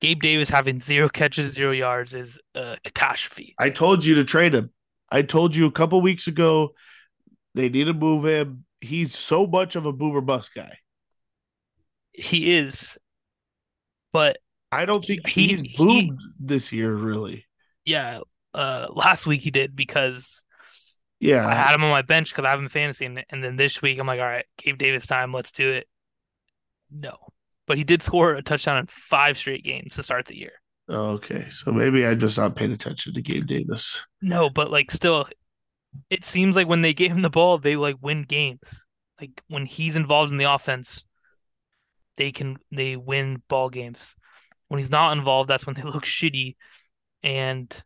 Gabe 0.00 0.20
Davis 0.20 0.48
having 0.50 0.80
zero 0.80 1.08
catches, 1.08 1.52
zero 1.52 1.72
yards 1.72 2.14
is 2.14 2.40
a 2.54 2.78
catastrophe. 2.84 3.54
I 3.58 3.70
told 3.70 4.04
you 4.04 4.14
to 4.16 4.24
trade 4.24 4.54
him. 4.54 4.70
I 5.10 5.22
told 5.22 5.54
you 5.56 5.66
a 5.66 5.72
couple 5.72 6.00
weeks 6.00 6.26
ago 6.26 6.74
they 7.54 7.68
need 7.68 7.84
to 7.84 7.92
move 7.94 8.24
him. 8.24 8.64
He's 8.80 9.14
so 9.14 9.46
much 9.46 9.76
of 9.76 9.84
a 9.86 9.92
boomer 9.92 10.20
bust 10.20 10.54
guy. 10.54 10.78
He 12.12 12.54
is, 12.56 12.96
but 14.12 14.38
I 14.72 14.84
don't 14.86 15.04
think 15.04 15.26
He- 15.28 15.48
he's 15.48 15.60
he- 15.60 16.12
this 16.38 16.72
year, 16.72 16.92
really. 16.94 17.46
yeah, 17.84 18.20
uh, 18.54 18.88
last 18.90 19.26
week 19.26 19.40
he 19.42 19.50
did 19.50 19.74
because 19.76 20.44
yeah, 21.18 21.46
I 21.46 21.54
had 21.54 21.74
him 21.74 21.84
on 21.84 21.90
my 21.90 22.02
bench 22.02 22.30
because 22.30 22.44
I 22.44 22.50
have 22.50 22.60
him 22.60 22.68
fantasy, 22.68 23.04
and, 23.04 23.24
and 23.30 23.42
then 23.44 23.56
this 23.56 23.82
week 23.82 23.98
I'm 23.98 24.06
like, 24.06 24.20
all 24.20 24.26
right, 24.26 24.46
Gabe 24.58 24.78
Davis 24.78 25.06
time, 25.06 25.32
let's 25.32 25.52
do 25.52 25.70
it. 25.70 25.88
No, 26.90 27.16
but 27.70 27.78
he 27.78 27.84
did 27.84 28.02
score 28.02 28.34
a 28.34 28.42
touchdown 28.42 28.78
in 28.78 28.86
five 28.88 29.38
straight 29.38 29.62
games 29.62 29.94
to 29.94 30.02
start 30.02 30.26
the 30.26 30.36
year. 30.36 30.54
Okay. 30.88 31.48
So 31.50 31.70
maybe 31.70 32.04
I 32.04 32.14
just 32.14 32.36
not 32.36 32.56
paying 32.56 32.72
attention 32.72 33.14
to 33.14 33.22
Gabe 33.22 33.46
Davis. 33.46 34.04
No, 34.20 34.50
but 34.50 34.72
like 34.72 34.90
still, 34.90 35.28
it 36.10 36.24
seems 36.24 36.56
like 36.56 36.66
when 36.66 36.82
they 36.82 36.92
gave 36.92 37.12
him 37.12 37.22
the 37.22 37.30
ball, 37.30 37.58
they 37.58 37.76
like 37.76 37.94
win 38.00 38.24
games. 38.24 38.84
Like 39.20 39.40
when 39.46 39.66
he's 39.66 39.94
involved 39.94 40.32
in 40.32 40.38
the 40.38 40.52
offense, 40.52 41.04
they 42.16 42.32
can 42.32 42.56
they 42.72 42.96
win 42.96 43.40
ball 43.46 43.70
games. 43.70 44.16
When 44.66 44.78
he's 44.78 44.90
not 44.90 45.16
involved, 45.16 45.48
that's 45.48 45.64
when 45.64 45.76
they 45.76 45.82
look 45.84 46.04
shitty. 46.04 46.56
And 47.22 47.84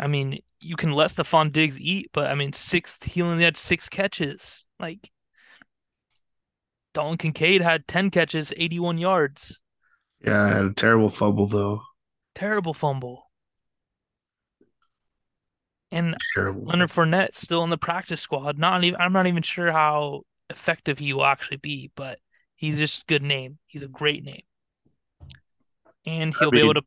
I 0.00 0.08
mean, 0.08 0.40
you 0.58 0.74
can 0.74 0.90
let 0.90 1.12
Stephon 1.12 1.52
Diggs 1.52 1.78
eat, 1.78 2.08
but 2.12 2.28
I 2.28 2.34
mean, 2.34 2.52
six 2.54 2.98
he 3.04 3.22
only 3.22 3.44
had 3.44 3.56
six 3.56 3.88
catches. 3.88 4.66
Like 4.80 5.12
Dalton 6.92 7.18
Kincaid 7.18 7.62
had 7.62 7.86
ten 7.86 8.10
catches, 8.10 8.52
eighty-one 8.56 8.98
yards. 8.98 9.60
Yeah, 10.24 10.42
I 10.42 10.48
had 10.48 10.64
a 10.64 10.72
terrible 10.72 11.10
fumble 11.10 11.46
though. 11.46 11.82
Terrible 12.34 12.74
fumble. 12.74 13.30
And 15.92 16.16
Terrible. 16.34 16.64
Leonard 16.64 16.90
Fournette 16.90 17.34
still 17.34 17.64
in 17.64 17.70
the 17.70 17.78
practice 17.78 18.20
squad. 18.20 18.58
Not 18.58 18.84
even 18.84 19.00
I'm 19.00 19.12
not 19.12 19.26
even 19.26 19.42
sure 19.42 19.72
how 19.72 20.22
effective 20.48 20.98
he 20.98 21.12
will 21.12 21.24
actually 21.24 21.56
be, 21.56 21.90
but 21.96 22.18
he's 22.54 22.76
just 22.76 23.02
a 23.02 23.06
good 23.06 23.22
name. 23.22 23.58
He's 23.66 23.82
a 23.82 23.88
great 23.88 24.24
name. 24.24 24.42
And 26.06 26.34
he'll 26.38 26.50
be 26.50 26.58
mean- 26.58 26.66
able 26.66 26.74
to 26.74 26.82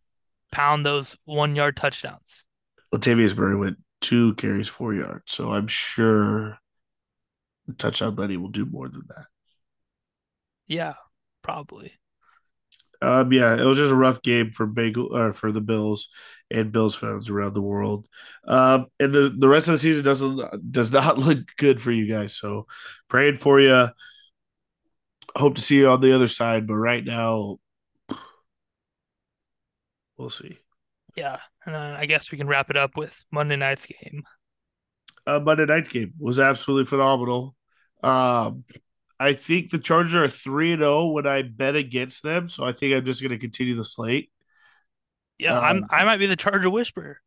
pound 0.52 0.86
those 0.86 1.18
one 1.26 1.56
yard 1.56 1.76
touchdowns. 1.76 2.46
Latavius 2.94 3.36
Murray 3.36 3.56
went 3.56 3.78
two 4.02 4.36
carries, 4.36 4.68
four 4.68 4.94
yards. 4.94 5.24
So 5.26 5.52
I'm 5.52 5.68
sure 5.68 6.60
the 7.68 7.74
touchdown 7.74 8.16
Letty 8.16 8.38
will 8.38 8.50
do 8.50 8.66
more 8.66 8.88
than 8.88 9.04
that. 9.10 9.26
Yeah, 10.68 10.94
probably. 11.42 11.94
Um, 13.02 13.34
yeah, 13.34 13.56
it 13.56 13.66
was 13.66 13.78
just 13.78 13.92
a 13.92 13.98
rough 13.98 14.22
game 14.22 14.52
for 14.52 14.66
Bagel 14.66 15.16
or 15.16 15.34
for 15.34 15.52
the 15.52 15.60
Bills 15.60 16.08
and 16.50 16.72
Bills 16.72 16.96
fans 16.96 17.30
around 17.30 17.54
the 17.54 17.62
world. 17.62 18.08
Um, 18.48 18.88
and 19.00 19.14
the 19.14 19.30
the 19.30 19.50
rest 19.50 19.68
of 19.68 19.74
the 19.74 19.78
season 19.78 20.06
doesn't 20.06 20.72
does 20.72 20.92
not 20.92 21.18
look 21.18 21.40
good 21.58 21.82
for 21.82 21.92
you 21.92 22.08
guys. 22.08 22.36
So 22.38 22.66
praying 23.10 23.38
for 23.38 23.60
you. 23.60 23.90
Hope 25.36 25.56
to 25.56 25.62
see 25.62 25.78
you 25.78 25.88
on 25.90 26.00
the 26.00 26.14
other 26.14 26.28
side, 26.28 26.68
but 26.68 26.76
right 26.76 27.04
now 27.04 27.58
we'll 30.18 30.30
see. 30.30 30.58
Yeah. 31.16 31.40
And 31.66 31.76
uh, 31.76 31.96
I 31.98 32.06
guess 32.06 32.32
we 32.32 32.38
can 32.38 32.48
wrap 32.48 32.70
it 32.70 32.78
up 32.78 32.98
with 32.98 33.24
Monday 33.32 33.56
night's 33.56 33.86
game. 33.86 34.24
Uh, 35.26 35.40
Monday 35.40 35.66
night's 35.66 35.90
game 35.90 36.14
was 36.20 36.40
absolutely 36.40 36.86
phenomenal. 36.86 37.56
Um, 38.02 38.64
I 39.20 39.34
think 39.34 39.70
the 39.70 39.80
Chargers 39.80 40.16
are 40.16 40.28
three 40.28 40.74
and 40.74 40.82
zero 40.82 41.08
when 41.08 41.28
I 41.28 41.42
bet 41.44 41.76
against 41.76 42.24
them, 42.24 42.48
so 42.48 42.64
I 42.64 42.72
think 42.74 42.94
I'm 42.94 43.06
just 43.06 43.22
going 43.22 43.32
to 43.32 43.38
continue 43.38 43.76
the 43.76 43.84
slate. 43.84 44.32
Yeah, 45.38 45.58
Um, 45.58 45.64
I'm 45.64 45.86
I 45.90 46.04
might 46.06 46.18
be 46.18 46.28
the 46.28 46.36
Charger 46.36 46.70
Whisperer. 46.70 47.20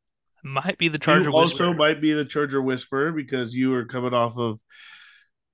I 0.44 0.48
might 0.48 0.78
be 0.78 0.88
the 0.88 0.98
Charger 0.98 1.30
you 1.30 1.32
also 1.32 1.72
Whisperer. 1.72 1.74
might 1.74 2.00
be 2.00 2.12
the 2.12 2.24
Charger 2.24 2.62
Whisperer 2.62 3.12
because 3.12 3.54
you 3.54 3.74
are 3.74 3.84
coming 3.84 4.14
off 4.14 4.36
of 4.38 4.60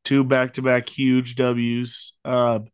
two 0.04 0.24
back 0.24 0.54
to 0.54 0.62
back 0.62 0.88
huge 0.88 1.36
W's. 1.36 2.12
Um, 2.24 2.66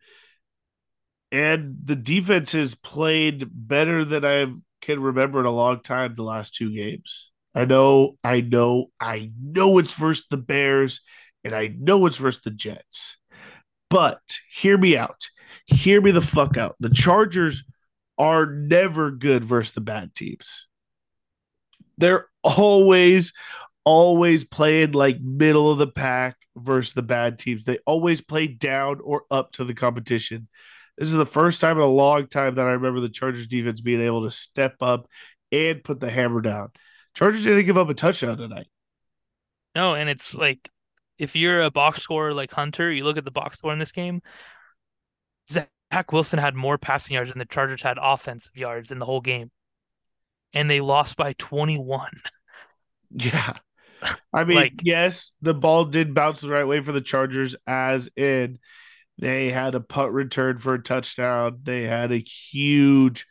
and 1.30 1.76
the 1.84 1.96
defense 1.96 2.52
has 2.52 2.74
played 2.74 3.46
better 3.52 4.04
than 4.04 4.24
I 4.24 4.46
can 4.80 5.00
remember 5.00 5.40
in 5.40 5.46
a 5.46 5.50
long 5.50 5.80
time 5.80 6.14
the 6.14 6.22
last 6.22 6.54
two 6.54 6.72
games. 6.74 7.30
I 7.54 7.64
know, 7.64 8.16
I 8.24 8.40
know, 8.40 8.86
I 9.00 9.32
know 9.40 9.78
it's 9.78 9.92
versus 9.92 10.26
the 10.30 10.36
Bears 10.36 11.00
and 11.44 11.54
I 11.54 11.68
know 11.78 12.06
it's 12.06 12.16
versus 12.16 12.42
the 12.42 12.50
Jets. 12.50 13.17
But 13.90 14.20
hear 14.50 14.76
me 14.76 14.96
out. 14.96 15.28
hear 15.66 16.00
me 16.00 16.10
the 16.10 16.22
fuck 16.22 16.56
out. 16.56 16.76
The 16.80 16.90
Chargers 16.90 17.64
are 18.18 18.46
never 18.46 19.10
good 19.10 19.44
versus 19.44 19.72
the 19.74 19.80
bad 19.80 20.14
teams. 20.14 20.66
They're 21.98 22.26
always, 22.42 23.32
always 23.84 24.44
playing 24.44 24.92
like 24.92 25.20
middle 25.20 25.70
of 25.70 25.78
the 25.78 25.86
pack 25.86 26.36
versus 26.56 26.94
the 26.94 27.02
bad 27.02 27.38
teams. 27.38 27.64
They 27.64 27.78
always 27.86 28.20
play 28.20 28.46
down 28.46 29.00
or 29.02 29.22
up 29.30 29.52
to 29.52 29.64
the 29.64 29.74
competition. 29.74 30.48
This 30.96 31.08
is 31.08 31.14
the 31.14 31.26
first 31.26 31.60
time 31.60 31.76
in 31.76 31.82
a 31.82 31.86
long 31.86 32.26
time 32.26 32.56
that 32.56 32.66
I 32.66 32.72
remember 32.72 33.00
the 33.00 33.08
Chargers 33.08 33.46
defense 33.46 33.80
being 33.80 34.00
able 34.00 34.24
to 34.24 34.30
step 34.30 34.76
up 34.80 35.08
and 35.52 35.82
put 35.82 36.00
the 36.00 36.10
hammer 36.10 36.40
down. 36.40 36.70
Chargers 37.14 37.44
didn't 37.44 37.66
give 37.66 37.78
up 37.78 37.88
a 37.88 37.94
touchdown 37.94 38.36
tonight. 38.36 38.68
No, 39.74 39.94
and 39.94 40.08
it's 40.08 40.34
like 40.34 40.68
if 41.18 41.34
you're 41.36 41.62
a 41.62 41.70
box 41.70 42.02
scorer 42.02 42.32
like 42.32 42.52
Hunter, 42.52 42.92
you 42.92 43.04
look 43.04 43.18
at 43.18 43.24
the 43.24 43.30
box 43.30 43.58
score 43.58 43.72
in 43.72 43.78
this 43.78 43.92
game. 43.92 44.22
Zach 45.50 46.12
Wilson 46.12 46.38
had 46.38 46.54
more 46.54 46.78
passing 46.78 47.14
yards 47.14 47.30
than 47.30 47.38
the 47.38 47.44
Chargers 47.44 47.82
had 47.82 47.98
offensive 48.00 48.56
yards 48.56 48.90
in 48.90 48.98
the 48.98 49.06
whole 49.06 49.20
game, 49.20 49.50
and 50.52 50.70
they 50.70 50.80
lost 50.80 51.16
by 51.16 51.34
21. 51.34 52.08
Yeah. 53.10 53.54
I 54.34 54.44
mean, 54.44 54.56
like, 54.56 54.80
yes, 54.82 55.32
the 55.40 55.54
ball 55.54 55.86
did 55.86 56.12
bounce 56.12 56.42
the 56.42 56.50
right 56.50 56.66
way 56.66 56.82
for 56.82 56.92
the 56.92 57.00
Chargers, 57.00 57.56
as 57.66 58.10
in 58.16 58.58
they 59.18 59.50
had 59.50 59.74
a 59.74 59.80
punt 59.80 60.12
return 60.12 60.58
for 60.58 60.74
a 60.74 60.82
touchdown. 60.82 61.60
They 61.62 61.82
had 61.82 62.12
a 62.12 62.18
huge, 62.18 63.26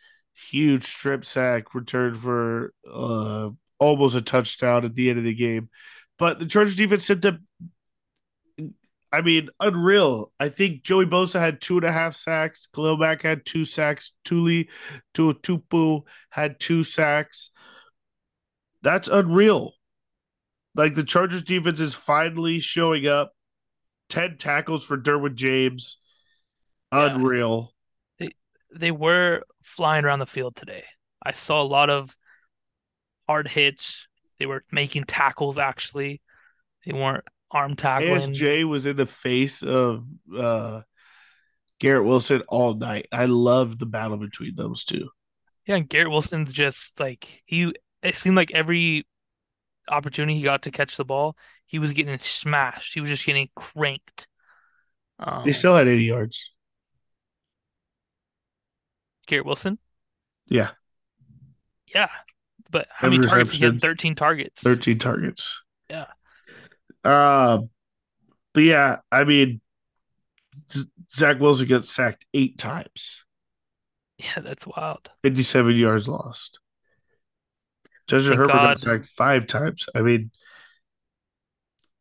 huge 0.49 0.83
strip 0.83 1.23
sack 1.25 1.73
return 1.73 2.15
for 2.15 2.73
uh, 2.91 3.51
almost 3.79 4.15
a 4.15 4.21
touchdown 4.21 4.83
at 4.83 4.95
the 4.95 5.09
end 5.09 5.19
of 5.19 5.25
the 5.25 5.35
game. 5.35 5.69
But 6.17 6.39
the 6.39 6.45
Chargers 6.45 6.75
defense 6.75 7.05
sent 7.05 7.21
them. 7.21 7.47
I 9.11 9.21
mean, 9.21 9.49
unreal. 9.59 10.31
I 10.39 10.49
think 10.49 10.83
Joey 10.83 11.05
Bosa 11.05 11.39
had 11.39 11.61
two 11.61 11.77
and 11.77 11.85
a 11.85 11.91
half 11.91 12.15
sacks. 12.15 12.67
Khalil 12.73 12.97
Mack 12.97 13.21
had 13.21 13.45
two 13.45 13.63
sacks. 13.63 14.11
Tuli 14.25 14.69
Tupu 15.13 16.01
had 16.29 16.59
two 16.59 16.83
sacks. 16.83 17.51
That's 18.81 19.07
unreal. 19.07 19.73
Like 20.75 20.95
the 20.95 21.03
Chargers 21.03 21.43
defense 21.43 21.79
is 21.79 21.93
finally 21.93 22.59
showing 22.59 23.07
up. 23.07 23.33
10 24.09 24.37
tackles 24.37 24.85
for 24.85 24.97
Derwin 24.97 25.35
James. 25.35 25.97
Unreal. 26.91 27.73
Yeah. 28.19 28.27
They, 28.71 28.77
they 28.77 28.91
were 28.91 29.43
flying 29.63 30.05
around 30.05 30.19
the 30.19 30.25
field 30.25 30.55
today. 30.55 30.83
I 31.23 31.31
saw 31.31 31.61
a 31.61 31.63
lot 31.63 31.89
of 31.89 32.15
hard 33.27 33.47
hits. 33.47 34.07
They 34.39 34.45
were 34.45 34.63
making 34.71 35.05
tackles 35.05 35.57
actually. 35.57 36.21
They 36.85 36.93
weren't 36.93 37.25
arm 37.51 37.75
tackling. 37.75 38.33
ASJ 38.33 38.67
was 38.67 38.85
in 38.85 38.95
the 38.95 39.05
face 39.05 39.63
of 39.63 40.05
uh, 40.37 40.81
Garrett 41.79 42.05
Wilson 42.05 42.41
all 42.47 42.73
night. 42.73 43.07
I 43.11 43.25
love 43.25 43.77
the 43.77 43.85
battle 43.85 44.17
between 44.17 44.55
those 44.55 44.83
two. 44.83 45.09
Yeah, 45.65 45.75
and 45.75 45.89
Garrett 45.89 46.09
Wilson's 46.09 46.53
just 46.53 46.99
like 46.99 47.41
he 47.45 47.73
it 48.01 48.15
seemed 48.15 48.35
like 48.35 48.51
every 48.53 49.05
opportunity 49.89 50.35
he 50.35 50.43
got 50.43 50.63
to 50.63 50.71
catch 50.71 50.97
the 50.97 51.05
ball, 51.05 51.35
he 51.65 51.79
was 51.79 51.93
getting 51.93 52.17
smashed. 52.19 52.93
He 52.93 53.01
was 53.01 53.09
just 53.09 53.25
getting 53.25 53.49
cranked. 53.55 54.27
Um, 55.19 55.43
they 55.45 55.51
still 55.51 55.75
had 55.75 55.87
80 55.87 56.03
yards. 56.03 56.51
Garrett 59.25 59.45
Wilson? 59.45 59.77
Yeah. 60.47 60.69
Yeah. 61.93 62.09
But 62.71 62.87
how 62.91 63.09
many 63.09 63.25
targets? 63.25 63.57
He 63.57 63.63
had 63.63 63.81
13 63.81 64.15
targets. 64.15 64.61
13 64.61 64.99
targets. 64.99 65.63
Yeah. 65.89 66.05
Uh, 67.07 67.59
but 68.53 68.63
yeah, 68.63 68.97
I 69.09 69.23
mean, 69.23 69.61
Zach 71.09 71.39
Wilson 71.39 71.67
gets 71.67 71.89
sacked 71.89 72.25
eight 72.33 72.57
times. 72.57 73.23
Yeah, 74.17 74.41
that's 74.41 74.67
wild. 74.67 75.09
57 75.21 75.75
yards 75.75 76.09
lost. 76.09 76.59
Justin 78.07 78.37
Herbert 78.37 78.51
God. 78.51 78.63
got 78.63 78.77
sacked 78.77 79.05
five 79.05 79.47
times. 79.47 79.87
I 79.95 80.01
mean, 80.01 80.31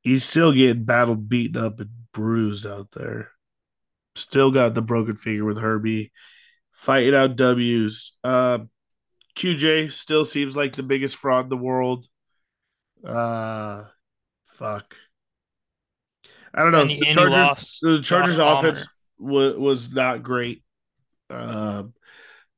he's 0.00 0.24
still 0.24 0.52
getting 0.52 0.84
battled, 0.84 1.28
beaten 1.28 1.62
up, 1.62 1.78
and 1.78 1.90
bruised 2.12 2.66
out 2.66 2.90
there. 2.90 3.30
Still 4.16 4.50
got 4.50 4.74
the 4.74 4.82
broken 4.82 5.16
finger 5.16 5.44
with 5.44 5.58
Herbie, 5.58 6.10
fighting 6.72 7.14
out 7.14 7.36
W's. 7.36 8.12
Uh, 8.24 8.60
QJ 9.36 9.92
still 9.92 10.24
seems 10.24 10.56
like 10.56 10.74
the 10.74 10.82
biggest 10.82 11.14
fraud 11.14 11.44
in 11.44 11.50
the 11.50 11.56
world. 11.56 12.08
Uh, 13.04 13.84
fuck. 14.56 14.94
I 16.54 16.62
don't 16.62 16.72
know. 16.72 16.82
And, 16.82 16.90
the 16.90 17.12
Chargers, 17.12 17.78
the 17.82 18.00
Chargers 18.02 18.38
offense 18.38 18.86
was 19.18 19.56
was 19.56 19.90
not 19.92 20.22
great. 20.22 20.62
Um, 21.28 21.92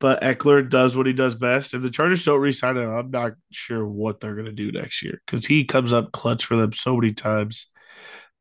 but 0.01 0.23
Ekeler 0.23 0.69
does 0.69 0.97
what 0.97 1.07
he 1.07 1.13
does 1.13 1.35
best. 1.35 1.75
If 1.75 1.83
the 1.83 1.91
Chargers 1.91 2.25
don't 2.25 2.41
resign 2.41 2.77
him, 2.77 2.89
I'm 2.89 3.11
not 3.11 3.33
sure 3.51 3.85
what 3.85 4.21
they're 4.21 4.35
going 4.35 4.47
to 4.47 4.53
do 4.53 4.71
next 4.71 5.03
year 5.03 5.21
because 5.27 5.47
he 5.47 5.65
comes 5.65 5.93
up 5.93 6.13
clutch 6.13 6.45
for 6.45 6.57
them 6.57 6.73
so 6.73 6.97
many 6.97 7.13
times. 7.13 7.67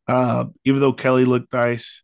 Um, 0.08 0.54
even 0.64 0.80
though 0.80 0.94
Kelley 0.94 1.26
looked 1.26 1.52
nice, 1.54 2.04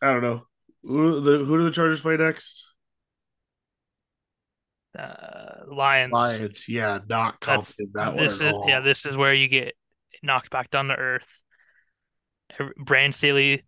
I 0.00 0.12
don't 0.12 0.22
know. 0.22 0.46
Who, 0.84 1.20
the, 1.20 1.38
who 1.44 1.58
do 1.58 1.64
the 1.64 1.70
Chargers 1.70 2.00
play 2.00 2.16
next? 2.16 2.64
Uh, 4.98 5.72
Lions. 5.74 6.12
Lions, 6.12 6.68
yeah, 6.68 6.98
not 7.08 7.40
confident 7.40 7.90
That's, 7.94 8.16
that 8.16 8.22
this 8.22 8.40
is. 8.40 8.52
Yeah, 8.66 8.80
this 8.80 9.06
is 9.06 9.16
where 9.16 9.34
you 9.34 9.48
get 9.48 9.74
knocked 10.22 10.50
back 10.50 10.70
down 10.70 10.88
to 10.88 10.94
earth. 10.94 11.42
Brand 12.76 13.14
Staley 13.14 13.64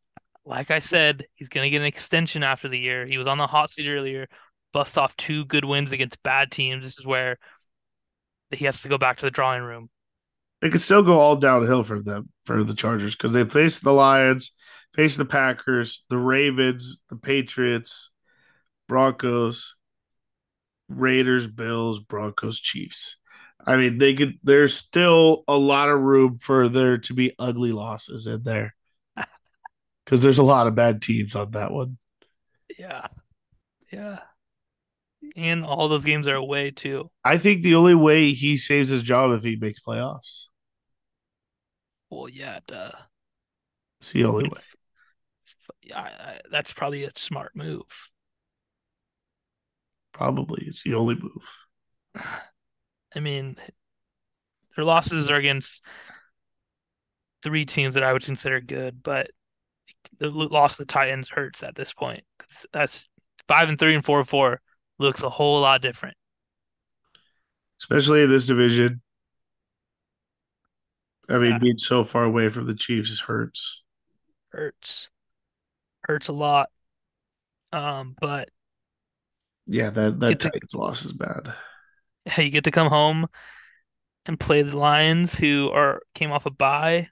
like 0.46 0.70
I 0.70 0.78
said, 0.78 1.26
he's 1.34 1.48
going 1.48 1.64
to 1.64 1.70
get 1.70 1.80
an 1.80 1.86
extension 1.86 2.42
after 2.42 2.68
the 2.68 2.78
year. 2.78 3.04
He 3.04 3.18
was 3.18 3.26
on 3.26 3.36
the 3.36 3.48
hot 3.48 3.68
seat 3.68 3.88
earlier, 3.88 4.28
bust 4.72 4.96
off 4.96 5.16
two 5.16 5.44
good 5.44 5.64
wins 5.64 5.92
against 5.92 6.22
bad 6.22 6.52
teams. 6.52 6.84
This 6.84 6.98
is 6.98 7.04
where 7.04 7.38
he 8.52 8.64
has 8.64 8.80
to 8.82 8.88
go 8.88 8.96
back 8.96 9.18
to 9.18 9.26
the 9.26 9.30
drawing 9.30 9.64
room. 9.64 9.90
It 10.62 10.70
could 10.70 10.80
still 10.80 11.02
go 11.02 11.20
all 11.20 11.36
downhill 11.36 11.84
for 11.84 12.00
them 12.00 12.30
for 12.44 12.62
the 12.64 12.74
Chargers 12.74 13.14
because 13.16 13.32
they 13.32 13.44
face 13.44 13.80
the 13.80 13.92
Lions, 13.92 14.52
face 14.94 15.16
the 15.16 15.24
Packers, 15.24 16.04
the 16.08 16.16
Ravens, 16.16 17.00
the 17.10 17.16
Patriots, 17.16 18.10
Broncos, 18.88 19.74
Raiders, 20.88 21.46
Bills, 21.46 22.00
Broncos, 22.00 22.60
Chiefs. 22.60 23.16
I 23.66 23.76
mean, 23.76 23.98
they 23.98 24.14
could. 24.14 24.38
There's 24.42 24.74
still 24.74 25.44
a 25.48 25.56
lot 25.56 25.88
of 25.88 26.00
room 26.00 26.38
for 26.38 26.68
there 26.68 26.98
to 26.98 27.14
be 27.14 27.34
ugly 27.38 27.72
losses 27.72 28.26
in 28.26 28.42
there 28.42 28.74
because 30.04 30.22
there's 30.22 30.38
a 30.38 30.44
lot 30.44 30.66
of 30.66 30.74
bad 30.74 31.02
teams 31.02 31.34
on 31.34 31.52
that 31.52 31.72
one. 31.72 31.98
Yeah, 32.78 33.06
yeah, 33.92 34.20
and 35.34 35.64
all 35.64 35.88
those 35.88 36.04
games 36.04 36.26
are 36.26 36.34
away 36.34 36.70
too. 36.70 37.10
I 37.24 37.38
think 37.38 37.62
the 37.62 37.74
only 37.74 37.94
way 37.94 38.32
he 38.32 38.56
saves 38.56 38.90
his 38.90 39.02
job 39.02 39.32
if 39.32 39.42
he 39.42 39.56
makes 39.56 39.80
playoffs. 39.80 40.46
Well, 42.10 42.28
yeah, 42.28 42.60
duh. 42.66 42.92
It's 44.00 44.12
the 44.12 44.24
only 44.24 44.44
way. 44.44 44.60
Yeah, 45.82 46.38
that's 46.50 46.72
probably 46.72 47.04
a 47.04 47.10
smart 47.16 47.56
move. 47.56 48.10
Probably, 50.16 50.64
it's 50.66 50.82
the 50.82 50.94
only 50.94 51.14
move. 51.14 51.56
I 53.14 53.20
mean, 53.20 53.56
their 54.74 54.84
losses 54.84 55.28
are 55.28 55.36
against 55.36 55.84
three 57.42 57.66
teams 57.66 57.94
that 57.94 58.02
I 58.02 58.14
would 58.14 58.24
consider 58.24 58.60
good, 58.60 59.02
but 59.02 59.30
the 60.18 60.30
loss 60.30 60.72
of 60.72 60.78
the 60.86 60.92
Titans 60.92 61.28
hurts 61.28 61.62
at 61.62 61.74
this 61.74 61.92
point 61.92 62.24
because 62.38 62.64
that's 62.72 63.06
five 63.46 63.68
and 63.68 63.78
three 63.78 63.94
and 63.94 64.04
four 64.04 64.20
and 64.20 64.28
four 64.28 64.60
looks 64.98 65.22
a 65.22 65.28
whole 65.28 65.60
lot 65.60 65.82
different, 65.82 66.16
especially 67.78 68.22
in 68.22 68.30
this 68.30 68.46
division. 68.46 69.02
I 71.28 71.38
mean, 71.38 71.52
yeah. 71.52 71.58
being 71.58 71.78
so 71.78 72.04
far 72.04 72.24
away 72.24 72.48
from 72.48 72.66
the 72.66 72.74
Chiefs 72.74 73.20
hurts. 73.20 73.82
Hurts, 74.50 75.10
hurts 76.04 76.28
a 76.28 76.32
lot. 76.32 76.70
Um, 77.72 78.16
but 78.18 78.48
yeah, 79.66 79.90
that 79.90 80.20
that 80.20 80.40
Titans 80.40 80.72
to, 80.72 80.78
loss 80.78 81.04
is 81.04 81.12
bad. 81.12 81.52
Yeah, 82.26 82.40
you 82.40 82.50
get 82.50 82.64
to 82.64 82.70
come 82.70 82.88
home 82.88 83.28
and 84.26 84.38
play 84.38 84.62
the 84.62 84.76
Lions, 84.76 85.34
who 85.34 85.70
are 85.70 86.02
came 86.14 86.32
off 86.32 86.46
a 86.46 86.50
bye 86.50 87.08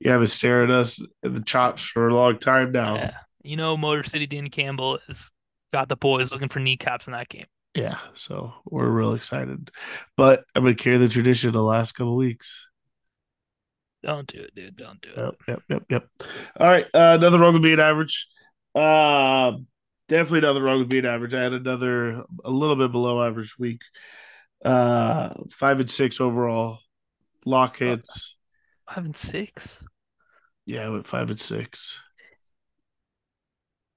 you 0.00 0.10
have 0.10 0.20
been 0.20 0.26
staring 0.26 0.70
at 0.70 0.76
us 0.76 1.02
in 1.22 1.34
the 1.34 1.42
chops 1.42 1.82
for 1.82 2.08
a 2.08 2.14
long 2.14 2.38
time 2.38 2.72
now. 2.72 2.96
Yeah. 2.96 3.16
You 3.42 3.56
know, 3.56 3.76
Motor 3.76 4.02
City 4.02 4.26
Dan 4.26 4.48
Campbell 4.48 4.98
has 5.06 5.30
got 5.72 5.88
the 5.88 5.96
boys 5.96 6.32
looking 6.32 6.48
for 6.48 6.60
kneecaps 6.60 7.06
in 7.06 7.12
that 7.12 7.28
game. 7.28 7.46
Yeah, 7.74 7.98
so 8.14 8.54
we're 8.64 8.88
real 8.88 9.14
excited. 9.14 9.70
But 10.16 10.44
I'm 10.54 10.64
gonna 10.64 10.74
carry 10.74 10.96
the 10.96 11.08
tradition 11.08 11.52
the 11.52 11.62
last 11.62 11.92
couple 11.92 12.16
weeks. 12.16 12.68
Don't 14.02 14.26
do 14.26 14.40
it, 14.40 14.54
dude. 14.54 14.76
Don't 14.76 15.00
do 15.00 15.10
it. 15.10 15.18
Yep, 15.18 15.34
yep, 15.48 15.62
yep, 15.68 15.82
yep. 15.90 16.08
All 16.58 16.70
right, 16.70 16.86
uh, 16.94 17.18
nothing 17.18 17.38
wrong 17.38 17.52
with 17.52 17.62
being 17.62 17.80
average. 17.80 18.26
Uh, 18.74 19.52
definitely 20.08 20.40
nothing 20.40 20.62
wrong 20.62 20.78
with 20.78 20.88
being 20.88 21.06
average. 21.06 21.34
I 21.34 21.42
had 21.42 21.52
another 21.52 22.24
a 22.44 22.50
little 22.50 22.76
bit 22.76 22.92
below 22.92 23.26
average 23.26 23.58
week. 23.58 23.82
Uh, 24.64 25.32
five 25.50 25.80
and 25.80 25.90
six 25.90 26.20
overall. 26.20 26.78
Lock 27.44 27.78
hits. 27.78 28.36
Five 28.88 29.04
and 29.04 29.16
six. 29.16 29.82
Yeah, 30.64 30.86
I 30.86 30.88
went 30.88 31.06
five 31.06 31.30
and 31.30 31.38
six. 31.38 32.00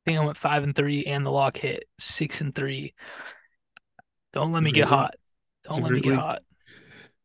I 0.05 0.11
think 0.11 0.19
I 0.19 0.25
went 0.25 0.37
five 0.37 0.63
and 0.63 0.75
three, 0.75 1.03
and 1.05 1.25
the 1.25 1.31
lock 1.31 1.57
hit 1.57 1.85
six 1.99 2.41
and 2.41 2.53
three. 2.53 2.93
Don't 4.33 4.51
let 4.51 4.63
me 4.63 4.71
get 4.71 4.87
hot. 4.87 5.15
Don't 5.63 5.81
let 5.81 5.91
me 5.91 6.01
get 6.01 6.11
week. 6.11 6.19
hot. 6.19 6.41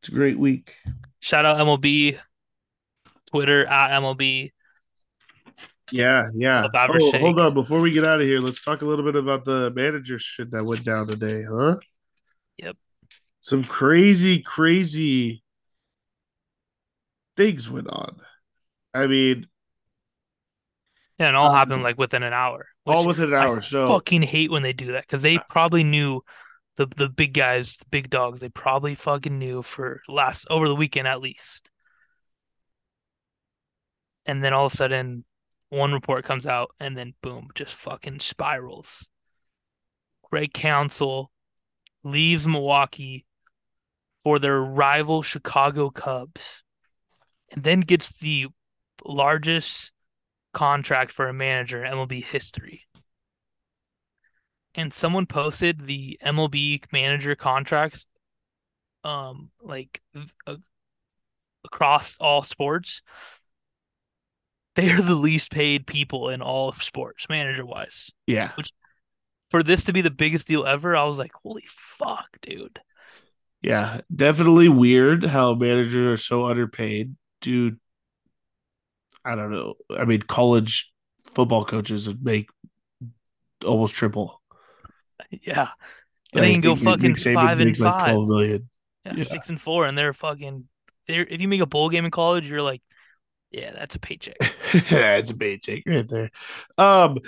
It's 0.01 0.09
a 0.09 0.13
great 0.13 0.39
week. 0.39 0.75
Shout 1.21 1.47
out 1.47 1.59
MLB, 1.59 2.19
Twitter 3.31 3.67
at 3.67 4.01
MLB. 4.01 4.51
Yeah, 5.95 6.25
yeah. 6.35 6.67
Oh, 6.75 7.13
hold 7.21 7.39
on. 7.39 7.55
Before 7.55 7.79
we 7.81 7.93
get 7.93 8.05
out 8.05 8.21
of 8.21 8.27
here, 8.27 8.41
let's 8.41 8.61
talk 8.61 8.83
a 8.83 8.85
little 8.85 9.05
bit 9.05 9.15
about 9.15 9.45
the 9.45 9.71
manager 9.71 10.19
shit 10.19 10.51
that 10.51 10.65
went 10.65 10.85
down 10.85 11.07
today, 11.07 11.45
huh? 11.49 11.77
Yep. 12.59 12.77
Some 13.39 13.63
crazy, 13.63 14.41
crazy 14.41 15.45
things 17.37 17.71
went 17.71 17.89
on. 17.89 18.17
I 18.93 19.07
mean, 19.07 19.47
Yeah, 21.21 21.29
and 21.29 21.37
all 21.37 21.51
Um, 21.51 21.55
happened 21.57 21.85
like 21.85 21.97
within 21.97 22.25
an 22.25 22.33
hour. 22.33 22.67
all 22.87 23.07
within 23.07 23.33
an 23.33 23.35
hour. 23.35 23.59
I 23.59 23.63
so 23.63 23.87
fucking 23.87 24.23
hate 24.23 24.51
when 24.51 24.65
they 24.65 24.73
do 24.73 24.93
that 24.93 25.03
because 25.05 25.23
they 25.23 25.39
probably 25.49 25.85
knew 25.85 26.23
the 26.75 26.87
the 26.87 27.09
big 27.09 27.35
guys, 27.35 27.77
the 27.77 27.87
big 27.89 28.11
dogs. 28.11 28.41
They 28.41 28.49
probably 28.49 28.97
fucking 28.97 29.39
knew 29.39 29.63
for 29.63 30.03
last 30.09 30.45
over 30.51 30.67
the 30.67 30.75
weekend 30.75 31.07
at 31.07 31.21
least. 31.21 31.71
And 34.27 34.43
then 34.43 34.53
all 34.53 34.67
of 34.67 34.73
a 34.73 34.77
sudden, 34.77 35.25
one 35.69 35.93
report 35.93 36.25
comes 36.25 36.47
out, 36.47 36.71
and 36.79 36.97
then 36.97 37.15
boom, 37.23 37.49
just 37.55 37.75
fucking 37.75 38.21
spirals. 38.21 39.09
Greg 40.31 40.53
Counsell 40.53 41.31
leaves 42.03 42.47
Milwaukee 42.47 43.27
for 44.19 44.39
their 44.39 44.61
rival 44.61 45.23
Chicago 45.23 45.91
Cubs, 45.91 46.63
and 47.53 47.63
then 47.63 47.81
gets 47.81 48.11
the 48.11 48.47
largest 49.05 49.93
contract 50.53 51.11
for 51.11 51.29
a 51.29 51.35
manager 51.35 51.85
in 51.85 51.93
MLB 51.93 52.25
history. 52.25 52.83
And 54.75 54.93
someone 54.93 55.27
posted 55.27 55.87
the 55.87 56.19
MLB 56.25 56.85
manager 56.91 57.37
contracts, 57.37 58.07
um, 59.05 59.51
like 59.63 60.01
uh, 60.47 60.57
across 61.65 62.17
all 62.19 62.43
sports. 62.43 63.03
They 64.77 64.91
are 64.91 65.01
the 65.03 65.15
least 65.15 65.51
paid 65.53 65.87
people 65.87 66.29
in 66.31 66.43
all 66.43 66.69
of 66.69 66.83
sports, 66.83 67.27
manager 67.29 67.65
wise. 67.65 68.11
yeah, 68.27 68.53
Which 68.57 68.73
For 69.51 69.63
this 69.63 69.85
to 69.85 69.93
be 69.93 70.01
the 70.01 70.11
biggest 70.11 70.49
deal 70.49 70.67
ever, 70.67 70.97
I 70.97 71.05
was 71.05 71.19
like, 71.19 71.33
holy 71.45 71.65
fuck, 71.69 72.27
dude. 72.43 72.81
yeah, 73.63 74.01
definitely 74.15 74.69
weird 74.69 75.25
how 75.25 75.55
managers 75.55 75.95
are 76.07 76.17
so 76.21 76.47
underpaid, 76.47 77.15
dude. 77.41 77.79
I 79.25 79.37
don't 79.37 79.51
know. 79.53 79.75
I 79.97 80.05
mean, 80.05 80.23
college 80.23 80.93
football 81.35 81.65
coaches 81.65 82.09
would 82.09 82.23
make 82.25 82.49
almost 83.65 83.95
triple. 83.95 84.43
Yeah. 85.31 85.69
And 86.35 86.43
they 86.43 86.53
can 86.53 86.61
go 86.61 86.75
fucking 86.77 87.15
five 87.17 87.61
and 87.61 87.79
like 87.79 88.01
five. 88.01 88.11
12 88.13 88.29
million. 88.29 88.71
Yeah, 89.07 89.13
Yeah. 89.17 89.25
six 89.25 89.49
and 89.49 89.61
four, 89.61 89.87
and 89.87 89.97
they're 89.97 90.13
fucking. 90.13 90.65
They're 91.07 91.25
if 91.25 91.41
you 91.41 91.49
make 91.49 91.61
a 91.61 91.67
bowl 91.67 91.89
game 91.91 92.05
in 92.05 92.11
college, 92.11 92.49
you're 92.49 92.61
like, 92.63 92.83
yeah, 93.55 93.71
that's 93.73 93.95
a 93.95 94.01
paycheck. 94.01 94.37
That's 94.91 95.31
a 95.31 95.37
paycheck 95.37 95.85
right 95.87 96.09
there. 96.09 96.31
Um, 96.77 97.19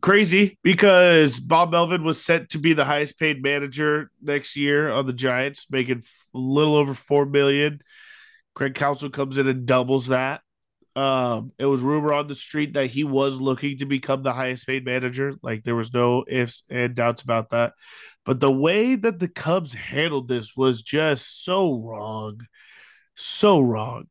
crazy 0.00 0.58
because 0.62 1.38
Bob 1.38 1.72
Melvin 1.72 2.04
was 2.04 2.24
set 2.24 2.50
to 2.50 2.58
be 2.58 2.72
the 2.72 2.86
highest 2.86 3.18
paid 3.18 3.42
manager 3.42 4.10
next 4.22 4.56
year 4.56 4.90
on 4.90 5.06
the 5.06 5.12
Giants, 5.12 5.66
making 5.70 6.02
a 6.34 6.38
little 6.38 6.76
over 6.76 6.94
four 6.94 7.26
million. 7.26 7.80
Craig 8.54 8.74
Counsell 8.74 9.10
comes 9.10 9.36
in 9.36 9.46
and 9.46 9.66
doubles 9.66 10.06
that. 10.06 10.40
Um, 10.96 11.52
it 11.58 11.66
was 11.66 11.80
rumor 11.82 12.14
on 12.14 12.28
the 12.28 12.34
street 12.34 12.74
that 12.74 12.86
he 12.86 13.04
was 13.04 13.38
looking 13.38 13.76
to 13.78 13.84
become 13.84 14.22
the 14.22 14.32
highest 14.32 14.66
paid 14.66 14.86
manager. 14.86 15.34
Like 15.42 15.64
there 15.64 15.76
was 15.76 15.92
no 15.92 16.24
ifs 16.26 16.62
and 16.70 16.94
doubts 16.94 17.20
about 17.20 17.50
that. 17.50 17.74
But 18.24 18.40
the 18.40 18.52
way 18.52 18.94
that 18.94 19.18
the 19.18 19.28
Cubs 19.28 19.74
handled 19.74 20.28
this 20.28 20.56
was 20.56 20.80
just 20.80 21.44
so 21.44 21.78
wrong. 21.78 22.40
So 23.16 23.60
wrong. 23.60 24.06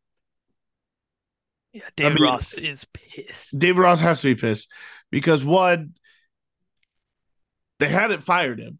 Yeah, 1.74 1.82
David 1.96 2.22
mean- 2.22 2.24
Ross 2.30 2.54
is 2.54 2.86
pissed. 2.94 3.58
David 3.58 3.82
Ross 3.82 4.00
has 4.00 4.22
to 4.22 4.36
be 4.36 4.40
pissed 4.40 4.72
because 5.12 5.44
one, 5.44 5.96
they 7.80 7.90
hadn't 7.90 8.24
fired 8.24 8.60
him. 8.60 8.78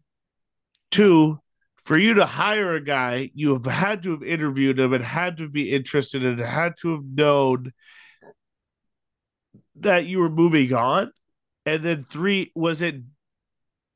Two, 0.90 1.40
for 1.76 1.98
you 1.98 2.14
to 2.14 2.24
hire 2.24 2.74
a 2.74 2.80
guy, 2.80 3.30
you 3.34 3.52
have 3.52 3.66
had 3.66 4.04
to 4.04 4.12
have 4.12 4.22
interviewed 4.22 4.78
him 4.78 4.92
and 4.92 5.04
had 5.04 5.38
to 5.38 5.48
be 5.48 5.72
interested 5.72 6.24
and 6.24 6.38
had 6.38 6.74
to 6.80 6.92
have 6.92 7.04
known 7.04 7.72
that 9.76 10.06
you 10.06 10.20
were 10.20 10.30
moving 10.30 10.72
on. 10.72 11.12
And 11.66 11.82
then 11.82 12.06
three, 12.08 12.52
was 12.54 12.80
it 12.80 12.96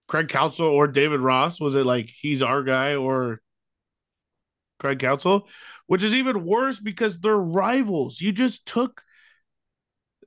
Craig 0.09 0.29
Counsell 0.29 0.67
or 0.67 0.89
David 0.89 1.21
Ross? 1.21 1.61
Was 1.61 1.77
it 1.77 1.87
like 1.87 2.11
he's 2.11 2.43
our 2.43 2.63
guy 2.63 2.97
or 2.97 3.41
Craig 4.79 4.99
Counsell? 4.99 5.49
Which 5.87 6.03
is 6.03 6.15
even 6.15 6.45
worse 6.45 6.79
because 6.81 7.19
they're 7.19 7.37
rivals. 7.37 8.21
You 8.21 8.33
just 8.33 8.67
took 8.67 9.03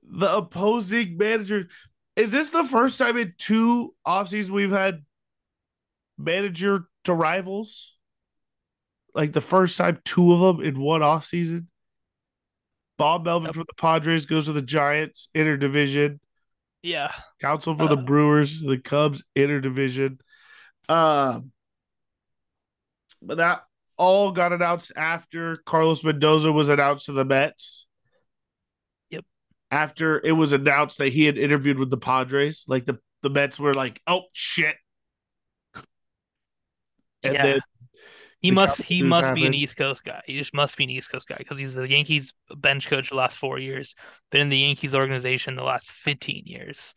the 0.04 0.36
opposing 0.36 1.18
manager. 1.18 1.68
Is 2.16 2.32
this 2.32 2.50
the 2.50 2.64
first 2.64 2.98
time 2.98 3.18
in 3.18 3.34
two 3.38 3.94
off 4.06 4.30
seasons 4.30 4.52
we've 4.52 4.72
had 4.72 5.04
manager 6.18 6.86
to 7.06 7.14
rivals? 7.14 7.96
Like 9.14 9.34
the 9.34 9.42
first 9.42 9.78
time 9.78 10.00
two 10.06 10.34
of 10.34 10.58
them 10.58 10.66
in 10.66 10.80
one 10.80 11.02
off 11.02 11.26
season? 11.26 11.68
Bob 12.98 13.26
Melvin 13.26 13.48
Yep. 13.48 13.56
from 13.56 13.64
the 13.68 13.74
Padres 13.76 14.26
goes 14.26 14.46
to 14.46 14.54
the 14.54 14.62
Giants 14.62 15.30
interdivision. 15.36 16.20
Yeah, 16.84 17.12
Counsell 17.40 17.76
for 17.76 17.88
the 17.88 17.98
Uh. 17.98 18.02
Brewers, 18.02 18.62
the 18.62 18.78
Cubs 18.78 19.24
interdivision. 19.36 20.20
Um, 20.90 21.52
but 23.22 23.38
that 23.38 23.64
all 24.02 24.32
got 24.32 24.52
announced 24.52 24.92
after 24.96 25.58
Carlos 25.58 26.04
Mendoza 26.04 26.52
was 26.52 26.70
announced 26.70 27.06
to 27.06 27.12
the 27.12 27.24
Mets. 27.24 27.86
Yep. 29.12 29.24
After 29.70 30.20
it 30.26 30.32
was 30.32 30.54
announced 30.54 30.98
that 30.98 31.10
he 31.10 31.26
had 31.26 31.38
interviewed 31.38 31.78
with 31.78 31.92
the 31.92 31.98
Padres, 31.98 32.66
like 32.68 32.88
the 32.88 32.98
the 33.22 33.30
Mets 33.30 33.60
were 33.60 33.76
like, 33.76 34.02
"Oh 34.08 34.24
shit!" 34.34 34.76
And 37.22 37.36
yeah. 37.36 37.44
then 37.44 37.60
he 38.40 38.50
must 38.50 38.82
he 38.82 39.04
must 39.04 39.36
be 39.36 39.46
an. 39.46 39.54
East 39.54 39.78
Coast 39.78 40.04
guy. 40.04 40.24
He 40.26 40.36
just 40.36 40.56
must 40.56 40.78
be 40.78 40.86
an 40.86 40.90
East 40.90 41.12
Coast 41.12 41.28
guy 41.28 41.36
because 41.38 41.60
he's 41.60 41.76
the 41.76 41.88
Yankees 41.88 42.34
bench 42.58 42.90
coach 42.90 43.10
the 43.10 43.16
last 43.16 43.38
four 43.38 43.60
years. 43.60 43.94
Been 44.32 44.42
in 44.42 44.50
the 44.50 44.58
Yankees 44.58 44.96
organization 44.96 45.56
the 45.56 45.64
last 45.64 45.92
fifteen 45.92 46.48
years. 46.48 46.96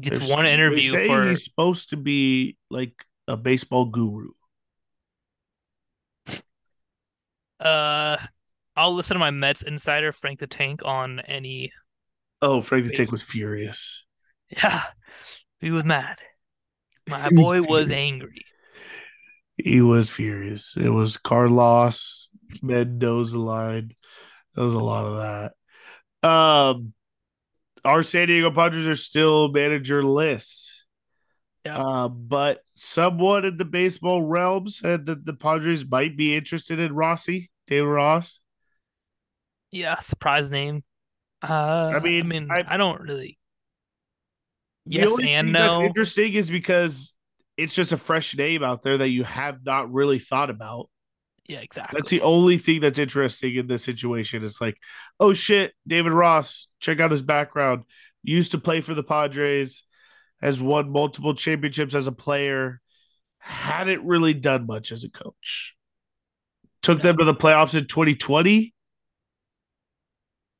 Gets 0.00 0.18
there's- 0.18 0.32
one 0.32 0.46
interview 0.46 1.06
for 1.06 1.28
he's 1.28 1.44
supposed 1.44 1.90
to 1.90 1.96
be 1.96 2.56
like 2.70 2.92
a 3.28 3.36
baseball 3.36 3.84
guru. 3.84 4.30
Uh. 7.60 8.16
I'll 8.78 8.94
listen 8.94 9.14
to 9.14 9.18
my 9.18 9.30
Mets 9.30 9.62
insider 9.62 10.12
Frank 10.12 10.38
the 10.38 10.46
Tank 10.46 10.82
on 10.84 11.20
any. 11.20 11.72
Oh, 12.42 12.60
Frank 12.60 12.84
the 12.84 12.92
Tank 12.92 13.10
was 13.10 13.22
furious. 13.22 14.04
Yeah, 14.50 14.82
he 15.60 15.70
was 15.70 15.84
mad. 15.84 16.18
My 17.08 17.30
boy 17.34 17.62
was 17.62 17.90
angry. 17.90 18.44
He 19.56 19.80
was 19.80 20.10
furious. 20.10 20.76
It 20.76 20.90
was 20.90 21.16
Carlos 21.16 22.28
Mendoza 22.62 23.38
line. 23.38 23.92
There 24.54 24.64
was 24.64 24.74
a 24.74 24.78
lot 24.78 25.06
of 25.06 25.52
that. 26.22 26.28
Um, 26.28 26.92
our 27.82 28.02
San 28.02 28.28
Diego 28.28 28.50
Padres 28.50 28.88
are 28.88 28.94
still 28.94 29.50
managerless. 29.50 30.75
Yeah. 31.66 31.78
Uh, 31.78 32.08
but 32.08 32.60
someone 32.74 33.44
in 33.44 33.56
the 33.56 33.64
baseball 33.64 34.22
realm 34.22 34.68
said 34.68 35.06
that 35.06 35.24
the 35.24 35.34
Padres 35.34 35.84
might 35.84 36.16
be 36.16 36.34
interested 36.34 36.78
in 36.78 36.94
Rossi, 36.94 37.50
David 37.66 37.88
Ross. 37.88 38.38
Yeah, 39.72 39.98
surprise 40.00 40.50
name. 40.50 40.84
Uh, 41.42 41.92
I 41.94 42.00
mean, 42.00 42.28
mean, 42.28 42.48
I- 42.50 42.64
I, 42.66 42.76
don't 42.76 43.00
really. 43.00 43.38
Yes 44.84 45.12
and 45.20 45.52
no. 45.52 45.82
interesting 45.82 46.34
is 46.34 46.48
because 46.48 47.12
it's 47.56 47.74
just 47.74 47.92
a 47.92 47.96
fresh 47.96 48.36
name 48.36 48.62
out 48.62 48.82
there 48.82 48.98
that 48.98 49.08
you 49.08 49.24
have 49.24 49.64
not 49.64 49.92
really 49.92 50.20
thought 50.20 50.50
about. 50.50 50.88
Yeah, 51.48 51.58
exactly. 51.58 51.96
That's 51.98 52.10
the 52.10 52.20
only 52.22 52.58
thing 52.58 52.80
that's 52.80 52.98
interesting 52.98 53.56
in 53.56 53.66
this 53.66 53.82
situation. 53.82 54.44
It's 54.44 54.60
like, 54.60 54.78
oh 55.18 55.32
shit, 55.32 55.72
David 55.86 56.12
Ross, 56.12 56.68
check 56.78 57.00
out 57.00 57.10
his 57.10 57.22
background. 57.22 57.82
Used 58.22 58.52
to 58.52 58.58
play 58.58 58.80
for 58.80 58.94
the 58.94 59.02
Padres, 59.02 59.84
has 60.40 60.60
won 60.62 60.90
multiple 60.90 61.34
championships 61.34 61.94
as 61.94 62.06
a 62.06 62.12
player, 62.12 62.80
hadn't 63.38 64.04
really 64.04 64.34
done 64.34 64.66
much 64.66 64.92
as 64.92 65.04
a 65.04 65.10
coach. 65.10 65.74
Took 66.82 67.02
them 67.02 67.18
to 67.18 67.24
the 67.24 67.34
playoffs 67.34 67.76
in 67.76 67.86
2020, 67.86 68.74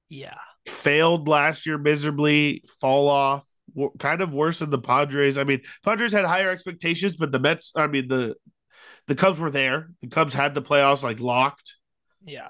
Yeah, 0.08 0.38
failed 0.66 1.28
last 1.28 1.66
year 1.66 1.78
miserably, 1.78 2.64
fall 2.80 3.08
off, 3.08 3.46
kind 3.98 4.20
of 4.20 4.32
worse 4.32 4.60
than 4.60 4.70
the 4.70 4.78
Padres. 4.78 5.38
I 5.38 5.44
mean, 5.44 5.60
Padres 5.84 6.12
had 6.12 6.24
higher 6.24 6.50
expectations, 6.50 7.16
but 7.16 7.32
the 7.32 7.38
Mets, 7.38 7.72
I 7.76 7.86
mean, 7.86 8.08
the 8.08 8.36
the 9.06 9.14
Cubs 9.14 9.40
were 9.40 9.50
there. 9.50 9.90
The 10.02 10.08
Cubs 10.08 10.34
had 10.34 10.54
the 10.54 10.62
playoffs 10.62 11.02
like 11.02 11.20
locked. 11.20 11.76
yeah. 12.24 12.48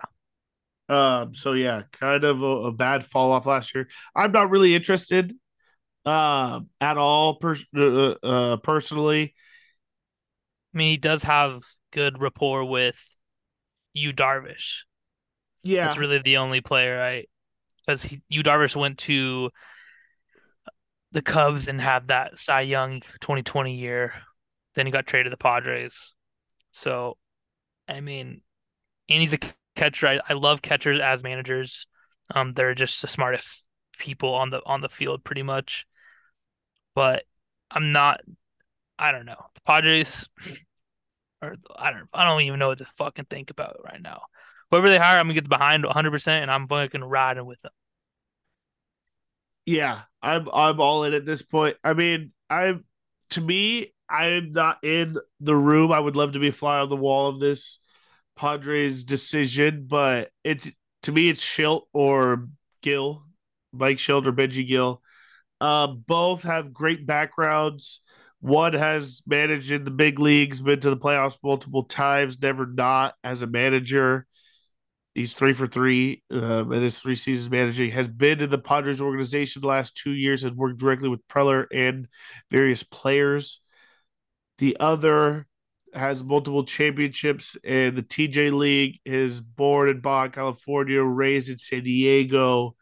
Um, 0.88 1.34
so 1.34 1.52
yeah, 1.52 1.82
kind 1.92 2.22
of 2.24 2.42
a, 2.42 2.46
a 2.46 2.72
bad 2.72 3.04
fall 3.04 3.32
off 3.32 3.46
last 3.46 3.74
year. 3.74 3.88
I'm 4.14 4.32
not 4.32 4.50
really 4.50 4.74
interested. 4.74 5.34
Uh, 6.07 6.61
at 6.80 6.96
all. 6.96 7.36
Per- 7.36 7.57
uh, 7.76 8.14
uh, 8.22 8.57
personally, 8.59 9.34
I 10.74 10.78
mean, 10.78 10.88
he 10.88 10.96
does 10.96 11.22
have 11.24 11.64
good 11.92 12.20
rapport 12.20 12.64
with 12.64 13.02
Yu 13.94 14.12
Darvish. 14.12 14.82
yeah, 15.62 15.86
That's 15.86 15.98
really 15.98 16.18
the 16.18 16.36
only 16.38 16.61
player 16.61 17.02
I 17.02 17.24
because 17.86 18.14
Yu 18.28 18.42
Darvish 18.42 18.76
went 18.76 18.98
to 18.98 19.50
the 21.12 21.22
Cubs 21.22 21.68
and 21.68 21.80
had 21.80 22.09
that 22.09 22.38
Cy 22.38 22.62
Young 22.62 23.00
2020 23.20 23.74
year. 23.76 24.12
Then 24.74 24.86
he 24.86 24.92
got 24.92 25.07
traded 25.07 25.26
to 25.26 25.30
the 25.30 25.36
Padres. 25.36 26.14
So, 26.72 27.16
I 27.88 28.00
mean, 28.00 28.42
and 29.09 29.22
he's 29.22 29.32
a 29.34 29.38
catcher. 29.76 30.09
I, 30.09 30.20
I 30.28 30.34
love 30.34 30.62
catchers 30.62 31.00
as 31.00 31.22
managers. 31.22 31.86
Um, 32.34 32.52
they're 32.52 32.74
just 32.74 33.02
the 33.02 33.09
smartest 33.09 33.64
people 33.98 34.34
on 34.34 34.50
the 34.50 34.62
on 34.66 34.80
the 34.82 34.88
field, 34.88 35.24
pretty 35.24 35.42
much. 35.42 35.86
But 36.97 37.24
I'm 37.70 37.92
not. 37.92 38.22
I 38.99 39.12
don't 39.12 39.26
know. 39.26 39.36
The 39.55 39.61
Padres, 39.62 40.28
or 41.42 41.57
I 41.78 41.92
don't. 41.92 42.09
I 42.14 42.24
don't 42.24 42.42
even 42.42 42.59
know 42.59 42.68
what 42.68 42.78
to 42.78 42.86
fucking 42.99 43.26
think 43.30 43.51
about 43.51 43.80
right 43.84 44.03
now. 44.03 44.22
Whoever 44.70 44.88
they 44.90 44.99
hire, 44.99 45.20
I'm 45.20 45.26
gonna 45.26 45.34
get 45.34 45.49
behind 45.49 45.84
100, 45.84 46.11
percent 46.11 46.42
and 46.42 46.51
I'm 46.51 46.68
fucking 46.68 47.05
riding 47.05 47.47
with 47.47 47.61
them. 47.62 47.72
yeah. 49.64 50.03
I'm 50.22 50.49
I'm 50.53 50.80
all 50.80 51.05
in 51.05 51.14
at 51.14 51.26
this 51.26 51.42
point. 51.42 51.76
I 51.84 51.94
mean, 51.94 52.32
I'm. 52.51 52.84
to 53.30 53.40
me, 53.40 53.94
I'm 54.09 54.53
not 54.53 54.82
in 54.84 55.16
the 55.40 55.57
room. 55.57 55.92
I 55.92 56.01
would 56.01 56.16
love 56.16 56.32
to 56.32 56.38
be 56.40 56.51
fly 56.51 56.80
on 56.80 56.88
the 56.88 56.97
wall 56.97 57.28
of 57.28 57.40
this 57.40 57.78
Padres 58.36 59.05
decision, 59.05 59.86
but 59.88 60.30
it's 60.44 60.70
to 61.03 61.12
me, 61.12 61.28
it's 61.28 61.44
Shildt 61.44 61.82
or 61.92 62.49
Gil, 62.82 63.24
Mike 63.72 63.99
Shildt 63.99 64.26
or 64.26 64.32
Benji 64.32 64.66
Gil. 64.66 65.03
Uh, 65.61 65.86
both 65.86 66.42
have 66.42 66.72
great 66.72 67.07
backgrounds. 67.07 68.00
One 68.40 68.74
has 68.74 69.22
managed 69.26 69.72
in 69.72 69.84
the 69.84 69.90
big 69.90 70.18
leagues, 70.18 70.61
been 70.61 70.80
to 70.80 70.90
the 70.90 70.96
playoffs 70.96 71.38
multiple 71.42 71.84
times, 71.84 72.40
never 72.40 72.66
not 72.66 73.14
as 73.24 73.42
a 73.42 73.46
manager. 73.46 74.26
He's 75.14 75.34
three 75.34 75.54
for 75.54 75.66
three 75.66 76.22
um, 76.30 76.72
in 76.72 76.82
his 76.82 76.98
three 76.98 77.16
seasons 77.16 77.50
managing. 77.50 77.90
Has 77.90 78.07
been 78.07 78.40
in 78.40 78.50
the 78.50 78.59
Padres 78.59 79.00
organization 79.00 79.62
the 79.62 79.68
last 79.68 79.96
two 79.96 80.12
years. 80.12 80.42
Has 80.42 80.52
worked 80.52 80.78
directly 80.78 81.09
with 81.09 81.26
Preller 81.26 81.64
and 81.72 82.07
various 82.50 82.82
players. 82.82 83.62
The 84.59 84.76
other 84.78 85.46
has 85.94 86.22
multiple 86.22 86.64
championships 86.64 87.57
in 87.64 87.94
the 87.94 88.02
TJ 88.02 88.52
League. 88.52 89.00
Is 89.07 89.40
born 89.40 89.88
in 89.88 90.00
Baja 90.00 90.28
California, 90.28 91.02
raised 91.02 91.48
in 91.48 91.57
San 91.57 91.84
Diego 91.84 92.75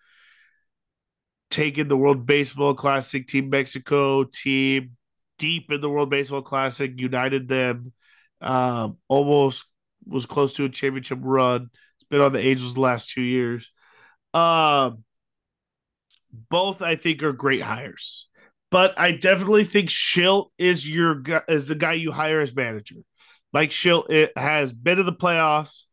taken 1.51 1.89
the 1.89 1.97
World 1.97 2.27
Baseball 2.27 2.75
Classic, 2.75 3.27
Team 3.27 3.51
Mexico 3.51 4.25
team 4.25 4.97
deep 5.39 5.71
in 5.71 5.81
the 5.81 5.91
World 5.91 6.11
Baseball 6.11 6.43
Classic, 6.43 6.93
united 6.97 7.49
them, 7.49 7.93
um, 8.41 8.99
almost 9.09 9.65
was 10.07 10.27
close 10.27 10.53
to 10.55 10.65
a 10.65 10.69
championship 10.69 11.19
run. 11.23 11.71
It's 11.97 12.09
been 12.09 12.21
on 12.21 12.33
the 12.33 12.41
Angels 12.41 12.75
the 12.75 12.81
last 12.81 13.11
two 13.11 13.23
years. 13.23 13.73
Um, 14.33 15.05
both 16.51 16.83
I 16.83 16.97
think 16.97 17.23
are 17.23 17.33
great 17.33 17.63
hires, 17.63 18.29
but 18.71 18.99
I 18.99 19.13
definitely 19.13 19.65
think 19.65 19.89
Shildt 19.89 20.49
is 20.59 20.89
your 20.89 21.23
is 21.49 21.69
the 21.69 21.77
guy 21.77 21.93
you 21.95 22.11
hire 22.11 22.41
as 22.41 22.55
manager. 22.55 22.97
Mike 23.53 23.71
Shildt 23.71 24.11
it 24.11 24.33
has 24.37 24.73
been 24.73 24.99
in 24.99 25.07
the 25.07 25.13
playoffs 25.13 25.85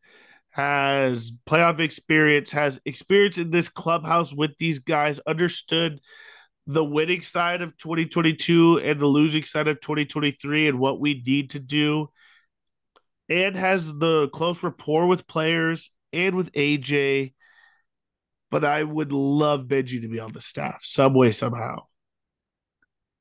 has 0.51 1.31
playoff 1.47 1.79
experience, 1.79 2.51
has 2.51 2.79
experience 2.85 3.37
in 3.37 3.51
this 3.51 3.69
clubhouse 3.69 4.33
with 4.33 4.51
these 4.57 4.79
guys, 4.79 5.19
understood 5.25 6.01
the 6.67 6.83
winning 6.83 7.21
side 7.21 7.61
of 7.61 7.75
2022 7.77 8.79
and 8.79 8.99
the 8.99 9.05
losing 9.05 9.43
side 9.43 9.67
of 9.67 9.79
2023 9.79 10.67
and 10.67 10.79
what 10.79 10.99
we 10.99 11.23
need 11.25 11.51
to 11.51 11.59
do, 11.59 12.09
and 13.29 13.55
has 13.55 13.93
the 13.97 14.27
close 14.29 14.61
rapport 14.61 15.07
with 15.07 15.25
players 15.25 15.89
and 16.13 16.35
with 16.35 16.51
AJ. 16.51 17.33
But 18.51 18.65
I 18.65 18.83
would 18.83 19.13
love 19.13 19.63
Benji 19.63 20.01
to 20.01 20.09
be 20.09 20.19
on 20.19 20.33
the 20.33 20.41
staff 20.41 20.81
some 20.83 21.13
way, 21.13 21.31
somehow. 21.31 21.85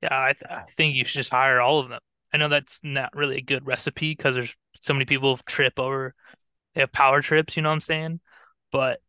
Yeah, 0.02 0.08
I, 0.20 0.32
th- 0.32 0.50
I 0.50 0.64
think 0.76 0.96
you 0.96 1.04
should 1.04 1.18
just 1.18 1.30
hire 1.30 1.60
all 1.60 1.78
of 1.78 1.88
them. 1.88 2.00
I 2.32 2.38
know 2.38 2.48
that's 2.48 2.80
not 2.82 3.14
really 3.14 3.36
a 3.36 3.42
good 3.42 3.66
recipe 3.66 4.12
because 4.12 4.34
there's 4.34 4.56
so 4.80 4.94
many 4.94 5.04
people 5.04 5.36
trip 5.46 5.78
over 5.78 6.14
have 6.80 6.92
power 6.92 7.22
trips, 7.22 7.56
you 7.56 7.62
know 7.62 7.70
what 7.70 7.76
I'm 7.76 7.80
saying? 7.80 8.20
But 8.72 9.00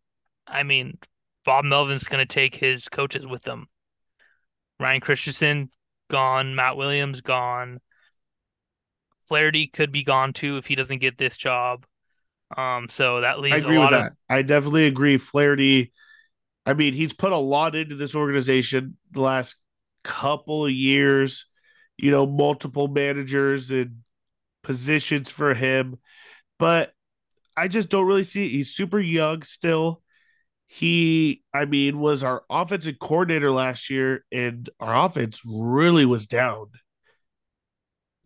I 0.47 0.63
mean, 0.63 0.97
Bob 1.45 1.65
Melvin's 1.65 2.03
going 2.03 2.26
to 2.26 2.32
take 2.32 2.55
his 2.55 2.89
coaches 2.89 3.26
with 3.26 3.43
them. 3.43 3.67
Ryan 4.80 5.01
Christenson 5.01 5.69
gone, 6.09 6.55
Matt 6.55 6.78
Williams 6.78 7.22
gone. 7.22 7.80
Flaherty 9.28 9.67
could 9.67 9.91
be 9.91 10.03
gone 10.03 10.34
too 10.34 10.57
if 10.57 10.65
he 10.65 10.76
doesn't 10.76 10.99
get 10.99 11.17
this 11.17 11.38
job. 11.38 11.86
Um, 12.55 12.89
so 12.89 13.22
that 13.22 13.39
leaves 13.39 13.55
I 13.55 13.57
agree 13.59 13.78
with 13.78 13.91
that. 13.91 14.11
of 14.11 14.17
I 14.30 14.41
definitely 14.41 14.86
agree. 14.86 15.17
Flaherty, 15.17 15.93
I 16.65 16.74
mean, 16.74 16.93
he's 16.93 17.13
put 17.13 17.32
a 17.32 17.38
lot 17.38 17.76
into 17.76 17.95
this 17.95 18.15
organization 18.15 18.97
the 19.11 19.22
last 19.22 19.55
couple 20.03 20.65
of 20.65 20.72
years, 20.72 21.45
you 21.97 22.11
know, 22.11 22.26
multiple 22.26 22.88
managers 22.88 23.72
and 23.72 23.99
positions 24.63 25.30
for 25.30 25.53
him. 25.53 25.97
But 26.59 26.93
I 27.58 27.68
just 27.68 27.89
don't 27.89 28.06
really 28.06 28.24
see 28.24 28.45
it. 28.45 28.52
He's 28.52 28.74
super 28.74 28.99
young 28.99 29.43
still. 29.43 30.02
He, 30.68 31.43
I 31.54 31.66
mean, 31.66 31.99
was 31.99 32.24
our 32.24 32.43
offensive 32.49 32.97
coordinator 32.99 33.52
last 33.52 33.89
year, 33.89 34.26
and 34.32 34.70
our 34.80 35.06
offense 35.06 35.41
really 35.45 36.06
was 36.06 36.28
down. 36.28 36.68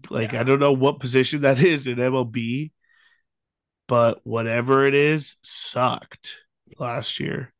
Like, 0.10 0.34
yeah. 0.34 0.42
I 0.42 0.44
don't 0.44 0.60
know 0.60 0.74
what 0.74 1.00
position 1.00 1.42
that 1.42 1.60
is 1.64 1.88
in 1.88 2.00
MLB, 2.00 2.72
but 3.88 4.22
whatever 4.26 4.86
it 4.86 4.94
is, 4.96 5.38
sucked 5.42 6.38
last 6.80 7.20
year. 7.20 7.54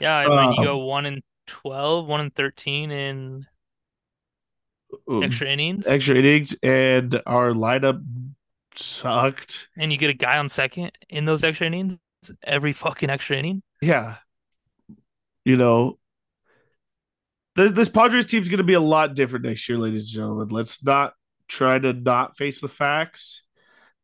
Yeah, 0.00 0.16
I 0.16 0.28
mean, 0.28 0.52
you 0.52 0.58
Um, 0.58 0.64
go 0.64 0.78
one 0.78 1.06
and 1.06 1.22
12, 1.46 2.06
one 2.06 2.20
and 2.20 2.34
13 2.34 2.90
in 2.90 3.46
extra 5.20 5.48
innings, 5.48 5.86
extra 5.86 6.16
innings, 6.16 6.54
and 6.62 7.20
our 7.26 7.50
lineup 7.52 8.02
sucked. 8.78 9.68
and 9.76 9.92
you 9.92 9.98
get 9.98 10.10
a 10.10 10.14
guy 10.14 10.38
on 10.38 10.48
second 10.48 10.92
in 11.08 11.24
those 11.24 11.44
extra 11.44 11.66
innings 11.66 11.98
every 12.42 12.72
fucking 12.72 13.10
extra 13.10 13.36
inning. 13.36 13.62
Yeah, 13.80 14.16
you 15.44 15.56
know, 15.56 15.98
th- 17.56 17.72
this 17.72 17.88
Padres 17.88 18.26
team's 18.26 18.48
going 18.48 18.58
to 18.58 18.64
be 18.64 18.74
a 18.74 18.80
lot 18.80 19.14
different 19.14 19.44
next 19.44 19.68
year, 19.68 19.78
ladies 19.78 20.06
and 20.06 20.14
gentlemen. 20.14 20.48
Let's 20.48 20.82
not 20.82 21.14
try 21.48 21.78
to 21.78 21.92
not 21.92 22.36
face 22.36 22.60
the 22.60 22.68
facts. 22.68 23.42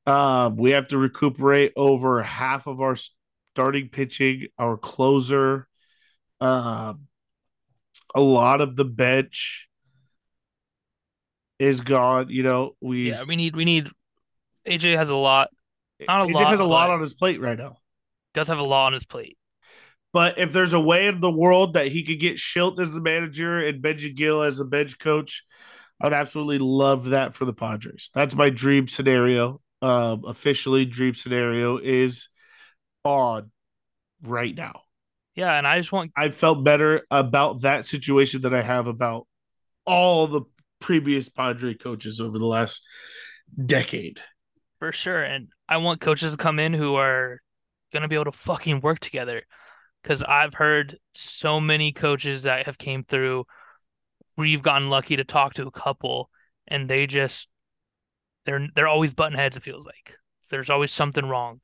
Um, 0.07 0.57
we 0.57 0.73
have 0.73 0.89
to 0.89 0.99
recuperate 0.99 1.73
over 1.77 2.23
half 2.23 2.67
of 2.67 2.81
our 2.81 2.97
starting 3.55 3.89
pitching, 3.89 4.47
our 4.59 4.77
closer, 4.77 5.69
um, 6.41 7.07
a 8.15 8.21
lot 8.21 8.61
of 8.61 8.77
the 8.77 8.85
bench 8.85 9.69
is 11.59 11.81
gone. 11.81 12.29
You 12.31 12.43
know, 12.43 12.77
we 12.81 13.11
Yeah, 13.11 13.23
we 13.29 13.37
need 13.37 13.55
we 13.55 13.65
need 13.65 13.91
AJ 14.67 14.97
has 14.97 15.11
a 15.11 15.15
lot, 15.17 15.51
not 16.07 16.23
a 16.23 16.25
AJ 16.27 16.35
lot, 16.35 16.51
has 16.51 16.61
a 16.61 16.65
lot 16.65 16.91
on 16.91 17.01
his 17.01 17.15
plate 17.15 17.41
right 17.41 17.59
now. 17.59 17.77
does 18.35 18.49
have 18.49 18.59
a 18.59 18.63
lot 18.65 18.87
on 18.87 18.93
his 18.93 19.05
plate. 19.05 19.37
But 20.13 20.39
if 20.39 20.53
there's 20.53 20.73
a 20.73 20.81
way 20.81 21.07
in 21.07 21.21
the 21.21 21.31
world 21.31 21.75
that 21.75 21.89
he 21.89 22.03
could 22.03 22.19
get 22.19 22.37
Shildt 22.37 22.81
as 22.81 22.93
the 22.93 23.01
manager 23.01 23.59
and 23.59 23.83
Benji 23.83 24.15
Gil 24.15 24.43
as 24.43 24.59
the 24.59 24.65
bench 24.65 24.99
coach, 24.99 25.45
I 26.01 26.07
would 26.07 26.13
absolutely 26.13 26.59
love 26.59 27.07
that 27.07 27.35
for 27.35 27.45
the 27.45 27.53
Padres. 27.53 28.11
That's 28.13 28.35
my 28.35 28.51
dream 28.51 28.89
scenario. 28.89 29.61
Um, 29.83 30.25
officially, 30.27 30.85
dream 30.85 31.15
scenario 31.15 31.79
is 31.79 32.29
on 33.05 33.51
right 34.23 34.55
now. 34.55 34.83
Yeah, 35.35 35.57
and 35.57 35.67
I 35.67 35.79
just 35.79 35.93
want 35.93 36.13
I 36.17 36.31
felt 36.31 36.65
better 36.65 37.07
about 37.11 37.63
that 37.63 37.87
situation 37.87 38.43
than 38.43 38.53
I 38.53 38.63
have 38.63 38.87
about 38.87 39.27
all 39.87 40.27
the 40.27 40.43
previous 40.81 41.29
Padre 41.29 41.75
coaches 41.75 42.21
over 42.21 42.39
the 42.39 42.47
last 42.47 42.83
decade. 43.65 44.21
For 44.81 44.93
sure, 44.93 45.23
and 45.23 45.49
I 45.69 45.77
want 45.77 46.01
coaches 46.01 46.33
to 46.33 46.39
come 46.39 46.59
in 46.59 46.73
who 46.73 46.97
are 46.97 47.41
gonna 47.93 48.09
be 48.09 48.17
able 48.17 48.25
to 48.25 48.33
fucking 48.33 48.81
work 48.81 48.99
together. 48.99 49.43
Because 50.03 50.23
I've 50.23 50.55
heard 50.55 50.99
so 51.15 51.61
many 51.61 51.93
coaches 51.93 52.45
that 52.45 52.65
have 52.65 52.79
came 52.79 53.05
through 53.05 53.45
where 54.35 54.47
you've 54.47 54.63
gotten 54.63 54.89
lucky 54.89 55.17
to 55.17 55.25
talk 55.25 55.55
to 55.55 55.67
a 55.67 55.71
couple, 55.71 56.31
and 56.67 56.89
they 56.89 57.07
just 57.07 57.49
they're 58.47 58.67
they're 58.75 58.89
always 58.89 59.15
button 59.15 59.39
heads. 59.39 59.57
It 59.57 59.63
feels 59.63 59.85
like 59.87 60.17
there's 60.51 60.71
always 60.71 60.91
something 60.91 61.27
wrong. 61.27 61.61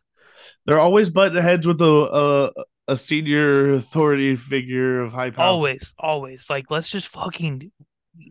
They're 0.66 0.78
always 0.78 1.10
butting 1.10 1.42
heads 1.42 1.66
with 1.66 1.80
a, 1.80 2.52
a 2.54 2.92
a 2.92 2.96
senior 2.96 3.72
authority 3.72 4.36
figure 4.36 5.00
of 5.00 5.12
high 5.12 5.30
power. 5.30 5.46
Always, 5.46 5.94
always. 5.98 6.50
Like 6.50 6.70
let's 6.70 6.90
just 6.90 7.08
fucking 7.08 7.72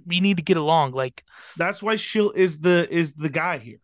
we 0.05 0.19
need 0.19 0.37
to 0.37 0.43
get 0.43 0.57
along. 0.57 0.91
Like 0.91 1.23
That's 1.57 1.81
why 1.81 1.95
Shildt 1.95 2.35
is 2.35 2.59
the 2.59 2.87
is 2.89 3.13
the 3.13 3.29
guy 3.29 3.57
here. 3.57 3.79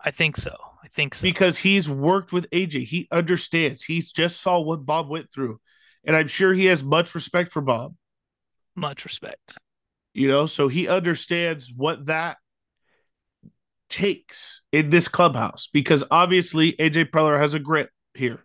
I 0.00 0.10
think 0.10 0.36
so. 0.36 0.54
I 0.82 0.88
think 0.88 1.14
so. 1.14 1.22
because 1.22 1.58
he's 1.58 1.88
worked 1.90 2.32
with 2.32 2.48
AJ. 2.50 2.84
He 2.84 3.08
understands. 3.10 3.82
He's 3.82 4.12
just 4.12 4.40
saw 4.40 4.60
what 4.60 4.86
Bob 4.86 5.08
went 5.08 5.32
through. 5.32 5.60
And 6.04 6.14
I'm 6.14 6.28
sure 6.28 6.54
he 6.54 6.66
has 6.66 6.84
much 6.84 7.14
respect 7.14 7.52
for 7.52 7.60
Bob. 7.60 7.94
Much 8.76 9.04
respect. 9.04 9.58
You 10.14 10.28
know, 10.28 10.46
so 10.46 10.68
he 10.68 10.86
understands 10.86 11.72
what 11.74 12.06
that 12.06 12.36
takes 13.88 14.62
in 14.72 14.90
this 14.90 15.08
clubhouse 15.08 15.68
because 15.72 16.04
obviously 16.10 16.72
AJ 16.74 17.10
Preller 17.10 17.38
has 17.38 17.54
a 17.54 17.58
grip 17.58 17.90
here. 18.14 18.44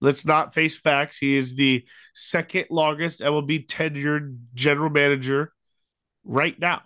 Let's 0.00 0.24
not 0.24 0.54
face 0.54 0.78
facts. 0.78 1.18
He 1.18 1.36
is 1.36 1.54
the 1.54 1.84
second 2.14 2.66
longest 2.70 3.20
MLB 3.20 3.66
tenured 3.66 4.38
general 4.54 4.90
manager 4.90 5.52
right 6.24 6.58
now. 6.58 6.82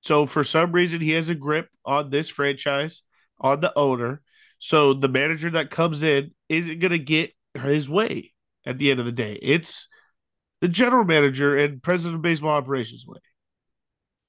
So 0.00 0.26
for 0.26 0.44
some 0.44 0.72
reason, 0.72 1.00
he 1.00 1.12
has 1.12 1.28
a 1.28 1.34
grip 1.34 1.68
on 1.84 2.10
this 2.10 2.28
franchise, 2.28 3.02
on 3.40 3.60
the 3.60 3.76
owner. 3.76 4.22
So 4.58 4.94
the 4.94 5.08
manager 5.08 5.50
that 5.50 5.70
comes 5.70 6.02
in 6.02 6.32
isn't 6.48 6.78
going 6.78 6.92
to 6.92 6.98
get 6.98 7.32
his 7.54 7.88
way 7.88 8.32
at 8.64 8.78
the 8.78 8.90
end 8.90 9.00
of 9.00 9.06
the 9.06 9.12
day. 9.12 9.38
It's 9.40 9.88
the 10.60 10.68
general 10.68 11.04
manager 11.04 11.56
and 11.56 11.82
president 11.82 12.16
of 12.16 12.22
baseball 12.22 12.50
operations 12.50 13.06
way. 13.06 13.18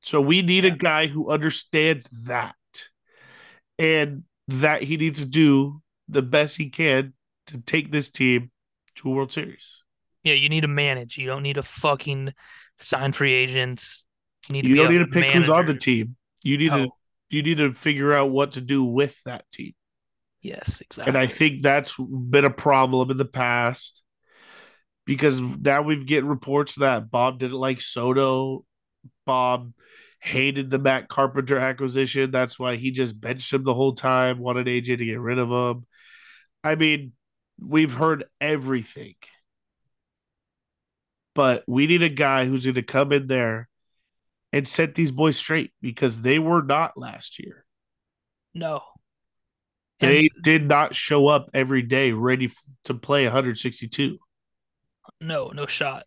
So 0.01 0.21
we 0.21 0.41
need 0.41 0.63
yeah. 0.63 0.73
a 0.73 0.75
guy 0.75 1.07
who 1.07 1.29
understands 1.29 2.07
that 2.25 2.55
and 3.77 4.23
that 4.47 4.83
he 4.83 4.97
needs 4.97 5.19
to 5.19 5.25
do 5.25 5.81
the 6.07 6.21
best 6.21 6.57
he 6.57 6.69
can 6.69 7.13
to 7.47 7.59
take 7.59 7.91
this 7.91 8.09
team 8.09 8.51
to 8.95 9.09
a 9.09 9.11
World 9.11 9.31
Series. 9.31 9.81
Yeah, 10.23 10.33
you 10.33 10.49
need 10.49 10.61
to 10.61 10.67
manage. 10.67 11.17
You 11.17 11.27
don't 11.27 11.43
need 11.43 11.53
to 11.53 11.63
fucking 11.63 12.33
sign 12.77 13.11
free 13.11 13.33
agents. 13.33 14.05
You 14.47 14.53
need 14.53 14.61
to. 14.63 14.69
You 14.69 14.75
don't 14.75 14.91
need 14.91 14.99
to 14.99 15.07
pick 15.07 15.21
manager. 15.21 15.39
who's 15.39 15.49
on 15.49 15.65
the 15.65 15.75
team. 15.75 16.15
You 16.43 16.57
need 16.57 16.69
to. 16.69 16.85
Oh. 16.85 16.95
You 17.29 17.43
need 17.43 17.57
to 17.57 17.73
figure 17.73 18.13
out 18.13 18.31
what 18.31 18.53
to 18.53 18.61
do 18.61 18.83
with 18.83 19.21
that 19.23 19.45
team. 19.51 19.73
Yes, 20.41 20.81
exactly. 20.81 21.09
And 21.09 21.17
I 21.17 21.27
think 21.27 21.61
that's 21.61 21.95
been 21.97 22.45
a 22.45 22.49
problem 22.49 23.11
in 23.11 23.17
the 23.17 23.25
past 23.25 24.01
because 25.05 25.39
now 25.39 25.81
we've 25.81 26.05
getting 26.05 26.29
reports 26.29 26.75
that 26.75 27.11
Bob 27.11 27.39
didn't 27.39 27.57
like 27.57 27.81
Soto. 27.81 28.65
Bob 29.25 29.73
hated 30.21 30.69
the 30.69 30.79
Matt 30.79 31.07
Carpenter 31.07 31.57
acquisition. 31.57 32.31
That's 32.31 32.57
why 32.57 32.77
he 32.77 32.91
just 32.91 33.19
benched 33.19 33.53
him 33.53 33.63
the 33.63 33.73
whole 33.73 33.93
time, 33.93 34.39
wanted 34.39 34.67
AJ 34.67 34.97
to 34.97 35.05
get 35.05 35.19
rid 35.19 35.39
of 35.39 35.49
him. 35.49 35.85
I 36.63 36.75
mean, 36.75 37.13
we've 37.59 37.93
heard 37.93 38.25
everything. 38.41 39.15
But 41.35 41.63
we 41.67 41.87
need 41.87 42.03
a 42.03 42.09
guy 42.09 42.45
who's 42.45 42.65
going 42.65 42.75
to 42.75 42.83
come 42.83 43.11
in 43.11 43.27
there 43.27 43.69
and 44.51 44.67
set 44.67 44.95
these 44.95 45.11
boys 45.11 45.37
straight 45.37 45.71
because 45.81 46.21
they 46.21 46.39
were 46.39 46.61
not 46.61 46.97
last 46.97 47.39
year. 47.39 47.65
No. 48.53 48.81
They 49.99 50.19
and, 50.19 50.29
did 50.43 50.67
not 50.67 50.95
show 50.95 51.27
up 51.27 51.49
every 51.53 51.81
day 51.81 52.11
ready 52.11 52.45
f- 52.45 52.55
to 52.85 52.93
play 52.93 53.25
162. 53.25 54.17
No, 55.21 55.49
no 55.49 55.65
shot. 55.65 56.05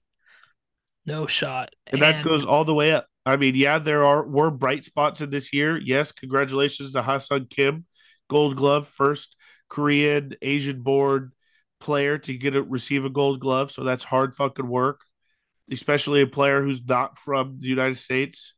No 1.05 1.27
shot. 1.27 1.75
And, 1.87 1.95
and 1.95 2.03
that 2.03 2.25
goes 2.25 2.45
all 2.45 2.65
the 2.65 2.75
way 2.75 2.93
up. 2.93 3.07
I 3.25 3.37
mean, 3.37 3.55
yeah, 3.55 3.79
there 3.79 4.05
are 4.05 4.27
were 4.27 4.51
bright 4.51 4.85
spots 4.85 5.21
in 5.21 5.31
this 5.31 5.53
year. 5.53 5.79
Yes, 5.79 6.11
congratulations 6.11 6.93
to 6.93 7.03
Ha-Seong 7.03 7.51
Kim, 7.51 7.87
Gold 8.29 8.57
Glove, 8.57 8.89
first 8.89 9.37
Korean 9.69 10.35
Asian 10.43 10.83
born 10.83 11.33
player 11.81 12.19
to 12.19 12.35
get 12.35 12.57
a 12.57 12.63
receive 12.63 13.05
a 13.05 13.11
Gold 13.11 13.41
Glove. 13.41 13.71
So 13.71 13.85
that's 13.85 14.05
hard 14.05 14.35
fucking 14.35 14.67
work, 14.67 15.01
especially 15.73 16.23
a 16.23 16.27
player 16.27 16.63
who's 16.63 16.83
not 16.85 17.19
from 17.19 17.59
the 17.59 17.69
United 17.69 17.99
States. 17.99 18.55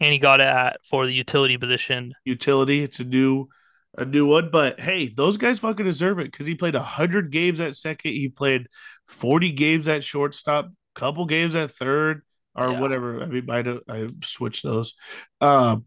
And 0.00 0.12
he 0.12 0.18
got 0.18 0.40
it 0.40 0.46
at 0.46 0.78
for 0.84 1.06
the 1.06 1.12
utility 1.12 1.56
position. 1.56 2.14
Utility, 2.24 2.82
it's 2.82 3.00
a 3.00 3.04
new 3.04 3.48
a 3.96 4.04
new 4.04 4.26
one. 4.26 4.50
But 4.50 4.80
hey, 4.80 5.08
those 5.08 5.36
guys 5.36 5.60
fucking 5.60 5.86
deserve 5.86 6.18
it 6.18 6.30
because 6.30 6.46
he 6.46 6.54
played 6.54 6.74
hundred 6.74 7.30
games 7.30 7.60
at 7.60 7.76
second. 7.76 8.12
He 8.12 8.28
played 8.28 8.66
forty 9.06 9.52
games 9.52 9.86
at 9.86 10.02
shortstop, 10.02 10.70
couple 10.94 11.26
games 11.26 11.54
at 11.54 11.70
third 11.70 12.22
or 12.54 12.70
yeah. 12.70 12.80
whatever. 12.80 13.22
I 13.22 13.26
mean, 13.26 13.48
I 13.50 13.78
I 13.88 14.08
switched 14.24 14.64
those. 14.64 14.94
Um, 15.40 15.86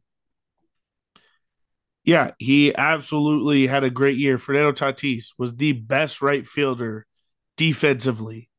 yeah, 2.06 2.32
he 2.38 2.74
absolutely 2.76 3.68
had 3.68 3.84
a 3.84 3.90
great 3.90 4.18
year. 4.18 4.38
Fernando 4.38 4.72
Tatis 4.72 5.34
was 5.38 5.56
the 5.56 5.74
best 5.74 6.22
right 6.22 6.46
fielder 6.46 7.08
defensively. 7.58 8.50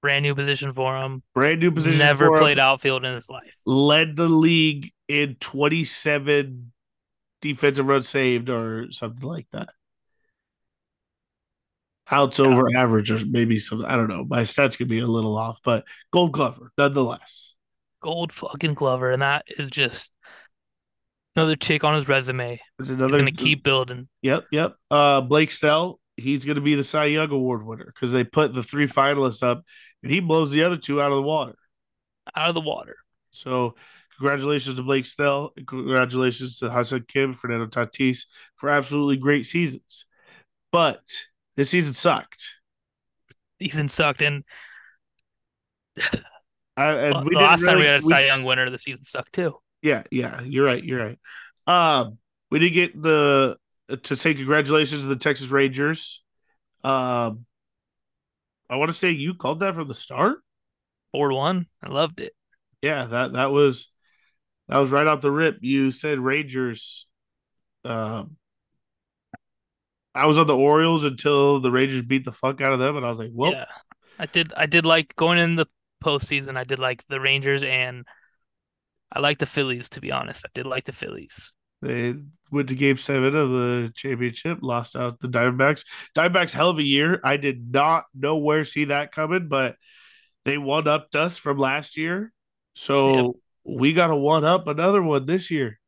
Brand 0.00 0.22
new 0.22 0.34
position 0.34 0.72
for 0.72 0.96
him. 0.96 1.22
Brand 1.34 1.60
new 1.60 1.70
position. 1.72 1.98
Never 1.98 2.36
played 2.38 2.58
him. 2.58 2.64
outfield 2.64 3.04
in 3.04 3.14
his 3.14 3.28
life. 3.28 3.52
Led 3.66 4.16
the 4.16 4.28
league 4.28 4.92
in 5.08 5.36
27 5.40 6.72
defensive 7.40 7.86
runs 7.86 8.08
saved 8.08 8.48
or 8.48 8.90
something 8.90 9.28
like 9.28 9.46
that. 9.52 9.70
Outs 12.10 12.38
yeah. 12.38 12.46
over 12.46 12.66
average 12.76 13.10
or 13.10 13.18
maybe 13.26 13.58
some. 13.58 13.84
I 13.84 13.96
don't 13.96 14.08
know. 14.08 14.24
My 14.24 14.42
stats 14.42 14.78
could 14.78 14.88
be 14.88 15.00
a 15.00 15.06
little 15.06 15.36
off, 15.36 15.58
but 15.64 15.84
Gold 16.12 16.32
Glover 16.32 16.72
nonetheless. 16.78 17.54
Gold 18.00 18.32
fucking 18.32 18.74
Glover, 18.74 19.10
and 19.10 19.22
that 19.22 19.44
is 19.58 19.70
just 19.70 20.12
another 21.36 21.56
tick 21.56 21.84
on 21.84 21.94
his 21.94 22.08
resume. 22.08 22.60
It's 22.78 22.88
another 22.88 23.18
going 23.18 23.26
to 23.26 23.32
keep 23.32 23.62
building. 23.62 24.08
Yep, 24.22 24.46
yep. 24.52 24.76
Uh, 24.90 25.20
Blake 25.20 25.50
Snell, 25.50 26.00
he's 26.18 26.44
going 26.44 26.56
to 26.56 26.60
be 26.60 26.74
the 26.74 26.84
Cy 26.84 27.06
Young 27.06 27.30
Award 27.30 27.64
winner 27.64 27.86
because 27.86 28.12
they 28.12 28.24
put 28.24 28.52
the 28.52 28.62
three 28.62 28.86
finalists 28.86 29.42
up, 29.42 29.64
and 30.02 30.12
he 30.12 30.20
blows 30.20 30.50
the 30.50 30.64
other 30.64 30.76
two 30.76 31.00
out 31.00 31.10
of 31.10 31.16
the 31.16 31.22
water. 31.22 31.56
Out 32.34 32.48
of 32.48 32.54
the 32.54 32.60
water. 32.60 32.96
So, 33.30 33.74
congratulations 34.18 34.76
to 34.76 34.82
Blake 34.82 35.06
Snell. 35.06 35.52
Congratulations 35.66 36.58
to 36.58 36.70
Ha-Seong 36.70 37.08
Kim, 37.08 37.34
Fernando 37.34 37.66
Tatis 37.66 38.26
for 38.56 38.68
absolutely 38.68 39.16
great 39.16 39.46
seasons. 39.46 40.06
But 40.72 41.00
this 41.56 41.70
season 41.70 41.94
sucked. 41.94 42.56
Season 43.60 43.88
sucked, 43.88 44.22
and. 44.22 44.44
I, 46.76 46.92
and 46.92 47.14
well, 47.14 47.24
the 47.24 47.30
last 47.32 47.60
really, 47.60 47.72
time 47.72 47.78
we 47.80 47.86
had 47.86 47.96
a 47.96 48.02
Cy 48.02 48.26
Young 48.26 48.44
winner, 48.44 48.70
the 48.70 48.78
season 48.78 49.04
sucked 49.04 49.32
too. 49.32 49.56
Yeah, 49.82 50.04
yeah, 50.12 50.42
you're 50.42 50.64
right. 50.64 50.82
You're 50.82 51.00
right. 51.00 51.18
Um, 51.66 52.18
we 52.50 52.60
did 52.60 52.70
get 52.70 53.00
the 53.00 53.56
to 53.96 54.16
say 54.16 54.34
congratulations 54.34 55.02
to 55.02 55.08
the 55.08 55.16
Texas 55.16 55.48
Rangers. 55.48 56.22
Um, 56.84 57.46
I 58.70 58.76
want 58.76 58.90
to 58.90 58.96
say 58.96 59.10
you 59.10 59.34
called 59.34 59.60
that 59.60 59.74
from 59.74 59.88
the 59.88 59.94
start. 59.94 60.38
Four 61.12 61.32
one. 61.32 61.66
I 61.82 61.88
loved 61.88 62.20
it. 62.20 62.34
Yeah, 62.82 63.06
that 63.06 63.32
that 63.32 63.50
was 63.50 63.90
that 64.68 64.78
was 64.78 64.90
right 64.90 65.06
off 65.06 65.20
the 65.20 65.30
rip. 65.30 65.58
You 65.60 65.90
said 65.90 66.18
Rangers. 66.18 67.06
Um, 67.84 68.36
I 70.14 70.26
was 70.26 70.38
on 70.38 70.46
the 70.46 70.56
Orioles 70.56 71.04
until 71.04 71.60
the 71.60 71.70
Rangers 71.70 72.02
beat 72.02 72.24
the 72.24 72.32
fuck 72.32 72.60
out 72.60 72.72
of 72.72 72.78
them, 72.78 72.96
and 72.96 73.06
I 73.06 73.08
was 73.08 73.18
like, 73.18 73.30
"Well, 73.32 73.52
yeah." 73.52 73.66
I 74.18 74.26
did. 74.26 74.52
I 74.56 74.66
did 74.66 74.84
like 74.84 75.14
going 75.16 75.38
in 75.38 75.54
the 75.54 75.66
postseason. 76.04 76.56
I 76.56 76.64
did 76.64 76.78
like 76.78 77.06
the 77.08 77.20
Rangers 77.20 77.62
and 77.62 78.06
I 79.12 79.20
like 79.20 79.38
the 79.38 79.46
Phillies, 79.46 79.88
to 79.90 80.00
be 80.00 80.12
honest. 80.12 80.44
I 80.44 80.50
did 80.54 80.66
like 80.66 80.84
the 80.84 80.92
Phillies. 80.92 81.52
They 81.82 82.14
went 82.50 82.68
to 82.68 82.74
game 82.74 82.96
seven 82.96 83.36
of 83.36 83.50
the 83.50 83.92
championship, 83.94 84.58
lost 84.62 84.96
out 84.96 85.20
the 85.20 85.28
Diamondbacks. 85.28 85.84
Diamondbacks, 86.16 86.52
hell 86.52 86.70
of 86.70 86.78
a 86.78 86.82
year. 86.82 87.20
I 87.22 87.36
did 87.36 87.72
not 87.72 88.04
nowhere 88.14 88.64
see 88.64 88.86
that 88.86 89.12
coming, 89.12 89.48
but 89.48 89.76
they 90.44 90.58
one 90.58 90.88
upped 90.88 91.14
us 91.14 91.38
from 91.38 91.58
last 91.58 91.96
year. 91.96 92.32
So 92.74 93.14
yep. 93.14 93.34
we 93.64 93.92
got 93.92 94.08
to 94.08 94.16
one 94.16 94.44
up 94.44 94.66
another 94.66 95.02
one 95.02 95.26
this 95.26 95.50
year. 95.50 95.78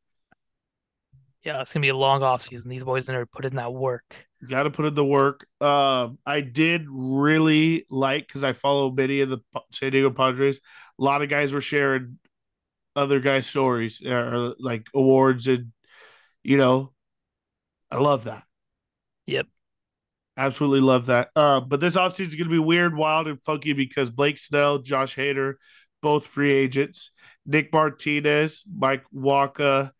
Yeah, 1.43 1.61
it's 1.61 1.73
gonna 1.73 1.81
be 1.81 1.89
a 1.89 1.95
long 1.95 2.21
off 2.21 2.43
season. 2.43 2.69
These 2.69 2.83
boys 2.83 3.09
are 3.09 3.25
put 3.25 3.45
in 3.45 3.55
that 3.55 3.73
work. 3.73 4.27
Got 4.47 4.63
to 4.63 4.69
put 4.69 4.85
in 4.85 4.93
the 4.93 5.05
work. 5.05 5.47
Um, 5.59 6.19
I 6.23 6.41
did 6.41 6.85
really 6.87 7.87
like 7.89 8.27
because 8.27 8.43
I 8.43 8.53
follow 8.53 8.91
many 8.91 9.21
of 9.21 9.29
the 9.29 9.39
San 9.71 9.91
Diego 9.91 10.11
Padres. 10.11 10.59
A 10.99 11.03
lot 11.03 11.23
of 11.23 11.29
guys 11.29 11.51
were 11.51 11.61
sharing 11.61 12.19
other 12.95 13.19
guys' 13.19 13.47
stories 13.47 14.03
or 14.05 14.53
like 14.59 14.85
awards, 14.93 15.47
and 15.47 15.71
you 16.43 16.57
know, 16.57 16.91
I 17.89 17.97
love 17.97 18.25
that. 18.25 18.43
Yep. 19.27 19.47
Absolutely 20.37 20.79
love 20.79 21.07
that. 21.07 21.29
Uh, 21.35 21.59
but 21.59 21.79
this 21.79 21.95
offseason 21.95 22.27
is 22.27 22.35
going 22.35 22.47
to 22.47 22.53
be 22.53 22.59
weird, 22.59 22.95
wild, 22.95 23.27
and 23.27 23.43
funky 23.43 23.73
because 23.73 24.09
Blake 24.09 24.37
Snell, 24.37 24.79
Josh 24.79 25.15
Hader, 25.15 25.55
both 26.01 26.25
free 26.25 26.51
agents. 26.51 27.11
Nick 27.45 27.73
Martinez, 27.73 28.63
Mike 28.71 29.03
Wacha, 29.13 29.91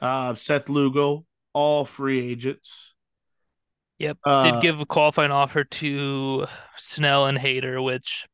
uh, 0.00 0.34
Seth 0.34 0.68
Lugo, 0.68 1.24
all 1.52 1.84
free 1.84 2.30
agents. 2.30 2.94
Yep. 3.98 4.18
Uh, 4.24 4.50
Did 4.50 4.62
give 4.62 4.80
a 4.80 4.86
qualifying 4.86 5.30
offer 5.30 5.64
to 5.64 6.46
Snell 6.76 7.26
and 7.26 7.38
Hader, 7.38 7.82
which 7.84 8.26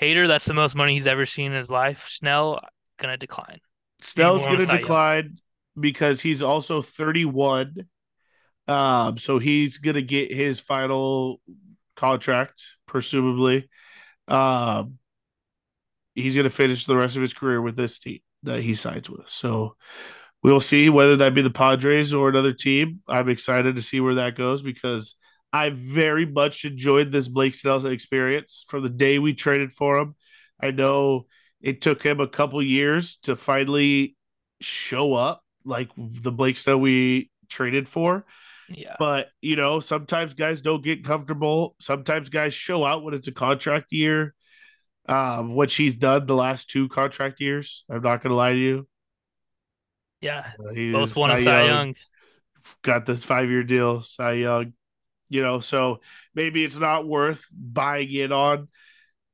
Hader, 0.00 0.26
that's 0.28 0.44
the 0.44 0.54
most 0.54 0.74
money 0.74 0.94
he's 0.94 1.06
ever 1.06 1.26
seen 1.26 1.52
in 1.52 1.58
his 1.58 1.70
life. 1.70 2.08
Snell, 2.08 2.60
going 2.98 3.12
to 3.12 3.16
decline. 3.16 3.60
Snell's 4.00 4.44
going 4.44 4.58
to 4.58 4.66
decline 4.66 5.38
because 5.78 6.20
he's 6.20 6.42
also 6.42 6.82
31. 6.82 7.74
Um, 8.68 9.18
so 9.18 9.38
he's 9.38 9.78
to 9.94 10.02
get 10.02 10.32
his 10.32 10.60
final 10.60 11.40
contract, 11.96 12.62
presumably. 12.86 13.68
Um, 14.28 14.98
he's 16.14 16.36
to 16.44 16.50
finish 16.50 16.86
the 16.86 16.96
rest 16.96 17.16
of 17.16 17.22
his 17.22 17.34
career 17.34 17.60
with 17.60 17.76
this 17.76 17.98
team 17.98 18.20
that 18.44 18.60
he 18.60 18.74
signs 18.74 19.08
with. 19.08 19.28
So 19.28 19.76
we'll 20.42 20.60
see 20.60 20.88
whether 20.88 21.16
that 21.16 21.34
be 21.34 21.42
the 21.42 21.50
Padres 21.50 22.12
or 22.14 22.28
another 22.28 22.52
team. 22.52 23.00
I'm 23.08 23.28
excited 23.28 23.76
to 23.76 23.82
see 23.82 24.00
where 24.00 24.16
that 24.16 24.36
goes 24.36 24.62
because 24.62 25.14
I 25.52 25.70
very 25.70 26.26
much 26.26 26.64
enjoyed 26.64 27.12
this 27.12 27.28
Blake 27.28 27.54
Snell 27.54 27.84
experience 27.86 28.64
from 28.68 28.82
the 28.82 28.88
day 28.88 29.18
we 29.18 29.34
traded 29.34 29.72
for 29.72 29.98
him. 29.98 30.14
I 30.60 30.70
know 30.70 31.26
It 31.60 31.80
took 31.80 32.02
him 32.02 32.20
a 32.20 32.28
couple 32.28 32.60
years 32.62 33.16
to 33.22 33.36
finally 33.36 34.16
show 34.60 35.14
up 35.14 35.41
like 35.64 35.90
the 35.96 36.32
Blake 36.32 36.56
Snell 36.56 36.78
we 36.78 37.30
traded 37.48 37.88
for. 37.88 38.24
Yeah. 38.68 38.96
But, 38.98 39.28
you 39.40 39.56
know, 39.56 39.80
sometimes 39.80 40.34
guys 40.34 40.60
don't 40.60 40.82
get 40.82 41.04
comfortable. 41.04 41.76
Sometimes 41.78 42.28
guys 42.28 42.54
show 42.54 42.84
out 42.84 43.04
when 43.04 43.14
it's 43.14 43.28
a 43.28 43.32
contract 43.32 43.92
year. 43.92 44.34
Um, 45.08 45.54
what 45.54 45.70
she's 45.70 45.96
done 45.96 46.26
the 46.26 46.36
last 46.36 46.70
two 46.70 46.88
contract 46.88 47.40
years, 47.40 47.84
I'm 47.90 48.02
not 48.02 48.22
going 48.22 48.30
to 48.30 48.36
lie 48.36 48.52
to 48.52 48.58
you. 48.58 48.88
Yeah. 50.20 50.52
Uh, 50.58 50.92
Both 50.92 51.16
won 51.16 51.32
a 51.32 51.42
Cy 51.42 51.64
Young, 51.64 51.66
Young. 51.66 51.94
got 52.82 53.04
this 53.04 53.24
five 53.24 53.50
year 53.50 53.64
deal, 53.64 54.00
Cy 54.00 54.34
Young. 54.34 54.72
You 55.28 55.42
know, 55.42 55.60
so 55.60 56.00
maybe 56.34 56.62
it's 56.62 56.78
not 56.78 57.06
worth 57.06 57.46
buying 57.52 58.12
it 58.12 58.30
on. 58.32 58.68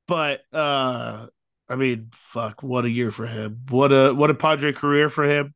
But 0.07 0.41
uh 0.53 1.27
I 1.69 1.77
mean, 1.77 2.09
fuck, 2.13 2.63
what 2.63 2.87
a 2.87 2.91
year 2.91 3.11
for 3.11 3.27
him. 3.27 3.61
What 3.69 3.93
a 3.93 4.15
what 4.15 4.31
a 4.31 4.35
Padre 4.35 4.73
career 4.73 5.11
for 5.11 5.25
him. 5.25 5.55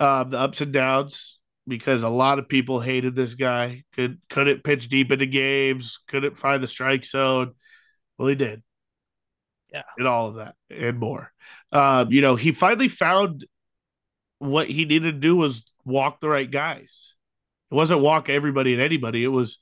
Um, 0.00 0.30
the 0.30 0.38
ups 0.38 0.60
and 0.60 0.72
downs 0.72 1.38
because 1.66 2.02
a 2.02 2.08
lot 2.08 2.38
of 2.38 2.48
people 2.48 2.80
hated 2.80 3.14
this 3.14 3.34
guy. 3.34 3.84
Could 3.94 4.18
couldn't 4.28 4.64
pitch 4.64 4.88
deep 4.88 5.12
into 5.12 5.26
games, 5.26 5.98
couldn't 6.08 6.36
find 6.36 6.62
the 6.62 6.66
strike 6.66 7.04
zone. 7.04 7.52
Well, 8.18 8.28
he 8.28 8.34
did. 8.34 8.62
Yeah. 9.72 9.82
And 9.98 10.06
all 10.06 10.28
of 10.28 10.36
that 10.36 10.54
and 10.70 10.98
more. 10.98 11.32
Um, 11.72 12.12
you 12.12 12.20
know, 12.20 12.36
he 12.36 12.52
finally 12.52 12.88
found 12.88 13.44
what 14.38 14.68
he 14.68 14.84
needed 14.84 15.12
to 15.12 15.18
do 15.18 15.36
was 15.36 15.64
walk 15.84 16.20
the 16.20 16.28
right 16.28 16.50
guys. 16.50 17.14
It 17.70 17.74
wasn't 17.74 18.00
walk 18.00 18.28
everybody 18.28 18.72
and 18.72 18.82
anybody. 18.82 19.24
It 19.24 19.28
was 19.28 19.58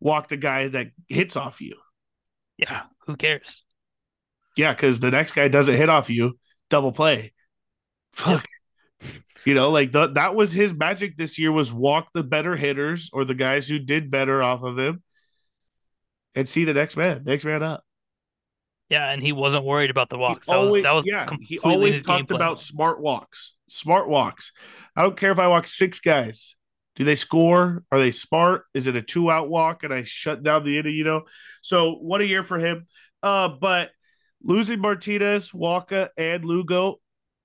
walk 0.00 0.28
the 0.28 0.36
guy 0.36 0.68
that 0.68 0.88
hits 1.08 1.34
off 1.36 1.60
you. 1.60 1.76
Yeah. 2.56 2.82
Who 3.06 3.16
cares? 3.16 3.64
Yeah, 4.56 4.72
because 4.72 5.00
the 5.00 5.10
next 5.10 5.32
guy 5.32 5.48
doesn't 5.48 5.74
hit 5.74 5.88
off 5.88 6.10
you, 6.10 6.38
double 6.68 6.92
play. 6.92 7.32
Fuck. 8.12 8.46
You 9.44 9.54
know, 9.54 9.70
like 9.70 9.92
the, 9.92 10.08
that 10.08 10.34
was 10.34 10.52
his 10.52 10.74
magic 10.74 11.16
this 11.16 11.38
year 11.38 11.52
was 11.52 11.72
walk 11.72 12.08
the 12.12 12.22
better 12.22 12.56
hitters 12.56 13.08
or 13.12 13.24
the 13.24 13.34
guys 13.34 13.68
who 13.68 13.78
did 13.78 14.10
better 14.10 14.42
off 14.42 14.62
of 14.62 14.78
him 14.78 15.02
and 16.34 16.48
see 16.48 16.64
the 16.64 16.74
next 16.74 16.96
man, 16.96 17.22
next 17.24 17.44
man 17.44 17.62
up. 17.62 17.84
Yeah, 18.88 19.10
and 19.10 19.22
he 19.22 19.32
wasn't 19.32 19.64
worried 19.64 19.90
about 19.90 20.08
the 20.08 20.18
walks. 20.18 20.46
That 20.46 20.56
always, 20.56 20.70
was 20.72 20.82
that 20.82 20.92
was 20.92 21.06
yeah, 21.06 21.28
he 21.46 21.58
always 21.58 22.02
talked 22.02 22.30
about 22.30 22.58
smart 22.58 23.00
walks, 23.00 23.54
smart 23.68 24.08
walks. 24.08 24.52
I 24.96 25.02
don't 25.02 25.16
care 25.16 25.32
if 25.32 25.38
I 25.38 25.48
walk 25.48 25.66
six 25.66 26.00
guys. 26.00 26.56
Do 26.96 27.04
they 27.04 27.14
score? 27.14 27.84
Are 27.92 27.98
they 27.98 28.10
smart? 28.10 28.64
Is 28.74 28.86
it 28.86 28.96
a 28.96 29.02
two 29.02 29.30
out 29.30 29.48
walk 29.48 29.84
and 29.84 29.92
I 29.92 30.02
shut 30.02 30.42
down 30.42 30.64
the 30.64 30.78
inning? 30.78 30.94
You 30.94 31.04
know, 31.04 31.22
so 31.62 31.92
what 31.92 32.22
a 32.22 32.26
year 32.26 32.42
for 32.42 32.58
him. 32.58 32.86
Uh, 33.22 33.48
but 33.48 33.90
losing 34.42 34.80
Martinez, 34.80 35.52
Walker, 35.52 36.08
and 36.16 36.44
Lugo, 36.44 36.96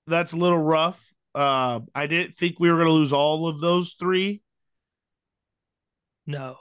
that's 0.06 0.32
a 0.32 0.38
little 0.38 0.58
rough. 0.58 1.13
Uh, 1.34 1.80
I 1.94 2.06
didn't 2.06 2.36
think 2.36 2.60
we 2.60 2.68
were 2.68 2.76
going 2.76 2.86
to 2.86 2.92
lose 2.92 3.12
all 3.12 3.48
of 3.48 3.60
those 3.60 3.94
three. 3.98 4.40
No. 6.26 6.56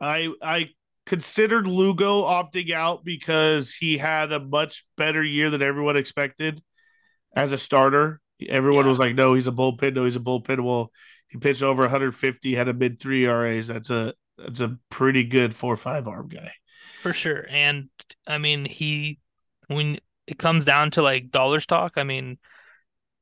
I 0.00 0.28
I 0.42 0.70
considered 1.06 1.66
Lugo 1.66 2.22
opting 2.22 2.70
out 2.72 3.04
because 3.04 3.74
he 3.74 3.98
had 3.98 4.32
a 4.32 4.40
much 4.40 4.84
better 4.96 5.22
year 5.22 5.50
than 5.50 5.62
everyone 5.62 5.96
expected 5.96 6.62
as 7.34 7.52
a 7.52 7.58
starter. 7.58 8.20
Everyone 8.48 8.84
Yeah. 8.84 8.88
was 8.88 8.98
like, 8.98 9.14
"No, 9.14 9.34
he's 9.34 9.48
a 9.48 9.52
bullpen. 9.52 9.94
No, 9.94 10.04
he's 10.04 10.16
a 10.16 10.20
bullpen." 10.20 10.64
Well, 10.64 10.92
he 11.28 11.38
pitched 11.38 11.62
over 11.62 11.82
150, 11.82 12.54
had 12.54 12.68
a 12.68 12.74
mid 12.74 13.00
three 13.00 13.26
RAs. 13.26 13.66
That's 13.66 13.90
a 13.90 14.14
that's 14.38 14.60
a 14.60 14.78
pretty 14.90 15.24
good 15.24 15.54
four 15.54 15.74
or 15.74 15.76
five 15.76 16.08
arm 16.08 16.28
guy. 16.28 16.52
For 17.02 17.12
sure. 17.12 17.46
And 17.48 17.90
I 18.26 18.38
mean, 18.38 18.64
he 18.64 19.18
when 19.68 19.98
it 20.26 20.38
comes 20.38 20.64
down 20.64 20.90
to 20.92 21.02
like 21.02 21.30
dollar 21.30 21.60
stock, 21.60 21.94
I 21.96 22.04
mean, 22.04 22.38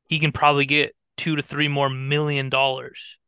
he 0.09 0.19
can 0.19 0.33
probably 0.33 0.67
get 0.67 0.95
two 1.17 1.37
to 1.37 1.43
three 1.43 1.69
more 1.69 1.91
million 1.91 2.49
dollars 2.49 3.19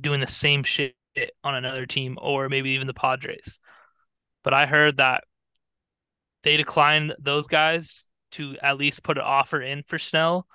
doing 0.00 0.20
the 0.20 0.26
same 0.26 0.62
shit 0.62 0.94
on 1.42 1.54
another 1.54 1.86
team 1.86 2.16
or 2.20 2.48
maybe 2.48 2.70
even 2.70 2.86
the 2.86 2.94
Padres. 2.94 3.60
But 4.44 4.54
I 4.54 4.66
heard 4.66 4.98
that 4.98 5.24
they 6.44 6.56
declined 6.56 7.14
those 7.18 7.46
guys 7.46 8.06
to 8.32 8.56
at 8.62 8.78
least 8.78 9.02
put 9.02 9.18
an 9.18 9.24
offer 9.24 9.60
in 9.60 9.82
for 9.88 9.98
Snell. 9.98 10.46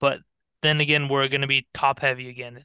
But 0.00 0.20
then 0.62 0.80
again, 0.80 1.08
we're 1.08 1.28
going 1.28 1.40
to 1.40 1.46
be 1.46 1.66
top 1.74 1.98
heavy 1.98 2.28
again. 2.28 2.64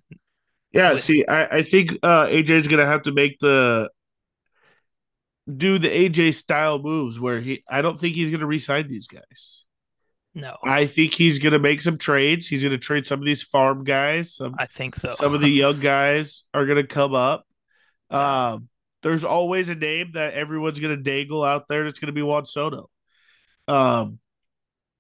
Yeah, 0.72 0.92
With- 0.92 1.02
see, 1.02 1.26
I, 1.26 1.58
I 1.58 1.64
think 1.64 1.94
uh, 2.04 2.28
AJ 2.28 2.50
is 2.52 2.68
gonna 2.68 2.86
have 2.86 3.04
to 3.04 3.12
make 3.12 3.40
the 3.40 3.90
do 5.52 5.80
the 5.80 5.90
AJ 5.90 6.36
style 6.36 6.80
moves 6.80 7.20
where 7.20 7.42
he. 7.42 7.64
I 7.68 7.82
don't 7.82 8.00
think 8.00 8.16
he's 8.16 8.30
gonna 8.30 8.46
re-sign 8.46 8.88
these 8.88 9.08
guys. 9.08 9.66
No, 10.40 10.58
I 10.64 10.86
think 10.86 11.14
he's 11.14 11.40
gonna 11.40 11.60
make 11.60 11.82
some 11.82 11.98
trades. 11.98 12.48
He's 12.48 12.64
gonna 12.64 12.78
trade 12.78 13.06
some 13.06 13.20
of 13.20 13.26
these 13.26 13.44
farm 13.44 13.84
guys, 13.84 14.36
some 14.36 14.56
I 14.58 14.66
think 14.66 14.96
so. 14.96 15.16
some 15.18 15.34
of 15.34 15.42
the 15.42 15.50
young 15.50 15.80
guys 15.82 16.44
are 16.54 16.66
going 16.66 16.78
to 16.78 16.88
come 16.88 17.14
up. 17.14 17.46
Um, 18.10 18.70
there's 19.02 19.24
always 19.24 19.70
a 19.70 19.76
name 19.76 20.12
that 20.14 20.34
everyone's 20.34 20.80
going 20.80 20.96
to 20.96 21.02
dangle 21.02 21.44
out 21.44 21.68
there. 21.68 21.84
That's 21.84 22.00
going 22.00 22.08
to 22.08 22.14
be 22.14 22.22
Juan 22.22 22.46
Soto. 22.46 22.90
Um, 23.68 24.20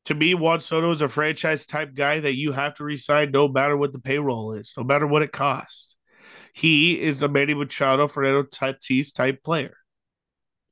to 0.05 0.15
me, 0.15 0.33
Juan 0.33 0.61
Soto 0.61 0.91
is 0.91 1.01
a 1.01 1.09
franchise 1.09 1.65
type 1.65 1.93
guy 1.93 2.19
that 2.19 2.35
you 2.35 2.51
have 2.51 2.75
to 2.75 2.83
resign 2.83 3.31
no 3.31 3.47
matter 3.47 3.75
what 3.75 3.91
the 3.91 3.99
payroll 3.99 4.53
is, 4.53 4.73
no 4.77 4.83
matter 4.83 5.05
what 5.05 5.21
it 5.21 5.31
costs. 5.31 5.95
He 6.53 6.99
is 6.99 7.21
a 7.21 7.27
Manny 7.27 7.53
Machado, 7.53 8.07
Fernando 8.07 8.43
Tatis 8.43 9.13
type 9.13 9.43
player. 9.43 9.75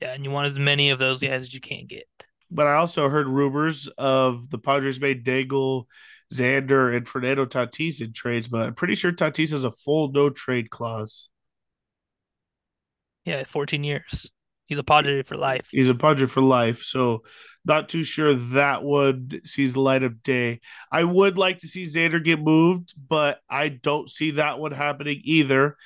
Yeah, 0.01 0.13
and 0.13 0.23
you 0.23 0.31
want 0.31 0.47
as 0.47 0.59
many 0.59 0.89
of 0.91 0.99
those 0.99 1.19
guys 1.19 1.41
as 1.41 1.53
you 1.53 1.59
can 1.59 1.85
get. 1.87 2.07
But 2.49 2.67
I 2.67 2.75
also 2.75 3.09
heard 3.09 3.27
rumors 3.27 3.87
of 3.97 4.49
the 4.49 4.57
Padres 4.57 4.99
made 4.99 5.23
dangle 5.23 5.87
Xander 6.33 6.95
and 6.95 7.07
Fernando 7.07 7.45
Tatis 7.45 8.01
in 8.01 8.13
trades, 8.13 8.47
but 8.47 8.67
I'm 8.67 8.73
pretty 8.75 8.95
sure 8.95 9.11
Tatis 9.11 9.51
has 9.51 9.63
a 9.63 9.71
full 9.71 10.11
no 10.11 10.29
trade 10.29 10.69
clause. 10.69 11.29
Yeah, 13.25 13.43
14 13.43 13.83
years. 13.83 14.29
He's 14.67 14.77
a 14.77 14.83
Padre 14.83 15.23
for 15.23 15.37
life. 15.37 15.69
He's 15.71 15.89
a 15.89 15.95
Padre 15.95 16.27
for 16.27 16.41
life, 16.41 16.83
so 16.83 17.23
not 17.63 17.87
too 17.87 18.03
sure 18.03 18.33
that 18.33 18.83
one 18.83 19.31
sees 19.45 19.73
the 19.73 19.79
light 19.79 20.03
of 20.03 20.21
day. 20.23 20.59
I 20.91 21.05
would 21.05 21.37
like 21.37 21.59
to 21.59 21.67
see 21.67 21.83
Xander 21.83 22.23
get 22.23 22.39
moved, 22.39 22.93
but 22.97 23.39
I 23.49 23.69
don't 23.69 24.09
see 24.09 24.31
that 24.31 24.59
one 24.59 24.73
happening 24.73 25.21
either. 25.23 25.77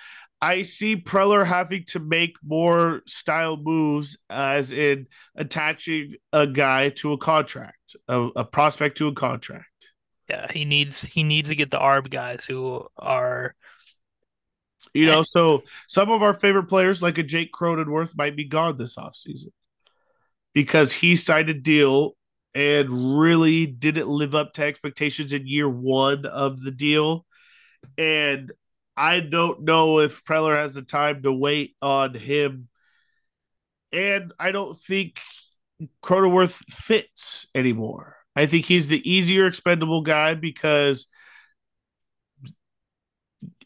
I 0.41 0.63
see 0.63 0.95
Preller 0.95 1.45
having 1.45 1.83
to 1.89 1.99
make 1.99 2.35
more 2.43 3.03
style 3.05 3.57
moves, 3.57 4.17
as 4.29 4.71
in 4.71 5.07
attaching 5.35 6.15
a 6.33 6.47
guy 6.47 6.89
to 6.89 7.13
a 7.13 7.17
contract, 7.17 7.95
a, 8.07 8.29
a 8.35 8.45
prospect 8.45 8.97
to 8.97 9.07
a 9.07 9.13
contract. 9.13 9.65
Yeah, 10.29 10.51
he 10.51 10.65
needs 10.65 11.03
he 11.03 11.23
needs 11.23 11.49
to 11.49 11.55
get 11.55 11.71
the 11.71 11.77
ARB 11.77 12.09
guys 12.09 12.45
who 12.45 12.87
are 12.97 13.53
You 14.93 15.05
know, 15.05 15.23
so 15.23 15.63
some 15.87 16.09
of 16.09 16.23
our 16.23 16.33
favorite 16.33 16.67
players, 16.67 17.01
like 17.01 17.17
a 17.17 17.23
Jake 17.23 17.51
Cronenworth, 17.53 18.17
might 18.17 18.35
be 18.35 18.45
gone 18.45 18.77
this 18.77 18.95
offseason 18.95 19.51
because 20.53 20.91
he 20.91 21.15
signed 21.15 21.49
a 21.49 21.53
deal 21.53 22.13
and 22.53 23.19
really 23.19 23.65
didn't 23.65 24.07
live 24.07 24.35
up 24.35 24.53
to 24.53 24.63
expectations 24.63 25.31
in 25.33 25.47
year 25.47 25.69
one 25.69 26.25
of 26.25 26.61
the 26.61 26.71
deal. 26.71 27.25
And 27.97 28.51
I 28.97 29.19
don't 29.19 29.63
know 29.63 29.99
if 29.99 30.23
Preller 30.23 30.53
has 30.55 30.73
the 30.73 30.81
time 30.81 31.23
to 31.23 31.31
wait 31.31 31.75
on 31.81 32.13
him. 32.13 32.67
And 33.91 34.33
I 34.39 34.51
don't 34.51 34.77
think 34.77 35.19
Cronenworth 36.03 36.63
fits 36.69 37.47
anymore. 37.55 38.17
I 38.35 38.45
think 38.45 38.65
he's 38.65 38.87
the 38.87 39.09
easier 39.09 39.45
expendable 39.47 40.01
guy 40.01 40.33
because 40.35 41.07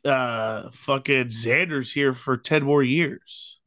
uh 0.03 0.69
fucking 0.71 1.25
Xander's 1.27 1.91
here 1.91 2.13
for 2.13 2.37
10 2.37 2.63
more 2.63 2.83
years. 2.83 3.59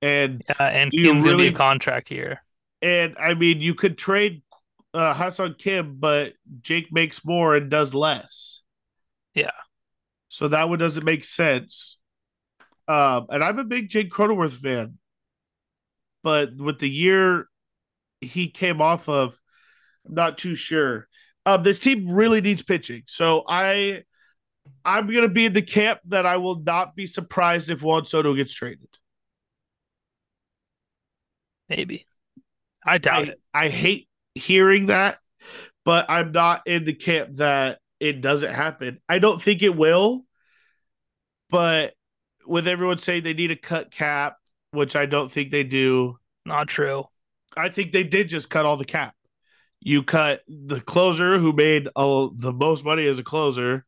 And 0.00 0.42
uh, 0.48 0.62
and 0.62 0.92
Kim's 0.92 1.24
really- 1.24 1.48
a 1.48 1.52
contract 1.52 2.08
here. 2.08 2.42
and 2.80 3.16
I 3.18 3.34
mean 3.34 3.60
you 3.60 3.74
could 3.74 3.98
trade 3.98 4.42
uh 4.94 5.12
Ha-Seong 5.12 5.58
Kim, 5.58 5.96
but 5.98 6.34
Jake 6.62 6.92
makes 6.92 7.24
more 7.24 7.54
and 7.56 7.68
does 7.70 7.94
less. 7.94 8.57
Yeah. 9.34 9.50
So 10.28 10.48
that 10.48 10.68
one 10.68 10.78
doesn't 10.78 11.04
make 11.04 11.24
sense. 11.24 11.98
Um, 12.86 13.26
and 13.30 13.42
I'm 13.44 13.58
a 13.58 13.64
big 13.64 13.88
Jake 13.88 14.10
Cronenworth 14.10 14.54
fan. 14.54 14.98
But 16.22 16.56
with 16.56 16.78
the 16.78 16.90
year 16.90 17.48
he 18.20 18.48
came 18.48 18.80
off 18.80 19.08
of, 19.08 19.38
I'm 20.06 20.14
not 20.14 20.38
too 20.38 20.54
sure. 20.54 21.08
Um, 21.46 21.62
this 21.62 21.78
team 21.78 22.10
really 22.10 22.40
needs 22.40 22.62
pitching. 22.62 23.02
So 23.06 23.44
I 23.48 24.02
I'm 24.84 25.06
gonna 25.10 25.28
be 25.28 25.46
in 25.46 25.52
the 25.52 25.62
camp 25.62 26.00
that 26.08 26.26
I 26.26 26.36
will 26.36 26.60
not 26.60 26.94
be 26.94 27.06
surprised 27.06 27.70
if 27.70 27.82
Juan 27.82 28.04
Soto 28.04 28.34
gets 28.34 28.52
traded. 28.52 28.88
Maybe. 31.68 32.06
I 32.84 32.98
doubt 32.98 33.24
I, 33.24 33.28
it. 33.28 33.40
I 33.54 33.68
hate 33.68 34.08
hearing 34.34 34.86
that, 34.86 35.18
but 35.84 36.06
I'm 36.08 36.32
not 36.32 36.66
in 36.66 36.84
the 36.84 36.94
camp 36.94 37.36
that 37.36 37.78
it 38.00 38.20
doesn't 38.20 38.52
happen. 38.52 39.00
I 39.08 39.18
don't 39.18 39.40
think 39.40 39.62
it 39.62 39.76
will, 39.76 40.24
but 41.50 41.94
with 42.46 42.68
everyone 42.68 42.98
saying 42.98 43.24
they 43.24 43.34
need 43.34 43.50
a 43.50 43.56
cut 43.56 43.90
cap, 43.90 44.36
which 44.70 44.96
I 44.96 45.06
don't 45.06 45.30
think 45.30 45.50
they 45.50 45.64
do, 45.64 46.18
Not 46.44 46.68
true. 46.68 47.04
I 47.56 47.68
think 47.68 47.92
they 47.92 48.04
did 48.04 48.28
just 48.28 48.50
cut 48.50 48.66
all 48.66 48.76
the 48.76 48.84
cap. 48.84 49.14
You 49.80 50.02
cut 50.02 50.42
the 50.48 50.80
closer 50.80 51.38
who 51.38 51.52
made 51.52 51.88
all 51.94 52.30
the 52.30 52.52
most 52.52 52.84
money 52.84 53.06
as 53.06 53.18
a 53.18 53.24
closer. 53.24 53.84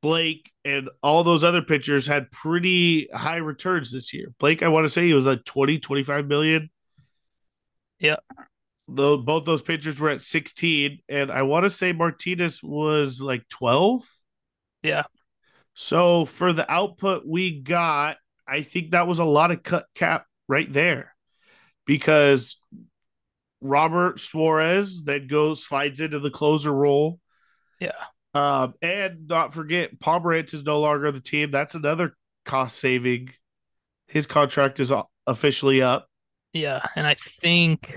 Blake 0.00 0.50
and 0.64 0.88
all 1.02 1.22
those 1.22 1.44
other 1.44 1.62
pitchers 1.62 2.06
had 2.06 2.30
pretty 2.30 3.08
high 3.12 3.36
returns 3.36 3.92
this 3.92 4.12
year. 4.12 4.32
Blake, 4.38 4.62
I 4.62 4.68
want 4.68 4.84
to 4.84 4.90
say 4.90 5.06
he 5.06 5.14
was 5.14 5.26
like 5.26 5.44
20, 5.44 5.78
25 5.78 6.26
million. 6.26 6.70
Yeah. 8.00 8.16
Though 8.94 9.16
both 9.16 9.44
those 9.44 9.62
pitchers 9.62 9.98
were 9.98 10.10
at 10.10 10.20
16, 10.20 10.98
and 11.08 11.30
I 11.30 11.42
want 11.42 11.64
to 11.64 11.70
say 11.70 11.92
Martinez 11.92 12.62
was 12.62 13.20
like 13.22 13.48
12. 13.48 14.02
Yeah. 14.82 15.04
So 15.74 16.26
for 16.26 16.52
the 16.52 16.70
output 16.70 17.26
we 17.26 17.60
got, 17.60 18.18
I 18.46 18.62
think 18.62 18.90
that 18.90 19.06
was 19.06 19.18
a 19.18 19.24
lot 19.24 19.50
of 19.50 19.62
cut 19.62 19.86
cap 19.94 20.26
right 20.48 20.70
there 20.70 21.14
because 21.86 22.58
Robert 23.60 24.20
Suarez 24.20 25.04
that 25.04 25.28
goes 25.28 25.64
slides 25.64 26.00
into 26.00 26.18
the 26.18 26.30
closer 26.30 26.72
role. 26.72 27.20
Yeah. 27.80 27.92
Um, 28.34 28.74
and 28.82 29.28
not 29.28 29.54
forget, 29.54 29.98
Pomeranz 29.98 30.54
is 30.54 30.64
no 30.64 30.80
longer 30.80 31.06
on 31.06 31.14
the 31.14 31.20
team. 31.20 31.50
That's 31.50 31.74
another 31.74 32.14
cost 32.44 32.78
saving. 32.78 33.30
His 34.06 34.26
contract 34.26 34.80
is 34.80 34.92
officially 35.26 35.82
up. 35.82 36.08
Yeah, 36.52 36.82
and 36.96 37.06
I 37.06 37.14
think 37.14 37.96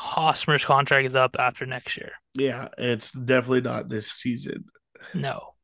Hosmer's 0.00 0.64
contract 0.64 1.06
is 1.06 1.14
up 1.14 1.36
after 1.38 1.66
next 1.66 1.98
year. 1.98 2.12
Yeah, 2.34 2.68
it's 2.78 3.12
definitely 3.12 3.60
not 3.60 3.90
this 3.90 4.10
season. 4.10 4.64
No, 5.12 5.54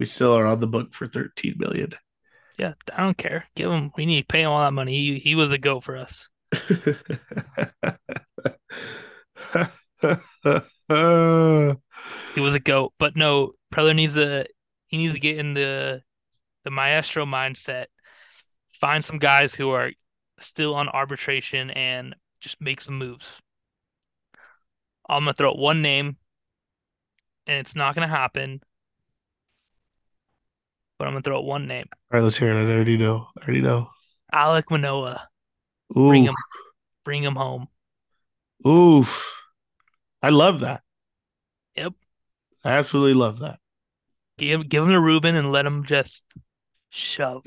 we 0.00 0.06
still 0.06 0.32
are 0.32 0.46
on 0.46 0.60
the 0.60 0.66
book 0.66 0.94
for 0.94 1.06
thirteen 1.06 1.56
million. 1.58 1.90
Yeah, 2.56 2.72
I 2.96 3.02
don't 3.02 3.18
care. 3.18 3.44
Give 3.54 3.70
him. 3.70 3.92
We 3.94 4.06
need 4.06 4.22
to 4.22 4.26
pay 4.26 4.42
him 4.42 4.50
all 4.50 4.60
that 4.60 4.72
money. 4.72 4.92
He 4.96 5.18
he 5.18 5.34
was 5.34 5.52
a 5.52 5.58
goat 5.58 5.84
for 5.84 5.98
us. 5.98 6.30
he 12.34 12.40
was 12.40 12.54
a 12.54 12.60
goat, 12.60 12.94
but 12.98 13.14
no, 13.14 13.52
Preller 13.74 13.94
needs 13.94 14.14
to 14.14 14.46
he 14.86 14.96
needs 14.96 15.12
to 15.12 15.20
get 15.20 15.36
in 15.36 15.52
the 15.52 16.00
the 16.64 16.70
maestro 16.70 17.26
mindset. 17.26 17.86
Find 18.72 19.04
some 19.04 19.18
guys 19.18 19.54
who 19.54 19.70
are 19.70 19.90
still 20.40 20.74
on 20.74 20.88
arbitration 20.88 21.70
and 21.70 22.16
just 22.40 22.58
make 22.58 22.80
some 22.80 22.96
moves. 22.96 23.38
I'm 25.12 25.22
gonna 25.22 25.34
throw 25.34 25.50
out 25.50 25.58
one 25.58 25.82
name, 25.82 26.16
and 27.46 27.58
it's 27.58 27.76
not 27.76 27.94
gonna 27.94 28.08
happen. 28.08 28.60
But 30.98 31.08
I'm 31.08 31.14
gonna 31.14 31.22
throw 31.22 31.38
out 31.38 31.44
one 31.44 31.66
name. 31.66 31.86
All 31.90 32.18
right, 32.18 32.22
let's 32.22 32.36
hear 32.36 32.52
it. 32.52 32.60
I 32.60 32.72
already 32.74 32.96
know. 32.96 33.28
I 33.38 33.44
already 33.44 33.60
know. 33.60 33.90
Alek 34.32 34.70
Manoah. 34.70 35.28
Ooh. 35.96 36.08
Bring 36.08 36.24
him, 36.24 36.34
bring 37.04 37.22
him 37.22 37.36
home. 37.36 37.68
Oof. 38.66 39.40
I 40.22 40.30
love 40.30 40.60
that. 40.60 40.82
Yep. 41.76 41.94
I 42.64 42.72
absolutely 42.72 43.14
love 43.14 43.40
that. 43.40 43.58
Give 44.38 44.68
give 44.68 44.84
him 44.84 44.90
to 44.90 45.00
Ruben 45.00 45.34
and 45.34 45.52
let 45.52 45.66
him 45.66 45.84
just 45.84 46.24
shove. 46.90 47.44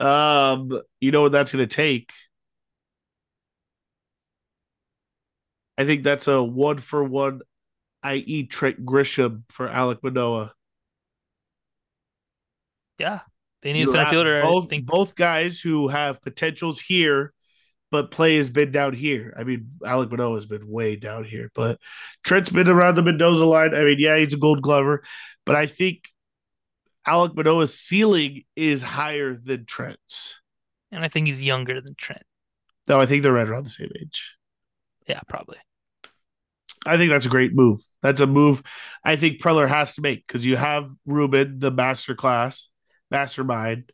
Um, 0.00 0.80
you 1.00 1.10
know 1.10 1.22
what 1.22 1.32
that's 1.32 1.52
gonna 1.52 1.66
take? 1.66 2.12
I 5.78 5.84
think 5.84 6.04
that's 6.04 6.28
a 6.28 6.42
one 6.42 6.78
for 6.78 7.02
one, 7.02 7.40
i.e. 8.02 8.46
Trent 8.46 8.84
Grisham 8.84 9.44
for 9.48 9.68
Alek 9.68 10.02
Manoah. 10.02 10.52
Yeah, 12.98 13.20
they 13.62 13.72
need 13.72 13.88
a 13.88 13.90
center 13.90 14.10
fielder. 14.10 14.42
Both, 14.42 14.70
both 14.82 15.14
guys 15.14 15.60
who 15.60 15.88
have 15.88 16.20
potentials 16.20 16.80
here 16.80 17.32
but 17.90 18.10
play 18.10 18.36
has 18.36 18.50
been 18.50 18.70
down 18.70 18.92
here. 18.92 19.34
I 19.38 19.44
mean, 19.44 19.70
Alek 19.80 20.10
Manoah 20.10 20.34
has 20.34 20.46
been 20.46 20.68
way 20.68 20.96
down 20.96 21.24
here, 21.24 21.50
but 21.54 21.80
Trent's 22.22 22.50
been 22.50 22.68
around 22.68 22.96
the 22.96 23.02
Mendoza 23.02 23.44
line. 23.44 23.74
I 23.74 23.84
mean, 23.84 23.98
yeah, 23.98 24.18
he's 24.18 24.34
a 24.34 24.38
gold 24.38 24.62
glover, 24.62 25.02
but 25.46 25.56
I 25.56 25.66
think 25.66 26.04
Alek 27.06 27.34
Manoah's 27.34 27.78
ceiling 27.78 28.42
is 28.56 28.82
higher 28.82 29.34
than 29.34 29.64
Trent's. 29.64 30.40
And 30.90 31.04
I 31.04 31.08
think 31.08 31.26
he's 31.26 31.42
younger 31.42 31.80
than 31.80 31.94
Trent. 31.94 32.22
No, 32.86 33.00
I 33.00 33.06
think 33.06 33.22
they're 33.22 33.32
right 33.32 33.48
around 33.48 33.64
the 33.64 33.70
same 33.70 33.90
age. 34.00 34.36
Yeah, 35.06 35.20
probably. 35.28 35.58
I 36.86 36.96
think 36.96 37.10
that's 37.10 37.26
a 37.26 37.30
great 37.30 37.54
move. 37.54 37.80
That's 38.02 38.20
a 38.20 38.26
move 38.26 38.62
I 39.04 39.16
think 39.16 39.40
Preller 39.40 39.68
has 39.68 39.94
to 39.94 40.02
make 40.02 40.26
because 40.26 40.44
you 40.44 40.56
have 40.56 40.90
Ruben, 41.06 41.58
the 41.58 41.70
master 41.70 42.14
class, 42.14 42.68
mastermind. 43.10 43.92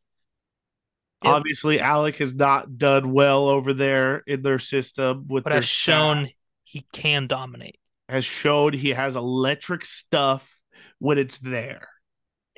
Yep. 1.22 1.32
Obviously, 1.32 1.78
Alek 1.78 2.16
has 2.16 2.34
not 2.34 2.76
done 2.76 3.12
well 3.12 3.48
over 3.48 3.72
there 3.72 4.22
in 4.26 4.42
their 4.42 4.58
system 4.58 5.26
with 5.28 5.44
but 5.44 5.50
their 5.50 5.58
has 5.58 5.68
shown 5.68 6.30
he 6.64 6.86
can 6.92 7.26
dominate. 7.26 7.78
Has 8.08 8.24
shown 8.24 8.72
he 8.72 8.90
has 8.90 9.16
electric 9.16 9.84
stuff 9.84 10.60
when 10.98 11.16
it's 11.16 11.38
there. 11.38 11.88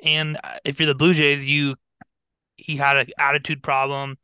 And 0.03 0.37
uh, 0.43 0.57
if 0.65 0.79
you're 0.79 0.87
the 0.87 0.95
Blue 0.95 1.13
Jays, 1.13 1.49
you 1.49 1.75
he 2.55 2.75
had 2.75 2.97
an 2.97 3.07
attitude 3.17 3.63
problem. 3.63 4.17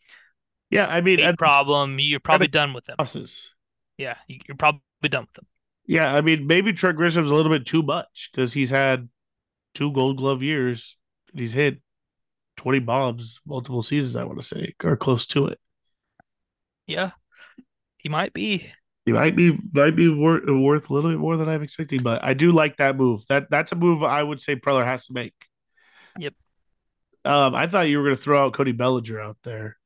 Yeah, 0.69 0.87
I 0.87 1.01
mean, 1.01 1.19
a 1.19 1.37
problem. 1.37 1.99
You're 1.99 2.19
probably 2.19 2.47
done 2.47 2.73
with 2.73 2.89
him. 2.89 2.95
Losses. 2.97 3.53
Yeah, 3.97 4.15
you're 4.27 4.57
probably 4.57 4.81
done 5.07 5.27
with 5.27 5.37
him. 5.37 5.47
Yeah, 5.85 6.13
I 6.13 6.21
mean, 6.21 6.47
maybe 6.47 6.73
Trent 6.73 6.97
Grisham's 6.97 7.29
a 7.29 7.33
little 7.35 7.51
bit 7.51 7.65
too 7.65 7.83
much 7.83 8.29
because 8.31 8.53
he's 8.53 8.69
had 8.69 9.09
two 9.73 9.91
Gold 9.91 10.17
Glove 10.17 10.41
years. 10.41 10.97
He's 11.33 11.51
hit 11.51 11.81
20 12.57 12.79
bombs 12.79 13.39
multiple 13.45 13.81
seasons, 13.81 14.15
I 14.15 14.23
want 14.23 14.39
to 14.39 14.47
say, 14.47 14.73
or 14.83 14.95
close 14.95 15.25
to 15.27 15.47
it. 15.47 15.59
Yeah. 16.87 17.11
He 17.97 18.09
might 18.09 18.33
be. 18.33 18.71
He 19.05 19.11
might 19.11 19.35
be 19.35 19.57
might 19.73 19.97
be 19.97 20.07
worth, 20.07 20.43
worth 20.47 20.89
a 20.89 20.93
little 20.93 21.11
bit 21.11 21.19
more 21.19 21.35
than 21.35 21.49
I'm 21.49 21.61
expecting, 21.61 22.01
but 22.01 22.23
I 22.23 22.33
do 22.33 22.53
like 22.53 22.77
that 22.77 22.95
move. 22.95 23.25
That 23.27 23.49
that's 23.49 23.73
a 23.73 23.75
move 23.75 24.01
I 24.01 24.23
would 24.23 24.39
say 24.39 24.55
Preller 24.55 24.85
has 24.85 25.07
to 25.07 25.13
make. 25.13 25.33
Yep. 26.17 26.33
Um, 27.25 27.53
I 27.53 27.67
thought 27.67 27.89
you 27.89 27.97
were 27.97 28.05
going 28.05 28.15
to 28.15 28.21
throw 28.21 28.45
out 28.45 28.53
Cody 28.53 28.71
Bellinger 28.71 29.19
out 29.19 29.37
there, 29.43 29.77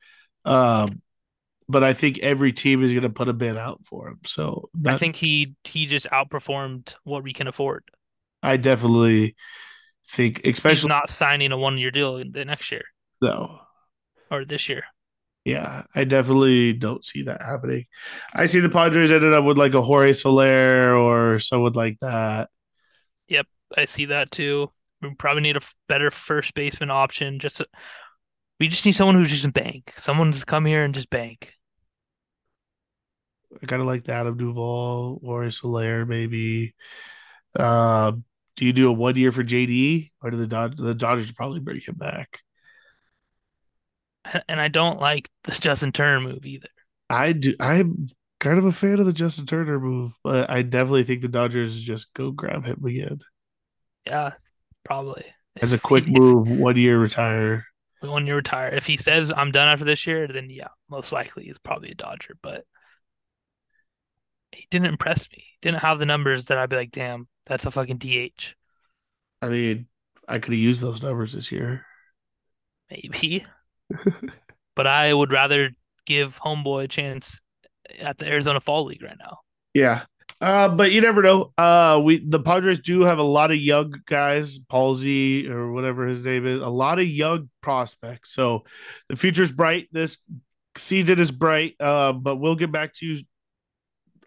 um, 0.46 1.02
but 1.70 1.84
I 1.84 1.94
think 1.94 2.20
every 2.20 2.54
team 2.54 2.84
is 2.84 2.94
going 2.94 3.04
to 3.04 3.10
put 3.10 3.30
a 3.30 3.34
bid 3.34 3.58
out 3.58 3.86
for 3.86 4.08
him. 4.08 4.20
So 4.26 4.70
that, 4.82 4.96
I 4.96 4.98
think 4.98 5.16
he 5.16 5.56
he 5.64 5.86
just 5.86 6.08
outperformed 6.08 6.96
what 7.04 7.24
we 7.24 7.34
can 7.34 7.48
afford. 7.48 7.84
I 8.44 8.58
definitely 8.58 9.36
think, 10.08 10.42
especially 10.46 10.76
He's 10.76 10.86
not 10.86 11.10
signing 11.10 11.52
a 11.52 11.58
one 11.58 11.78
year 11.78 11.92
deal 11.92 12.18
the 12.18 12.46
next 12.46 12.72
year. 12.72 12.86
No, 13.22 13.60
or 14.32 14.46
this 14.46 14.70
year. 14.70 14.84
Yeah, 15.44 15.84
I 15.96 16.04
definitely 16.04 16.74
don't 16.74 17.06
see 17.06 17.24
that 17.24 17.42
happening. 17.42 17.86
I 18.34 18.48
see 18.48 18.60
the 18.60 18.70
Padres 18.70 19.12
ended 19.12 19.34
up 19.34 19.46
with 19.46 19.58
like 19.58 19.74
a 19.74 19.82
Jorge 19.82 20.12
Soler 20.12 20.94
or 20.94 21.40
someone 21.40 21.72
like 21.72 22.00
that. 22.00 22.50
Yep, 23.30 23.48
I 23.78 23.86
see 23.86 24.06
that 24.06 24.32
too. 24.32 24.72
We 25.02 25.14
probably 25.16 25.44
need 25.44 25.58
a 25.58 25.62
better 25.88 26.12
first 26.12 26.54
baseman 26.54 26.92
option. 26.92 27.40
Just 27.40 27.62
we 28.60 28.68
just 28.68 28.86
need 28.86 28.94
someone 28.94 29.16
who's 29.16 29.32
just 29.32 29.46
a 29.46 29.52
bank. 29.52 29.94
Someone's 29.98 30.44
come 30.44 30.66
here 30.66 30.84
and 30.84 30.94
just 30.94 31.10
bank. 31.10 31.54
I 33.62 33.66
kind 33.66 33.82
of 33.82 33.88
like 33.88 34.04
the 34.04 34.14
Adam 34.14 34.38
Duvall 34.38 35.20
or 35.24 35.50
Soler, 35.52 36.06
maybe. 36.06 36.76
Um, 37.58 38.24
do 38.56 38.66
you 38.66 38.74
do 38.74 38.90
a 38.90 38.92
one 38.92 39.16
year 39.16 39.32
for 39.32 39.44
JD 39.44 40.12
or 40.22 40.32
do 40.32 40.38
the 40.38 40.48
Dod- 40.48 40.78
the 40.78 40.96
Dodgers 40.96 41.32
probably 41.32 41.60
bring 41.60 41.80
him 41.80 41.96
back? 41.96 42.40
And 44.48 44.60
I 44.60 44.68
don't 44.68 45.00
like 45.00 45.30
the 45.44 45.52
Justin 45.60 45.92
Turner 45.92 46.20
move 46.20 46.46
either. 46.46 46.70
I 47.10 47.32
do. 47.34 47.54
I'm 47.60 48.08
kind 48.40 48.58
of 48.58 48.66
a 48.66 48.72
fan 48.72 49.00
of 49.00 49.06
the 49.06 49.14
Justin 49.14 49.46
Turner 49.46 49.80
move, 49.80 50.14
but 50.24 50.50
I 50.50 50.62
definitely 50.62 51.04
think 51.04 51.22
the 51.22 51.28
Dodgers 51.28 51.82
just 51.82 52.14
go 52.14 52.32
grab 52.32 52.66
him 52.66 52.84
again. 52.86 53.20
Yeah, 54.06 54.34
probably. 54.84 55.26
As 55.62 55.74
a 55.74 55.80
quick 55.80 56.08
move, 56.08 56.50
one 56.50 56.78
year 56.78 57.00
retire. 57.00 57.66
One 58.02 58.28
year 58.28 58.36
retire. 58.36 58.70
If 58.70 58.86
he 58.86 58.98
says 58.98 59.32
I'm 59.36 59.52
done 59.52 59.68
after 59.68 59.86
this 59.86 60.06
year, 60.06 60.28
then 60.28 60.50
yeah, 60.50 60.68
most 60.90 61.12
likely 61.12 61.46
he's 61.46 61.60
probably 61.60 61.92
a 61.92 61.96
Dodger. 61.96 62.36
But 62.44 62.66
he 64.52 64.68
didn't 64.70 64.88
impress 64.88 65.30
me. 65.32 65.46
Didn't 65.62 65.80
have 65.80 66.00
the 66.00 66.06
numbers 66.06 66.46
that 66.46 66.58
I'd 66.58 66.70
be 66.70 66.76
like, 66.76 66.92
damn, 66.92 67.28
that's 67.46 67.66
a 67.66 67.72
fucking 67.72 67.98
DH. 67.98 68.56
I 69.42 69.50
mean, 69.50 69.88
I 70.28 70.40
could 70.40 70.54
have 70.54 70.60
used 70.60 70.82
those 70.82 71.02
numbers 71.02 71.34
this 71.34 71.52
year. 71.52 71.86
Maybe. 72.90 73.46
but 74.76 74.88
I 74.88 75.14
would 75.14 75.32
rather 75.32 75.72
give 76.06 76.40
Homeboy 76.40 76.86
a 76.86 76.88
chance 76.88 77.42
at 78.00 78.18
the 78.18 78.28
Arizona 78.28 78.60
Fall 78.60 78.86
League 78.86 79.04
right 79.04 79.18
now. 79.20 79.40
Yeah. 79.74 80.04
Uh, 80.40 80.70
but 80.70 80.92
you 80.92 81.02
never 81.02 81.22
know. 81.22 81.52
Uh, 81.58 82.00
we 82.04 82.24
the 82.24 82.40
Padres 82.40 82.80
do 82.80 83.02
have 83.02 83.18
a 83.18 83.24
lot 83.24 83.50
of 83.50 83.58
young 83.58 83.94
guys, 84.06 84.60
Palsy 84.60 85.50
or 85.50 85.72
whatever 85.72 86.06
his 86.06 86.26
name 86.26 86.46
is, 86.46 86.62
a 86.62 86.70
lot 86.70 87.00
of 87.00 87.08
young 87.08 87.50
prospects. 87.62 88.34
So 88.34 88.64
the 89.10 89.16
future's 89.16 89.52
bright. 89.52 89.88
This 89.92 90.20
season 90.76 91.20
is 91.20 91.32
bright. 91.32 91.76
Uh, 91.80 92.14
but 92.14 92.36
we'll 92.36 92.56
get 92.56 92.72
back 92.72 92.94
to 92.96 93.06
you 93.08 93.20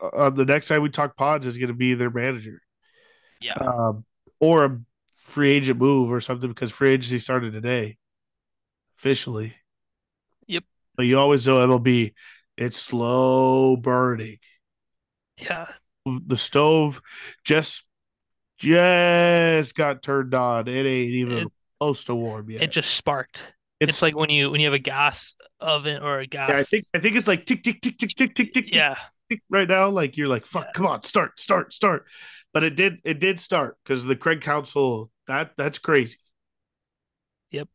uh, 0.02 0.30
the 0.30 0.44
next 0.44 0.68
time 0.68 0.82
we 0.82 0.88
talk 0.90 1.16
pods 1.16 1.46
is 1.46 1.58
going 1.58 1.68
to 1.68 1.74
be 1.74 1.94
their 1.94 2.10
manager. 2.10 2.62
Yeah. 3.40 3.54
Um, 3.54 4.04
or 4.38 4.64
a 4.64 4.80
free 5.16 5.50
agent 5.50 5.78
move 5.78 6.10
or 6.12 6.20
something 6.20 6.48
because 6.48 6.70
free 6.70 6.90
agency 6.90 7.18
started 7.18 7.52
today 7.52 7.98
officially. 8.98 9.54
Yep. 10.46 10.64
But 10.96 11.04
you 11.06 11.18
always 11.18 11.46
know 11.46 11.56
MLB, 11.66 12.12
it's 12.56 12.76
slow 12.78 13.76
burning. 13.76 14.38
Yeah. 15.40 15.68
The 16.06 16.36
stove 16.36 17.00
just 17.44 17.86
just 18.58 19.74
got 19.74 20.02
turned 20.02 20.34
on. 20.34 20.68
It 20.68 20.86
ain't 20.86 21.10
even 21.10 21.38
It, 21.38 21.48
close 21.78 22.04
to 22.04 22.14
warm 22.14 22.50
yet. 22.50 22.62
it 22.62 22.70
just 22.72 22.94
sparked. 22.94 23.54
It's, 23.80 23.88
it's 23.90 24.02
like 24.02 24.14
when 24.16 24.28
you 24.28 24.50
when 24.50 24.60
you 24.60 24.66
have 24.66 24.74
a 24.74 24.78
gas 24.78 25.34
oven 25.60 26.02
or 26.02 26.20
a 26.20 26.26
gas. 26.26 26.50
yeah, 26.50 26.56
I 26.58 26.62
think 26.62 26.84
I 26.94 26.98
think 27.00 27.16
it's 27.16 27.28
like 27.28 27.46
tick 27.46 27.62
tick 27.62 27.80
tick 27.80 27.96
tick 27.96 28.10
tick 28.10 28.34
tick 28.34 28.52
tick 28.52 28.74
yeah. 28.74 28.96
right 29.50 29.68
now. 29.68 29.88
Like 29.88 30.16
you're 30.16 30.28
like 30.28 30.46
fuck, 30.46 30.66
Yeah. 30.66 30.72
come 30.74 30.86
on, 30.86 31.02
start 31.02 31.38
start 31.40 31.72
start. 31.72 32.06
But 32.52 32.64
it 32.64 32.76
did 32.76 33.00
it 33.04 33.20
did 33.20 33.40
start 33.40 33.76
because 33.84 34.04
the 34.04 34.16
Craig 34.16 34.40
Counsell 34.40 35.10
that 35.26 35.52
that's 35.56 35.78
crazy. 35.78 36.18
Yep. 37.50 37.68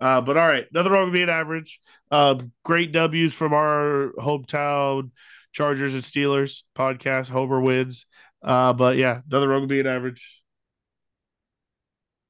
Uh, 0.00 0.20
but 0.20 0.36
all 0.36 0.46
right, 0.48 0.66
nothing 0.72 0.92
wrong 0.92 1.04
with 1.06 1.14
being 1.14 1.28
average. 1.28 1.80
Uh, 2.10 2.36
great 2.64 2.92
W's 2.92 3.34
from 3.34 3.52
our 3.52 4.12
hometown 4.18 5.10
Chargers 5.52 5.94
and 5.94 6.02
Steelers 6.02 6.64
podcast. 6.76 7.28
Homer 7.30 7.60
wins. 7.60 8.06
Uh, 8.42 8.72
but 8.72 8.96
yeah, 8.96 9.20
nothing 9.28 9.48
wrong 9.48 9.60
with 9.62 9.70
being 9.70 9.86
average. 9.86 10.42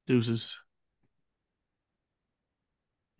Deuces. 0.06 0.58